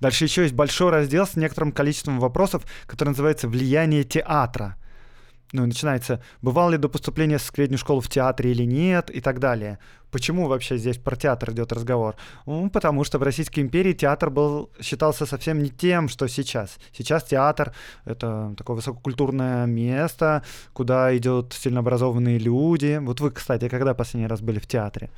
Дальше 0.00 0.24
еще 0.24 0.42
есть 0.42 0.54
большой 0.54 0.90
раздел 0.90 1.26
с 1.26 1.36
некоторым 1.36 1.72
количеством 1.72 2.18
вопросов, 2.20 2.64
который 2.86 3.10
называется 3.10 3.48
«Влияние 3.48 4.04
театра» 4.04 4.76
ну, 5.54 5.66
начинается, 5.66 6.20
бывало 6.42 6.70
ли 6.70 6.78
до 6.78 6.88
поступления 6.88 7.38
в 7.38 7.42
среднюю 7.42 7.78
школу 7.78 8.00
в 8.00 8.08
театре 8.08 8.50
или 8.50 8.64
нет, 8.64 9.08
и 9.08 9.20
так 9.20 9.38
далее. 9.38 9.78
Почему 10.10 10.48
вообще 10.48 10.78
здесь 10.78 10.98
про 10.98 11.14
театр 11.14 11.52
идет 11.52 11.72
разговор? 11.72 12.16
Ну, 12.46 12.68
потому 12.70 13.04
что 13.04 13.18
в 13.18 13.22
Российской 13.22 13.60
империи 13.60 13.92
театр 13.92 14.30
был, 14.30 14.68
считался 14.80 15.26
совсем 15.26 15.62
не 15.62 15.70
тем, 15.70 16.08
что 16.08 16.28
сейчас. 16.28 16.78
Сейчас 16.92 17.22
театр— 17.22 17.72
это 18.04 18.52
такое 18.56 18.76
высококультурное 18.76 19.66
место, 19.66 20.42
куда 20.72 21.16
идут 21.16 21.52
сильно 21.52 21.80
образованные 21.80 22.38
люди. 22.38 22.98
Вот 23.00 23.20
вы, 23.20 23.30
кстати, 23.30 23.68
когда 23.68 23.94
последний 23.94 24.28
раз 24.28 24.40
были 24.40 24.58
в 24.58 24.66
театре? 24.66 25.10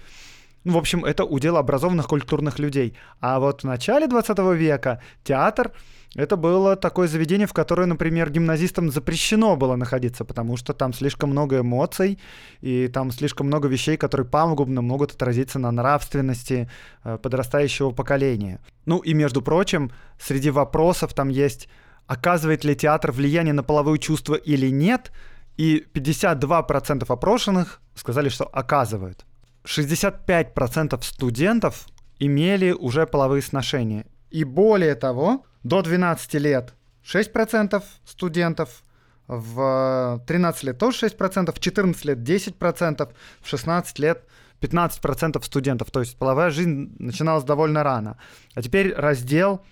Ну, 0.67 0.73
в 0.73 0.79
общем, 0.79 1.05
это 1.05 1.25
удел 1.25 1.59
образованных 1.59 2.09
культурных 2.09 2.59
людей. 2.59 2.97
А 3.21 3.39
вот 3.39 3.61
в 3.61 3.65
начале 3.65 4.09
20 4.09 4.37
века 4.57 5.01
театр 5.23 5.71
это 6.17 6.37
было 6.37 6.75
такое 6.75 7.07
заведение, 7.07 7.47
в 7.47 7.53
которое, 7.53 7.87
например, 7.87 8.31
гимназистам 8.31 8.91
запрещено 8.91 9.55
было 9.55 9.77
находиться, 9.77 10.25
потому 10.25 10.57
что 10.57 10.73
там 10.73 10.93
слишком 10.93 11.31
много 11.31 11.61
эмоций, 11.61 12.19
и 12.63 12.89
там 12.89 13.13
слишком 13.13 13.47
много 13.47 13.69
вещей, 13.69 13.97
которые 13.97 14.27
пагубно 14.27 14.83
могут 14.83 15.13
отразиться 15.13 15.61
на 15.61 15.71
нравственности 15.71 16.69
э, 17.05 17.17
подрастающего 17.23 17.93
поколения. 17.93 18.59
Ну 18.87 18.99
и, 18.99 19.15
между 19.15 19.43
прочим, 19.43 19.93
среди 20.19 20.51
вопросов 20.51 21.15
там 21.15 21.29
есть, 21.29 21.69
оказывает 22.09 22.65
ли 22.65 22.75
театр 22.75 23.13
влияние 23.13 23.55
на 23.55 23.63
половое 23.63 23.99
чувство 23.99 24.35
или 24.35 24.69
нет, 24.69 25.13
и 25.57 25.87
52% 25.95 27.05
опрошенных 27.07 27.81
сказали, 27.95 28.31
что 28.31 28.47
оказывают. 28.47 29.26
65% 29.67 31.03
студентов 31.03 31.87
имели 32.19 32.73
уже 32.73 33.07
половые 33.07 33.43
сношения. 33.43 34.07
И 34.31 34.45
более 34.45 34.95
того, 34.95 35.45
до 35.63 35.83
12 35.83 36.35
лет 36.35 36.75
6% 37.05 37.83
студентов, 38.05 38.83
в 39.29 40.23
13 40.27 40.63
лет 40.65 40.79
тоже 40.79 41.07
6%, 41.07 41.53
в 41.53 41.59
14 41.59 42.05
лет 42.05 42.19
10%, 42.19 43.13
в 43.41 43.49
16 43.49 43.99
лет 43.99 44.25
15% 44.61 45.45
студентов. 45.45 45.91
То 45.91 46.01
есть 46.01 46.17
половая 46.17 46.51
жизнь 46.51 46.95
начиналась 46.99 47.45
довольно 47.45 47.83
рано. 47.83 48.19
А 48.55 48.63
теперь 48.63 48.95
раздел, 48.95 49.65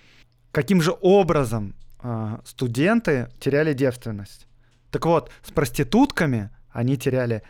каким 0.51 0.81
же 0.81 0.93
образом 1.01 1.75
э, 2.03 2.37
студенты 2.45 3.29
теряли 3.39 3.73
девственность. 3.73 4.47
Так 4.91 5.05
вот, 5.05 5.31
с 5.43 5.51
проститутками 5.51 6.49
они 6.71 6.97
теряли 6.97 7.43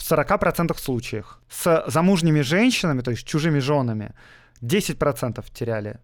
в 0.00 0.12
40% 0.12 0.78
случаях. 0.78 1.40
С 1.50 1.84
замужними 1.86 2.40
женщинами, 2.40 3.02
то 3.02 3.10
есть 3.10 3.26
чужими 3.26 3.58
женами, 3.58 4.14
10% 4.62 5.44
теряли 5.52 6.00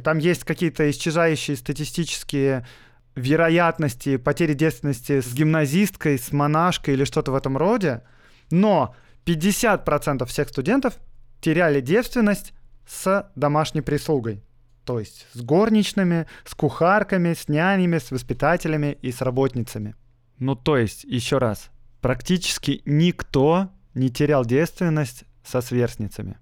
там 0.00 0.18
есть 0.18 0.44
какие-то 0.44 0.90
исчезающие 0.90 1.56
статистические 1.56 2.66
вероятности 3.14 4.16
потери 4.16 4.54
девственности 4.54 5.20
с 5.20 5.34
гимназисткой, 5.34 6.18
с 6.18 6.32
монашкой 6.32 6.94
или 6.94 7.04
что-то 7.04 7.32
в 7.32 7.34
этом 7.34 7.58
роде, 7.58 8.02
но 8.50 8.94
50% 9.26 10.24
всех 10.26 10.48
студентов 10.48 10.94
теряли 11.40 11.80
девственность 11.80 12.54
с 12.86 13.30
домашней 13.34 13.82
прислугой. 13.82 14.42
То 14.84 14.98
есть 14.98 15.26
с 15.32 15.42
горничными, 15.42 16.26
с 16.44 16.54
кухарками, 16.54 17.34
с 17.34 17.48
нянями, 17.48 17.98
с 17.98 18.10
воспитателями 18.10 18.98
и 19.02 19.12
с 19.12 19.20
работницами. 19.20 19.94
Ну 20.38 20.56
то 20.56 20.76
есть, 20.76 21.04
еще 21.04 21.38
раз, 21.38 21.70
практически 22.02 22.82
никто 22.84 23.70
не 23.94 24.10
терял 24.10 24.44
девственность 24.44 25.24
со 25.42 25.62
сверстницами. 25.62 26.36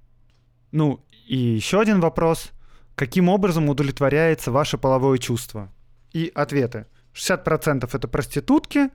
Ну 0.72 1.04
и 1.28 1.36
еще 1.36 1.80
один 1.80 2.00
вопрос– 2.00 2.50
каким 3.00 3.30
образом 3.30 3.70
удовлетворяется 3.70 4.52
ваше 4.52 4.76
половое 4.76 5.16
чувство. 5.16 5.72
И 6.12 6.30
ответы. 6.34 6.84
60% 7.14 7.88
это 7.90 8.08
проститутки, 8.08 8.90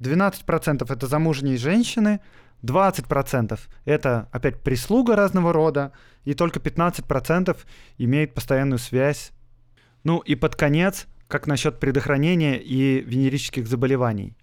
12% 0.00 0.92
это 0.92 1.06
замужние 1.06 1.56
женщины, 1.56 2.20
20% 2.62 3.58
это 3.86 4.28
опять 4.32 4.60
прислуга 4.60 5.16
разного 5.16 5.54
рода, 5.54 5.92
и 6.24 6.34
только 6.34 6.60
15% 6.60 7.56
имеет 7.96 8.34
постоянную 8.34 8.78
связь. 8.78 9.32
Ну 10.04 10.18
и 10.18 10.34
под 10.34 10.54
конец, 10.54 11.06
как 11.26 11.46
насчет 11.46 11.80
предохранения 11.80 12.58
и 12.58 13.00
венерических 13.00 13.66
заболеваний. 13.66 14.36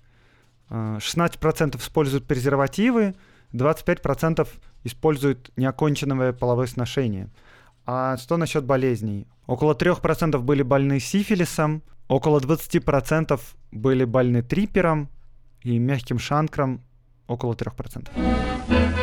16% 0.70 1.78
используют 1.78 2.26
презервативы, 2.26 3.16
25% 3.54 4.48
используют 4.84 5.52
неоконченное 5.56 6.34
половое 6.34 6.68
сношение– 6.68 7.30
а 7.86 8.16
что 8.18 8.38
насчет 8.38 8.64
болезней? 8.64 9.28
Около 9.46 9.74
3% 9.74 10.38
были 10.40 10.64
больны 10.64 11.00
сифилисом, 11.00 11.84
около 12.08 12.40
20% 12.40 13.40
были 13.72 14.06
больны 14.06 14.42
трипером 14.42 15.10
и 15.62 15.78
мягким 15.80 16.18
шанкром 16.18 16.82
около 17.28 17.54
3%. 17.54 19.03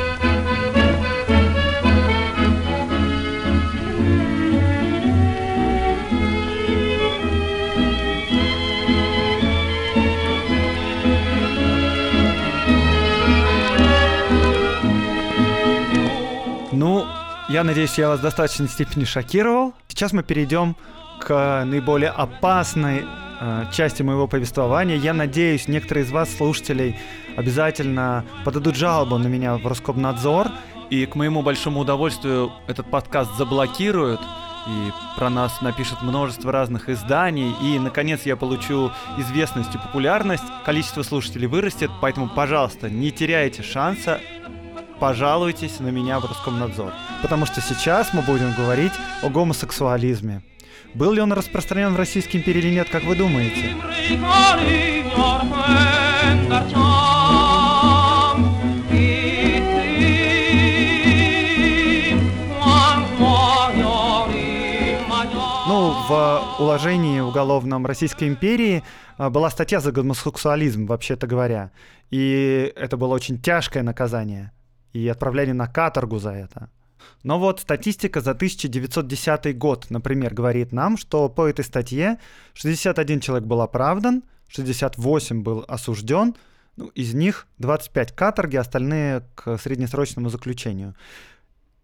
Я 17.50 17.64
надеюсь, 17.64 17.98
я 17.98 18.10
вас 18.10 18.20
в 18.20 18.22
достаточной 18.22 18.68
степени 18.68 19.02
шокировал. 19.02 19.74
сейчас 19.88 20.12
мы 20.12 20.22
перейдем 20.22 20.76
к 21.18 21.64
наиболее 21.64 22.10
опасной 22.10 23.04
э, 23.40 23.64
части 23.72 24.04
моего 24.04 24.28
повествования. 24.28 24.94
Я 24.94 25.12
надеюсь, 25.12 25.66
некоторые 25.66 26.04
из 26.04 26.12
вас, 26.12 26.32
слушателей, 26.32 26.96
обязательно 27.36 28.24
подадут 28.44 28.76
жалобу 28.76 29.18
на 29.18 29.26
меня 29.26 29.56
в 29.56 29.66
Роскомнадзор. 29.66 30.46
И 30.90 31.06
к 31.06 31.16
моему 31.16 31.42
большому 31.42 31.80
удовольствию 31.80 32.52
этот 32.68 32.88
подкаст 32.88 33.36
заблокируют 33.36 34.20
и 34.68 34.92
про 35.18 35.28
нас 35.28 35.60
напишет 35.60 36.02
множество 36.02 36.52
разных 36.52 36.88
изданий, 36.88 37.52
и, 37.62 37.80
наконец, 37.80 38.26
я 38.26 38.36
получу 38.36 38.92
известность 39.18 39.74
и 39.74 39.78
популярность, 39.78 40.44
количество 40.64 41.02
слушателей 41.02 41.48
вырастет, 41.48 41.90
поэтому, 42.00 42.28
пожалуйста, 42.28 42.90
не 42.90 43.10
теряйте 43.10 43.62
шанса, 43.62 44.20
пожалуйтесь 45.00 45.80
на 45.80 45.88
меня 45.88 46.20
в 46.20 46.26
Роскомнадзор. 46.26 46.92
Потому 47.22 47.46
что 47.46 47.60
сейчас 47.60 48.12
мы 48.12 48.22
будем 48.22 48.52
говорить 48.54 48.92
о 49.22 49.30
гомосексуализме. 49.30 50.42
Был 50.94 51.12
ли 51.12 51.20
он 51.20 51.32
распространен 51.32 51.94
в 51.94 51.96
Российской 51.96 52.36
империи 52.36 52.58
или 52.58 52.74
нет, 52.74 52.88
как 52.90 53.04
вы 53.04 53.16
думаете? 53.16 53.74
в 66.10 66.56
уложении 66.58 67.20
уголовном 67.20 67.86
Российской 67.86 68.26
империи 68.26 68.82
а, 69.16 69.30
была 69.30 69.48
статья 69.48 69.78
за 69.78 69.92
гомосексуализм, 69.92 70.86
вообще-то 70.86 71.28
говоря. 71.28 71.70
И 72.10 72.72
это 72.74 72.96
было 72.96 73.14
очень 73.14 73.40
тяжкое 73.40 73.84
наказание. 73.84 74.50
И 74.92 75.08
отправляли 75.08 75.52
на 75.52 75.66
каторгу 75.66 76.18
за 76.18 76.30
это. 76.30 76.70
Но 77.22 77.38
вот 77.38 77.60
статистика 77.60 78.20
за 78.20 78.32
1910 78.32 79.56
год, 79.56 79.86
например, 79.90 80.34
говорит 80.34 80.72
нам, 80.72 80.96
что 80.96 81.28
по 81.28 81.46
этой 81.46 81.64
статье 81.64 82.18
61 82.54 83.20
человек 83.20 83.46
был 83.46 83.60
оправдан, 83.60 84.22
68 84.48 85.42
был 85.42 85.64
осужден, 85.68 86.34
ну, 86.76 86.86
из 86.88 87.14
них 87.14 87.46
25 87.58 88.12
каторги, 88.12 88.56
остальные 88.56 89.26
к 89.34 89.58
среднесрочному 89.58 90.28
заключению. 90.28 90.94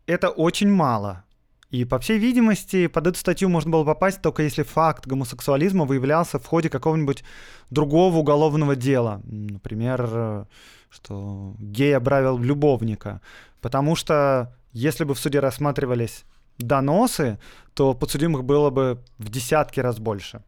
Это 0.07 0.30
очень 0.30 0.70
мало. 0.70 1.24
И, 1.70 1.84
по 1.84 1.98
всей 1.98 2.18
видимости, 2.18 2.86
под 2.86 3.09
эту 3.09 3.18
статью 3.18 3.48
можно 3.48 3.70
было 3.70 3.84
попасть 3.84 4.22
только 4.22 4.42
если 4.42 4.62
факт 4.62 5.07
гомосексуализма 5.07 5.84
выявлялся 5.84 6.38
в 6.38 6.46
ходе 6.46 6.70
какого-нибудь 6.70 7.24
другого 7.70 8.16
уголовного 8.16 8.76
дела. 8.76 9.20
Например, 9.24 10.46
что 10.91 11.55
гей 11.59 11.97
обравил 11.97 12.39
любовника. 12.39 13.20
Потому 13.61 13.97
что 13.97 14.55
если 14.72 15.05
бы 15.05 15.14
в 15.14 15.18
суде 15.18 15.41
рассматривались 15.41 16.24
доносы, 16.59 17.39
то 17.74 17.95
подсудимых 17.95 18.45
было 18.45 18.70
бы 18.70 19.03
в 19.18 19.28
десятки 19.28 19.80
раз 19.80 19.99
больше. 19.99 20.43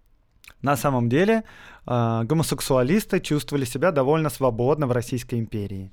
На 0.63 0.77
самом 0.77 1.09
деле 1.09 1.45
э, 1.87 2.23
гомосексуалисты 2.25 3.21
чувствовали 3.21 3.65
себя 3.65 3.93
довольно 3.93 4.31
свободно 4.31 4.87
в 4.87 4.93
Российской 4.93 5.39
империи. 5.39 5.93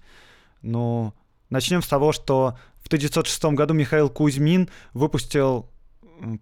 Ну, 0.62 1.14
начнем 1.50 1.82
с 1.82 1.88
того, 1.88 2.12
что 2.12 2.58
в 2.82 2.88
1906 2.88 3.46
году 3.56 3.74
Михаил 3.74 4.10
Кузьмин 4.10 4.70
выпустил 4.94 5.70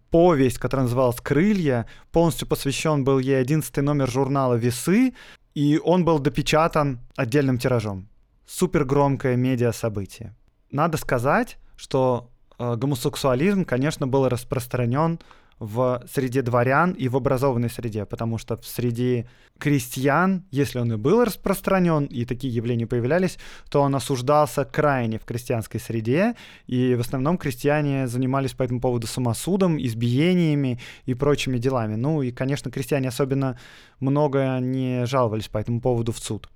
повесть, 0.09 0.57
которая 0.57 0.85
называлась 0.85 1.19
«Крылья». 1.19 1.87
Полностью 2.11 2.47
посвящен 2.47 3.03
был 3.03 3.19
ей 3.19 3.39
11 3.39 3.75
номер 3.77 4.09
журнала 4.09 4.55
«Весы», 4.55 5.13
и 5.55 5.79
он 5.83 6.05
был 6.05 6.19
допечатан 6.19 6.99
отдельным 7.15 7.57
тиражом. 7.57 8.07
Супер 8.45 8.85
громкое 8.85 9.35
медиа-событие. 9.35 10.35
Надо 10.71 10.97
сказать, 10.97 11.57
что 11.75 12.29
э, 12.57 12.75
гомосексуализм, 12.75 13.65
конечно, 13.65 14.07
был 14.07 14.27
распространен 14.27 15.19
в 15.59 16.03
среде 16.11 16.41
дворян 16.41 16.91
и 16.91 17.07
в 17.07 17.15
образованной 17.15 17.69
среде, 17.69 18.05
потому 18.05 18.37
что 18.37 18.57
в 18.57 18.65
среде 18.65 19.27
крестьян, 19.59 20.43
если 20.51 20.79
он 20.79 20.93
и 20.93 20.97
был 20.97 21.23
распространен, 21.23 22.05
и 22.05 22.25
такие 22.25 22.53
явления 22.53 22.87
появлялись, 22.87 23.37
то 23.69 23.81
он 23.81 23.95
осуждался 23.95 24.65
крайне 24.65 25.19
в 25.19 25.25
крестьянской 25.25 25.79
среде, 25.79 26.35
и 26.67 26.95
в 26.95 26.99
основном 26.99 27.37
крестьяне 27.37 28.07
занимались 28.07 28.53
по 28.53 28.63
этому 28.63 28.81
поводу 28.81 29.07
самосудом, 29.07 29.77
избиениями 29.77 30.79
и 31.05 31.13
прочими 31.13 31.57
делами. 31.57 31.95
Ну 31.95 32.21
и, 32.21 32.31
конечно, 32.31 32.71
крестьяне 32.71 33.07
особенно 33.07 33.57
много 33.99 34.59
не 34.59 35.05
жаловались 35.05 35.47
по 35.47 35.59
этому 35.59 35.81
поводу 35.81 36.11
в 36.11 36.19
суд. 36.19 36.49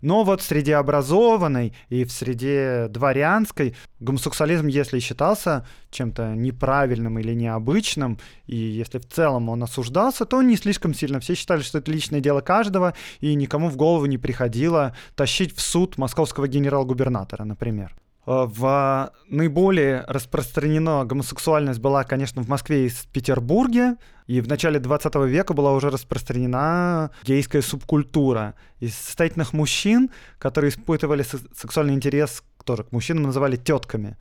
Но 0.00 0.24
вот 0.24 0.40
в 0.40 0.44
среде 0.44 0.76
образованной 0.76 1.74
и 1.88 2.04
в 2.04 2.12
среде 2.12 2.88
дворянской 2.88 3.76
гомосексуализм, 3.98 4.66
если 4.66 4.98
считался 4.98 5.66
чем-то 5.90 6.34
неправильным 6.34 7.18
или 7.18 7.34
необычным, 7.34 8.18
и 8.46 8.56
если 8.56 8.98
в 8.98 9.06
целом 9.06 9.48
он 9.48 9.62
осуждался, 9.62 10.24
то 10.24 10.40
не 10.42 10.56
слишком 10.56 10.94
сильно. 10.94 11.20
Все 11.20 11.34
считали, 11.34 11.60
что 11.60 11.78
это 11.78 11.90
личное 11.90 12.20
дело 12.20 12.40
каждого, 12.40 12.94
и 13.20 13.34
никому 13.34 13.68
в 13.68 13.76
голову 13.76 14.06
не 14.06 14.18
приходило 14.18 14.96
тащить 15.14 15.54
в 15.54 15.60
суд 15.60 15.98
московского 15.98 16.48
генерал-губернатора, 16.48 17.44
например. 17.44 17.94
Э, 18.26 18.46
в 18.46 19.12
наиболее 19.28 20.04
распространена 20.06 21.04
гомосексуальность 21.04 21.80
была, 21.80 22.04
конечно, 22.04 22.42
в 22.42 22.48
Москве 22.48 22.86
и 22.86 22.88
в 22.88 23.06
Петербурге, 23.08 23.96
и 24.26 24.40
в 24.40 24.48
начале 24.48 24.78
20 24.78 25.14
века 25.26 25.54
была 25.54 25.72
уже 25.72 25.90
распространена 25.90 27.10
гейская 27.24 27.62
субкультура. 27.62 28.54
Из 28.78 28.94
состоятельных 28.94 29.52
мужчин, 29.52 30.10
которые 30.38 30.70
испытывали 30.70 31.22
сексуальный 31.22 31.94
интерес 31.94 32.42
тоже 32.64 32.84
к 32.84 32.92
мужчинам, 32.92 33.24
называли 33.24 33.56
тетками. 33.56 34.16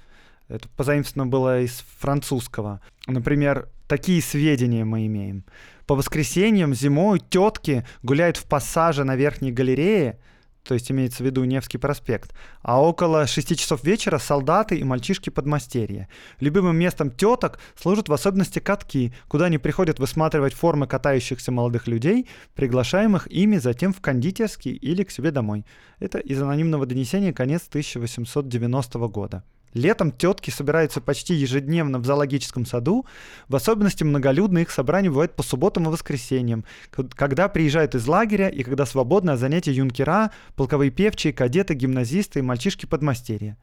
Это 0.47 0.67
позаимствовано 0.69 1.29
было 1.29 1.61
из 1.61 1.83
французского. 1.99 2.81
Например, 3.05 3.69
такие 3.87 4.21
сведения 4.21 4.83
мы 4.83 5.05
имеем. 5.05 5.45
По 5.85 5.95
воскресеньям 5.95 6.73
зимой 6.73 7.19
тетки 7.19 7.85
гуляют 8.01 8.37
в 8.37 8.45
пассаже 8.45 9.03
на 9.03 9.15
верхней 9.15 9.51
галерее, 9.51 10.19
то 10.63 10.73
есть 10.73 10.91
имеется 10.91 11.23
в 11.23 11.25
виду 11.25 11.43
Невский 11.43 11.77
проспект, 11.77 12.33
а 12.61 12.81
около 12.81 13.27
6 13.27 13.57
часов 13.57 13.83
вечера 13.83 14.17
солдаты 14.17 14.77
и 14.77 14.83
мальчишки 14.83 15.29
подмастерья. 15.29 16.07
Любимым 16.39 16.77
местом 16.77 17.11
теток 17.11 17.59
служат 17.75 18.09
в 18.09 18.13
особенности 18.13 18.59
катки, 18.59 19.13
куда 19.27 19.45
они 19.45 19.57
приходят 19.57 19.99
высматривать 19.99 20.53
формы 20.53 20.87
катающихся 20.87 21.51
молодых 21.51 21.87
людей, 21.87 22.27
приглашаемых 22.55 23.27
ими 23.31 23.57
затем 23.57 23.93
в 23.93 24.01
кондитерский 24.01 24.71
или 24.71 25.03
к 25.03 25.11
себе 25.11 25.31
домой. 25.31 25.65
Это 25.99 26.19
из 26.19 26.41
анонимного 26.41 26.85
донесения 26.85 27.33
конец 27.33 27.67
1890 27.67 28.99
года. 29.07 29.43
Летом 29.73 30.11
тетки 30.11 30.49
собираются 30.49 31.01
почти 31.01 31.35
ежедневно 31.35 31.99
в 31.99 32.05
зоологическом 32.05 32.65
саду. 32.65 33.05
В 33.47 33.55
особенности 33.55 34.03
многолюдно 34.03 34.59
их 34.59 34.71
собрания 34.71 35.09
бывают 35.09 35.35
по 35.35 35.43
субботам 35.43 35.85
и 35.85 35.91
воскресеньям, 35.91 36.65
когда 36.91 37.47
приезжают 37.47 37.95
из 37.95 38.07
лагеря 38.07 38.49
и 38.49 38.63
когда 38.63 38.85
свободно 38.85 39.33
от 39.33 39.39
занятий 39.39 39.71
юнкера, 39.71 40.31
полковые 40.55 40.91
певчие, 40.91 41.33
кадеты, 41.33 41.75
гимназисты 41.75 42.39
и 42.39 42.43
мальчишки-подмастерья. 42.43 43.57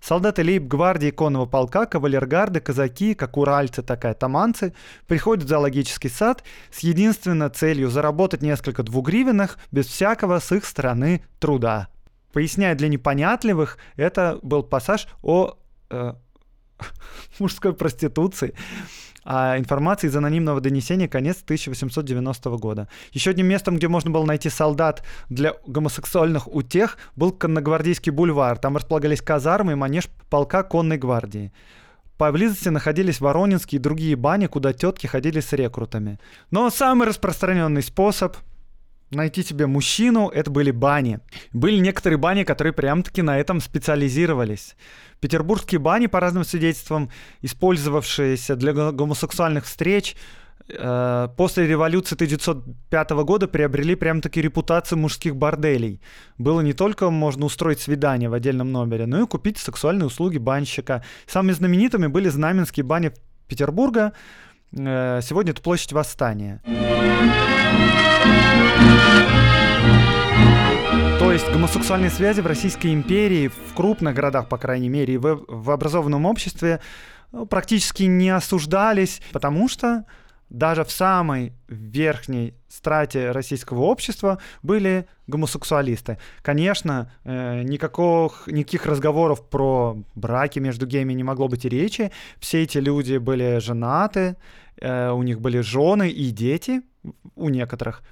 Солдаты 0.00 0.42
лейб-гвардии 0.42 1.10
конного 1.10 1.46
полка, 1.46 1.86
кавалергарды, 1.86 2.60
казаки, 2.60 3.14
как 3.14 3.36
уральцы, 3.36 3.82
так 3.82 4.04
и 4.04 4.08
атаманцы, 4.08 4.74
приходят 5.06 5.44
в 5.44 5.48
зоологический 5.48 6.10
сад 6.10 6.42
с 6.72 6.80
единственной 6.80 7.50
целью 7.50 7.88
заработать 7.88 8.42
несколько 8.42 8.82
двугривенных 8.82 9.58
без 9.70 9.86
всякого 9.86 10.40
с 10.40 10.50
их 10.50 10.64
стороны 10.64 11.24
труда. 11.38 11.88
Поясняя 12.32 12.74
для 12.74 12.88
непонятливых, 12.88 13.78
это 13.96 14.38
был 14.42 14.62
пассаж 14.62 15.06
о 15.22 15.56
э, 15.90 16.14
мужской 17.38 17.74
проституции. 17.74 18.54
А 19.24 19.56
информация 19.56 20.08
из 20.10 20.16
анонимного 20.16 20.60
донесения 20.60 21.06
конец 21.06 21.42
1890 21.44 22.50
года. 22.56 22.88
Еще 23.12 23.30
одним 23.30 23.46
местом, 23.46 23.76
где 23.76 23.86
можно 23.86 24.10
было 24.10 24.24
найти 24.24 24.48
солдат 24.48 25.04
для 25.28 25.54
гомосексуальных 25.66 26.52
утех, 26.52 26.98
был 27.14 27.30
Конногвардейский 27.30 28.10
бульвар. 28.10 28.58
Там 28.58 28.76
располагались 28.76 29.22
казармы 29.22 29.72
и 29.72 29.76
манеж 29.76 30.08
полка 30.28 30.64
конной 30.64 30.98
гвардии. 30.98 31.52
Поблизости 32.18 32.68
находились 32.68 33.20
Воронинские 33.20 33.78
и 33.78 33.82
другие 33.82 34.16
бани, 34.16 34.46
куда 34.46 34.72
тетки 34.72 35.06
ходили 35.06 35.40
с 35.40 35.52
рекрутами. 35.52 36.18
Но 36.50 36.68
самый 36.70 37.06
распространенный 37.06 37.82
способ 37.82 38.36
найти 39.14 39.42
себе 39.42 39.66
мужчину, 39.66 40.28
это 40.28 40.50
были 40.50 40.70
бани. 40.70 41.20
Были 41.52 41.78
некоторые 41.78 42.18
бани, 42.18 42.44
которые 42.44 42.72
прям-таки 42.72 43.22
на 43.22 43.38
этом 43.38 43.60
специализировались. 43.60 44.76
Петербургские 45.20 45.78
бани, 45.78 46.06
по 46.06 46.20
разным 46.20 46.44
свидетельствам, 46.44 47.10
использовавшиеся 47.42 48.56
для 48.56 48.72
гомосексуальных 48.72 49.64
встреч, 49.64 50.16
э, 50.68 51.28
после 51.36 51.66
революции 51.66 52.16
1905 52.16 53.10
года 53.24 53.46
приобрели 53.46 53.94
прям-таки 53.94 54.42
репутацию 54.42 54.98
мужских 54.98 55.36
борделей. 55.36 56.00
Было 56.38 56.60
не 56.60 56.72
только 56.72 57.10
можно 57.10 57.46
устроить 57.46 57.80
свидание 57.80 58.28
в 58.28 58.34
отдельном 58.34 58.72
номере, 58.72 59.06
но 59.06 59.22
и 59.22 59.26
купить 59.26 59.58
сексуальные 59.58 60.06
услуги 60.06 60.38
банщика. 60.38 61.04
Самыми 61.26 61.52
знаменитыми 61.52 62.08
были 62.08 62.28
знаменские 62.28 62.84
бани 62.84 63.12
Петербурга. 63.46 64.12
Э, 64.76 65.20
сегодня 65.22 65.52
это 65.52 65.62
площадь 65.62 65.92
Восстания. 65.92 66.60
То 71.18 71.32
есть 71.32 71.50
гомосексуальные 71.50 72.10
связи 72.10 72.40
в 72.40 72.46
Российской 72.46 72.92
империи, 72.92 73.48
в 73.48 73.74
крупных 73.74 74.14
городах, 74.14 74.48
по 74.48 74.58
крайней 74.58 74.88
мере, 74.88 75.14
и 75.14 75.16
в, 75.16 75.44
в 75.48 75.70
образованном 75.70 76.26
обществе 76.26 76.80
ну, 77.32 77.46
практически 77.46 78.02
не 78.02 78.28
осуждались, 78.30 79.22
потому 79.32 79.68
что 79.68 80.04
даже 80.52 80.84
в 80.84 80.90
самой 80.90 81.54
верхней 81.68 82.54
страте 82.68 83.30
российского 83.30 83.84
общества 83.84 84.38
были 84.62 85.06
гомосексуалисты. 85.26 86.18
Конечно, 86.42 87.10
э, 87.24 87.62
никаких, 87.62 88.46
никаких 88.46 88.84
разговоров 88.84 89.48
про 89.48 89.96
браки 90.14 90.58
между 90.58 90.86
геями 90.86 91.14
не 91.14 91.24
могло 91.24 91.48
быть 91.48 91.64
и 91.64 91.70
речи. 91.70 92.12
Все 92.38 92.62
эти 92.62 92.76
люди 92.76 93.16
были 93.16 93.58
женаты, 93.60 94.36
э, 94.78 95.10
у 95.10 95.22
них 95.22 95.40
были 95.40 95.60
жены 95.60 96.10
и 96.10 96.30
дети 96.30 96.82
у 97.34 97.48
некоторых. 97.48 98.02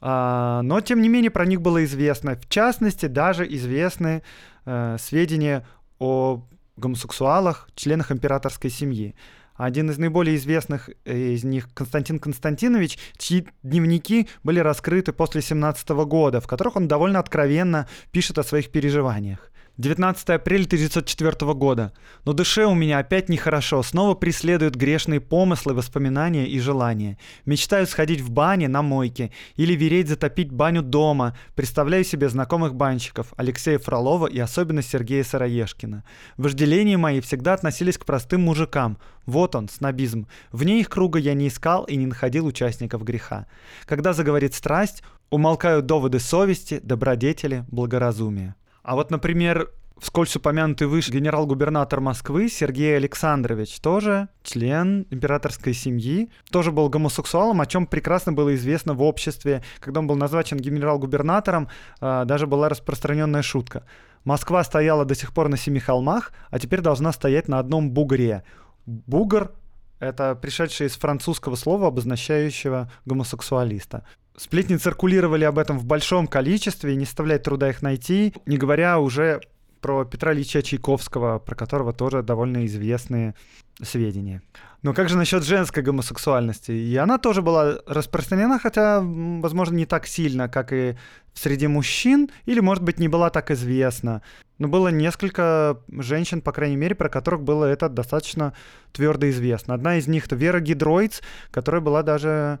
А, 0.00 0.62
но, 0.62 0.80
тем 0.80 1.02
не 1.02 1.08
менее, 1.08 1.30
про 1.30 1.46
них 1.46 1.60
было 1.60 1.84
известно. 1.84 2.36
В 2.36 2.48
частности, 2.48 3.06
даже 3.06 3.46
известны 3.46 4.22
э, 4.64 4.96
сведения 4.98 5.66
о 5.98 6.44
гомосексуалах, 6.76 7.68
членах 7.74 8.12
императорской 8.12 8.70
семьи. 8.70 9.14
Один 9.54 9.90
из 9.90 9.98
наиболее 9.98 10.36
известных 10.36 10.88
э, 11.04 11.16
из 11.16 11.42
них 11.42 11.68
Константин 11.74 12.20
Константинович, 12.20 12.98
чьи 13.16 13.48
дневники 13.64 14.28
были 14.44 14.60
раскрыты 14.60 15.12
после 15.12 15.42
17 15.42 15.88
года, 15.88 16.40
в 16.40 16.46
которых 16.46 16.76
он 16.76 16.86
довольно 16.86 17.18
откровенно 17.18 17.88
пишет 18.12 18.38
о 18.38 18.44
своих 18.44 18.70
переживаниях. 18.70 19.47
19 19.78 20.30
апреля 20.30 20.64
1904 20.64 21.54
года. 21.54 21.92
Но 22.24 22.32
душе 22.32 22.64
у 22.64 22.74
меня 22.74 22.98
опять 22.98 23.28
нехорошо. 23.28 23.84
Снова 23.84 24.14
преследуют 24.14 24.74
грешные 24.74 25.20
помыслы, 25.20 25.72
воспоминания 25.72 26.48
и 26.48 26.58
желания. 26.58 27.16
Мечтаю 27.46 27.86
сходить 27.86 28.20
в 28.20 28.28
бане 28.28 28.66
на 28.66 28.82
мойке 28.82 29.30
или 29.54 29.74
вереть 29.74 30.08
затопить 30.08 30.50
баню 30.50 30.82
дома. 30.82 31.36
Представляю 31.54 32.02
себе 32.02 32.28
знакомых 32.28 32.74
банщиков 32.74 33.32
Алексея 33.36 33.78
Фролова 33.78 34.26
и 34.26 34.40
особенно 34.40 34.82
Сергея 34.82 35.22
Сыроежкина. 35.22 36.02
Вожделения 36.36 36.98
мои 36.98 37.20
всегда 37.20 37.54
относились 37.54 37.98
к 37.98 38.04
простым 38.04 38.40
мужикам. 38.40 38.98
Вот 39.26 39.54
он, 39.54 39.68
снобизм. 39.68 40.26
Вне 40.50 40.80
их 40.80 40.88
круга 40.88 41.20
я 41.20 41.34
не 41.34 41.46
искал 41.46 41.84
и 41.84 41.94
не 41.94 42.06
находил 42.06 42.46
участников 42.46 43.04
греха. 43.04 43.46
Когда 43.84 44.12
заговорит 44.12 44.54
страсть, 44.54 45.04
умолкают 45.30 45.86
доводы 45.86 46.18
совести, 46.18 46.80
добродетели, 46.82 47.64
благоразумия. 47.68 48.56
А 48.88 48.94
вот, 48.94 49.10
например, 49.10 49.70
вскользь 49.98 50.34
упомянутый 50.36 50.86
выше 50.86 51.12
генерал-губернатор 51.12 52.00
Москвы 52.00 52.48
Сергей 52.48 52.96
Александрович, 52.96 53.80
тоже 53.80 54.30
член 54.42 55.06
императорской 55.10 55.74
семьи, 55.74 56.30
тоже 56.50 56.72
был 56.72 56.88
гомосексуалом, 56.88 57.60
о 57.60 57.66
чем 57.66 57.86
прекрасно 57.86 58.32
было 58.32 58.54
известно 58.54 58.94
в 58.94 59.02
обществе. 59.02 59.62
Когда 59.80 60.00
он 60.00 60.06
был 60.06 60.16
назначен 60.16 60.56
генерал-губернатором, 60.56 61.68
а, 62.00 62.24
даже 62.24 62.46
была 62.46 62.70
распространенная 62.70 63.42
шутка. 63.42 63.84
Москва 64.24 64.64
стояла 64.64 65.04
до 65.04 65.14
сих 65.14 65.34
пор 65.34 65.50
на 65.50 65.58
семи 65.58 65.80
холмах, 65.80 66.32
а 66.48 66.58
теперь 66.58 66.80
должна 66.80 67.12
стоять 67.12 67.46
на 67.46 67.58
одном 67.58 67.90
бугре. 67.90 68.42
Бугр— 68.86 69.52
это 70.00 70.34
пришедшее 70.34 70.88
из 70.88 70.96
французского 70.96 71.56
слова, 71.56 71.88
обозначающего 71.88 72.90
гомосексуалиста. 73.04 74.04
Сплетни 74.36 74.76
циркулировали 74.76 75.44
об 75.44 75.58
этом 75.58 75.78
в 75.78 75.84
большом 75.84 76.26
количестве, 76.28 76.92
и 76.92 76.96
не 76.96 77.04
составляет 77.04 77.42
труда 77.42 77.70
их 77.70 77.82
найти, 77.82 78.34
не 78.46 78.56
говоря 78.56 79.00
уже 79.00 79.40
про 79.80 80.04
Петра 80.04 80.32
Ильича 80.32 80.62
Чайковского, 80.62 81.38
про 81.38 81.54
которого 81.54 81.92
тоже 81.92 82.22
довольно 82.22 82.66
известные 82.66 83.34
сведения. 83.82 84.42
Но 84.82 84.94
как 84.94 85.08
же 85.08 85.16
насчет 85.16 85.44
женской 85.44 85.82
гомосексуальности? 85.82 86.70
И 86.72 86.96
она 86.96 87.18
тоже 87.18 87.42
была 87.42 87.78
распространена, 87.86 88.58
хотя, 88.58 89.00
возможно, 89.02 89.74
не 89.74 89.86
так 89.86 90.06
сильно, 90.06 90.48
как 90.48 90.72
и 90.72 90.96
среди 91.34 91.66
мужчин, 91.66 92.30
или, 92.46 92.60
может 92.60 92.84
быть, 92.84 92.98
не 92.98 93.08
была 93.08 93.30
так 93.30 93.50
известна. 93.50 94.22
Но 94.58 94.68
было 94.68 94.88
несколько 94.88 95.78
женщин, 95.88 96.40
по 96.40 96.52
крайней 96.52 96.76
мере, 96.76 96.94
про 96.94 97.08
которых 97.08 97.42
было 97.42 97.64
это 97.64 97.88
достаточно 97.88 98.54
твердо 98.92 99.28
известно. 99.30 99.74
Одна 99.74 99.96
из 99.96 100.06
них— 100.06 100.26
это 100.26 100.36
Вера 100.36 100.60
Гидройц, 100.60 101.20
которая 101.50 101.80
была 101.80 102.02
даже 102.02 102.58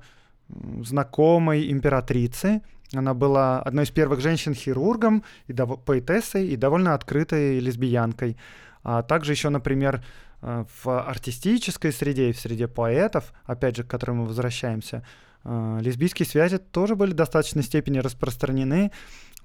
знакомой 0.82 1.70
императрицы. 1.70 2.62
Она 2.94 3.14
была 3.14 3.60
одной 3.60 3.84
из 3.84 3.90
первых 3.90 4.20
женщин-хирургом, 4.20 5.22
и 5.46 5.52
дов- 5.52 5.82
поэтессой 5.84 6.48
и 6.48 6.56
довольно 6.56 6.94
открытой 6.94 7.58
лесбиянкой. 7.60 8.36
А 8.82 9.02
также 9.02 9.32
еще, 9.32 9.50
например, 9.50 10.02
э, 10.40 10.64
в 10.82 11.00
артистической 11.02 11.92
среде 11.92 12.30
и 12.30 12.32
в 12.32 12.40
среде 12.40 12.68
поэтов, 12.68 13.32
опять 13.44 13.76
же, 13.76 13.84
к 13.84 13.88
которым 13.88 14.18
мы 14.18 14.26
возвращаемся, 14.26 15.04
э, 15.44 15.78
лесбийские 15.82 16.26
связи 16.26 16.58
тоже 16.58 16.96
были 16.96 17.10
в 17.10 17.16
достаточной 17.16 17.62
степени 17.62 17.98
распространены. 17.98 18.90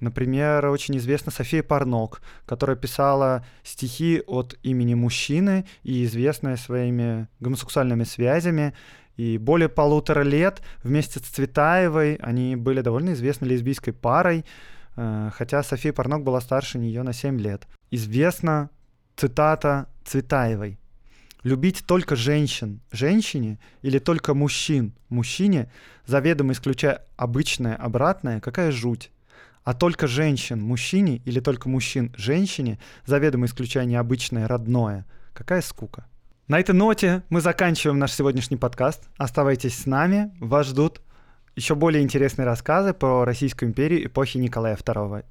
Например, 0.00 0.66
очень 0.66 0.96
известна 0.96 1.30
София 1.30 1.62
Парнок, 1.62 2.20
которая 2.46 2.76
писала 2.76 3.44
стихи 3.62 4.22
от 4.26 4.56
имени 4.62 4.94
мужчины 4.94 5.66
и 5.82 6.04
известная 6.04 6.56
своими 6.56 7.28
гомосексуальными 7.40 8.04
связями 8.04 8.74
и 9.16 9.38
более 9.38 9.68
полутора 9.68 10.22
лет 10.22 10.62
вместе 10.82 11.20
с 11.20 11.22
Цветаевой 11.22 12.16
они 12.16 12.56
были 12.56 12.80
довольно 12.80 13.12
известной 13.12 13.48
лесбийской 13.48 13.92
парой, 13.92 14.44
э, 14.96 15.30
хотя 15.34 15.62
София 15.62 15.92
Парнок 15.92 16.24
была 16.24 16.40
старше 16.40 16.78
нее 16.78 17.02
на 17.02 17.12
7 17.12 17.38
лет. 17.40 17.66
Известна 17.90 18.70
цитата 19.16 19.86
Цветаевой. 20.04 20.78
Любить 21.44 21.84
только 21.86 22.16
женщин 22.16 22.80
женщине 22.90 23.58
или 23.82 23.98
только 23.98 24.34
мужчин 24.34 24.94
мужчине, 25.10 25.70
заведомо 26.06 26.52
исключая 26.52 27.02
обычное 27.16 27.76
обратное, 27.76 28.40
какая 28.40 28.72
жуть. 28.72 29.10
А 29.62 29.74
только 29.74 30.06
женщин 30.06 30.60
мужчине 30.60 31.18
или 31.24 31.40
только 31.40 31.68
мужчин 31.68 32.12
женщине, 32.16 32.78
заведомо 33.06 33.46
исключая 33.46 33.84
необычное 33.84 34.48
родное, 34.48 35.06
какая 35.34 35.60
скука. 35.60 36.06
На 36.46 36.60
этой 36.60 36.74
ноте 36.74 37.22
мы 37.30 37.40
заканчиваем 37.40 37.98
наш 37.98 38.12
сегодняшний 38.12 38.58
подкаст. 38.58 39.08
Оставайтесь 39.16 39.78
с 39.78 39.86
нами, 39.86 40.30
вас 40.40 40.66
ждут 40.66 41.00
еще 41.56 41.74
более 41.74 42.02
интересные 42.02 42.44
рассказы 42.44 42.92
про 42.92 43.24
Российскую 43.24 43.70
империю 43.70 44.04
эпохи 44.04 44.36
Николая 44.36 44.76
II. 44.76 45.24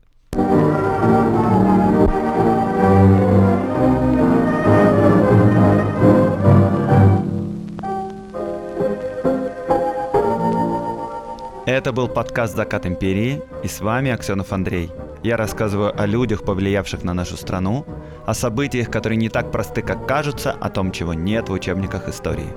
Это 11.67 11.91
был 11.91 12.07
подкаст 12.07 12.55
«Закат 12.55 12.87
империи» 12.87 13.39
и 13.63 13.67
с 13.67 13.81
вами 13.81 14.09
Аксенов 14.09 14.51
Андрей. 14.51 14.89
Я 15.23 15.37
рассказываю 15.37 15.93
о 15.97 16.05
людях, 16.05 16.43
повлиявших 16.43 17.03
на 17.05 17.13
нашу 17.13 17.37
страну, 17.37 17.85
о 18.25 18.33
событиях, 18.33 18.91
которые 18.91 19.17
не 19.17 19.29
так 19.29 19.51
просты, 19.51 19.81
как 19.81 20.05
кажутся, 20.05 20.51
о 20.51 20.69
том, 20.69 20.91
чего 20.91 21.13
нет 21.13 21.47
в 21.47 21.53
учебниках 21.53 22.09
истории. 22.09 22.49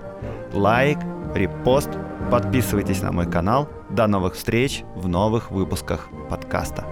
Лайк, 0.53 0.99
репост, 1.33 1.91
подписывайтесь 2.29 3.03
на 3.03 3.12
мой 3.12 3.31
канал. 3.31 3.69
До 3.91 4.09
новых 4.09 4.35
встреч 4.35 4.83
в 4.97 5.07
новых 5.07 5.53
выпусках 5.53 6.09
подкаста. 6.29 6.85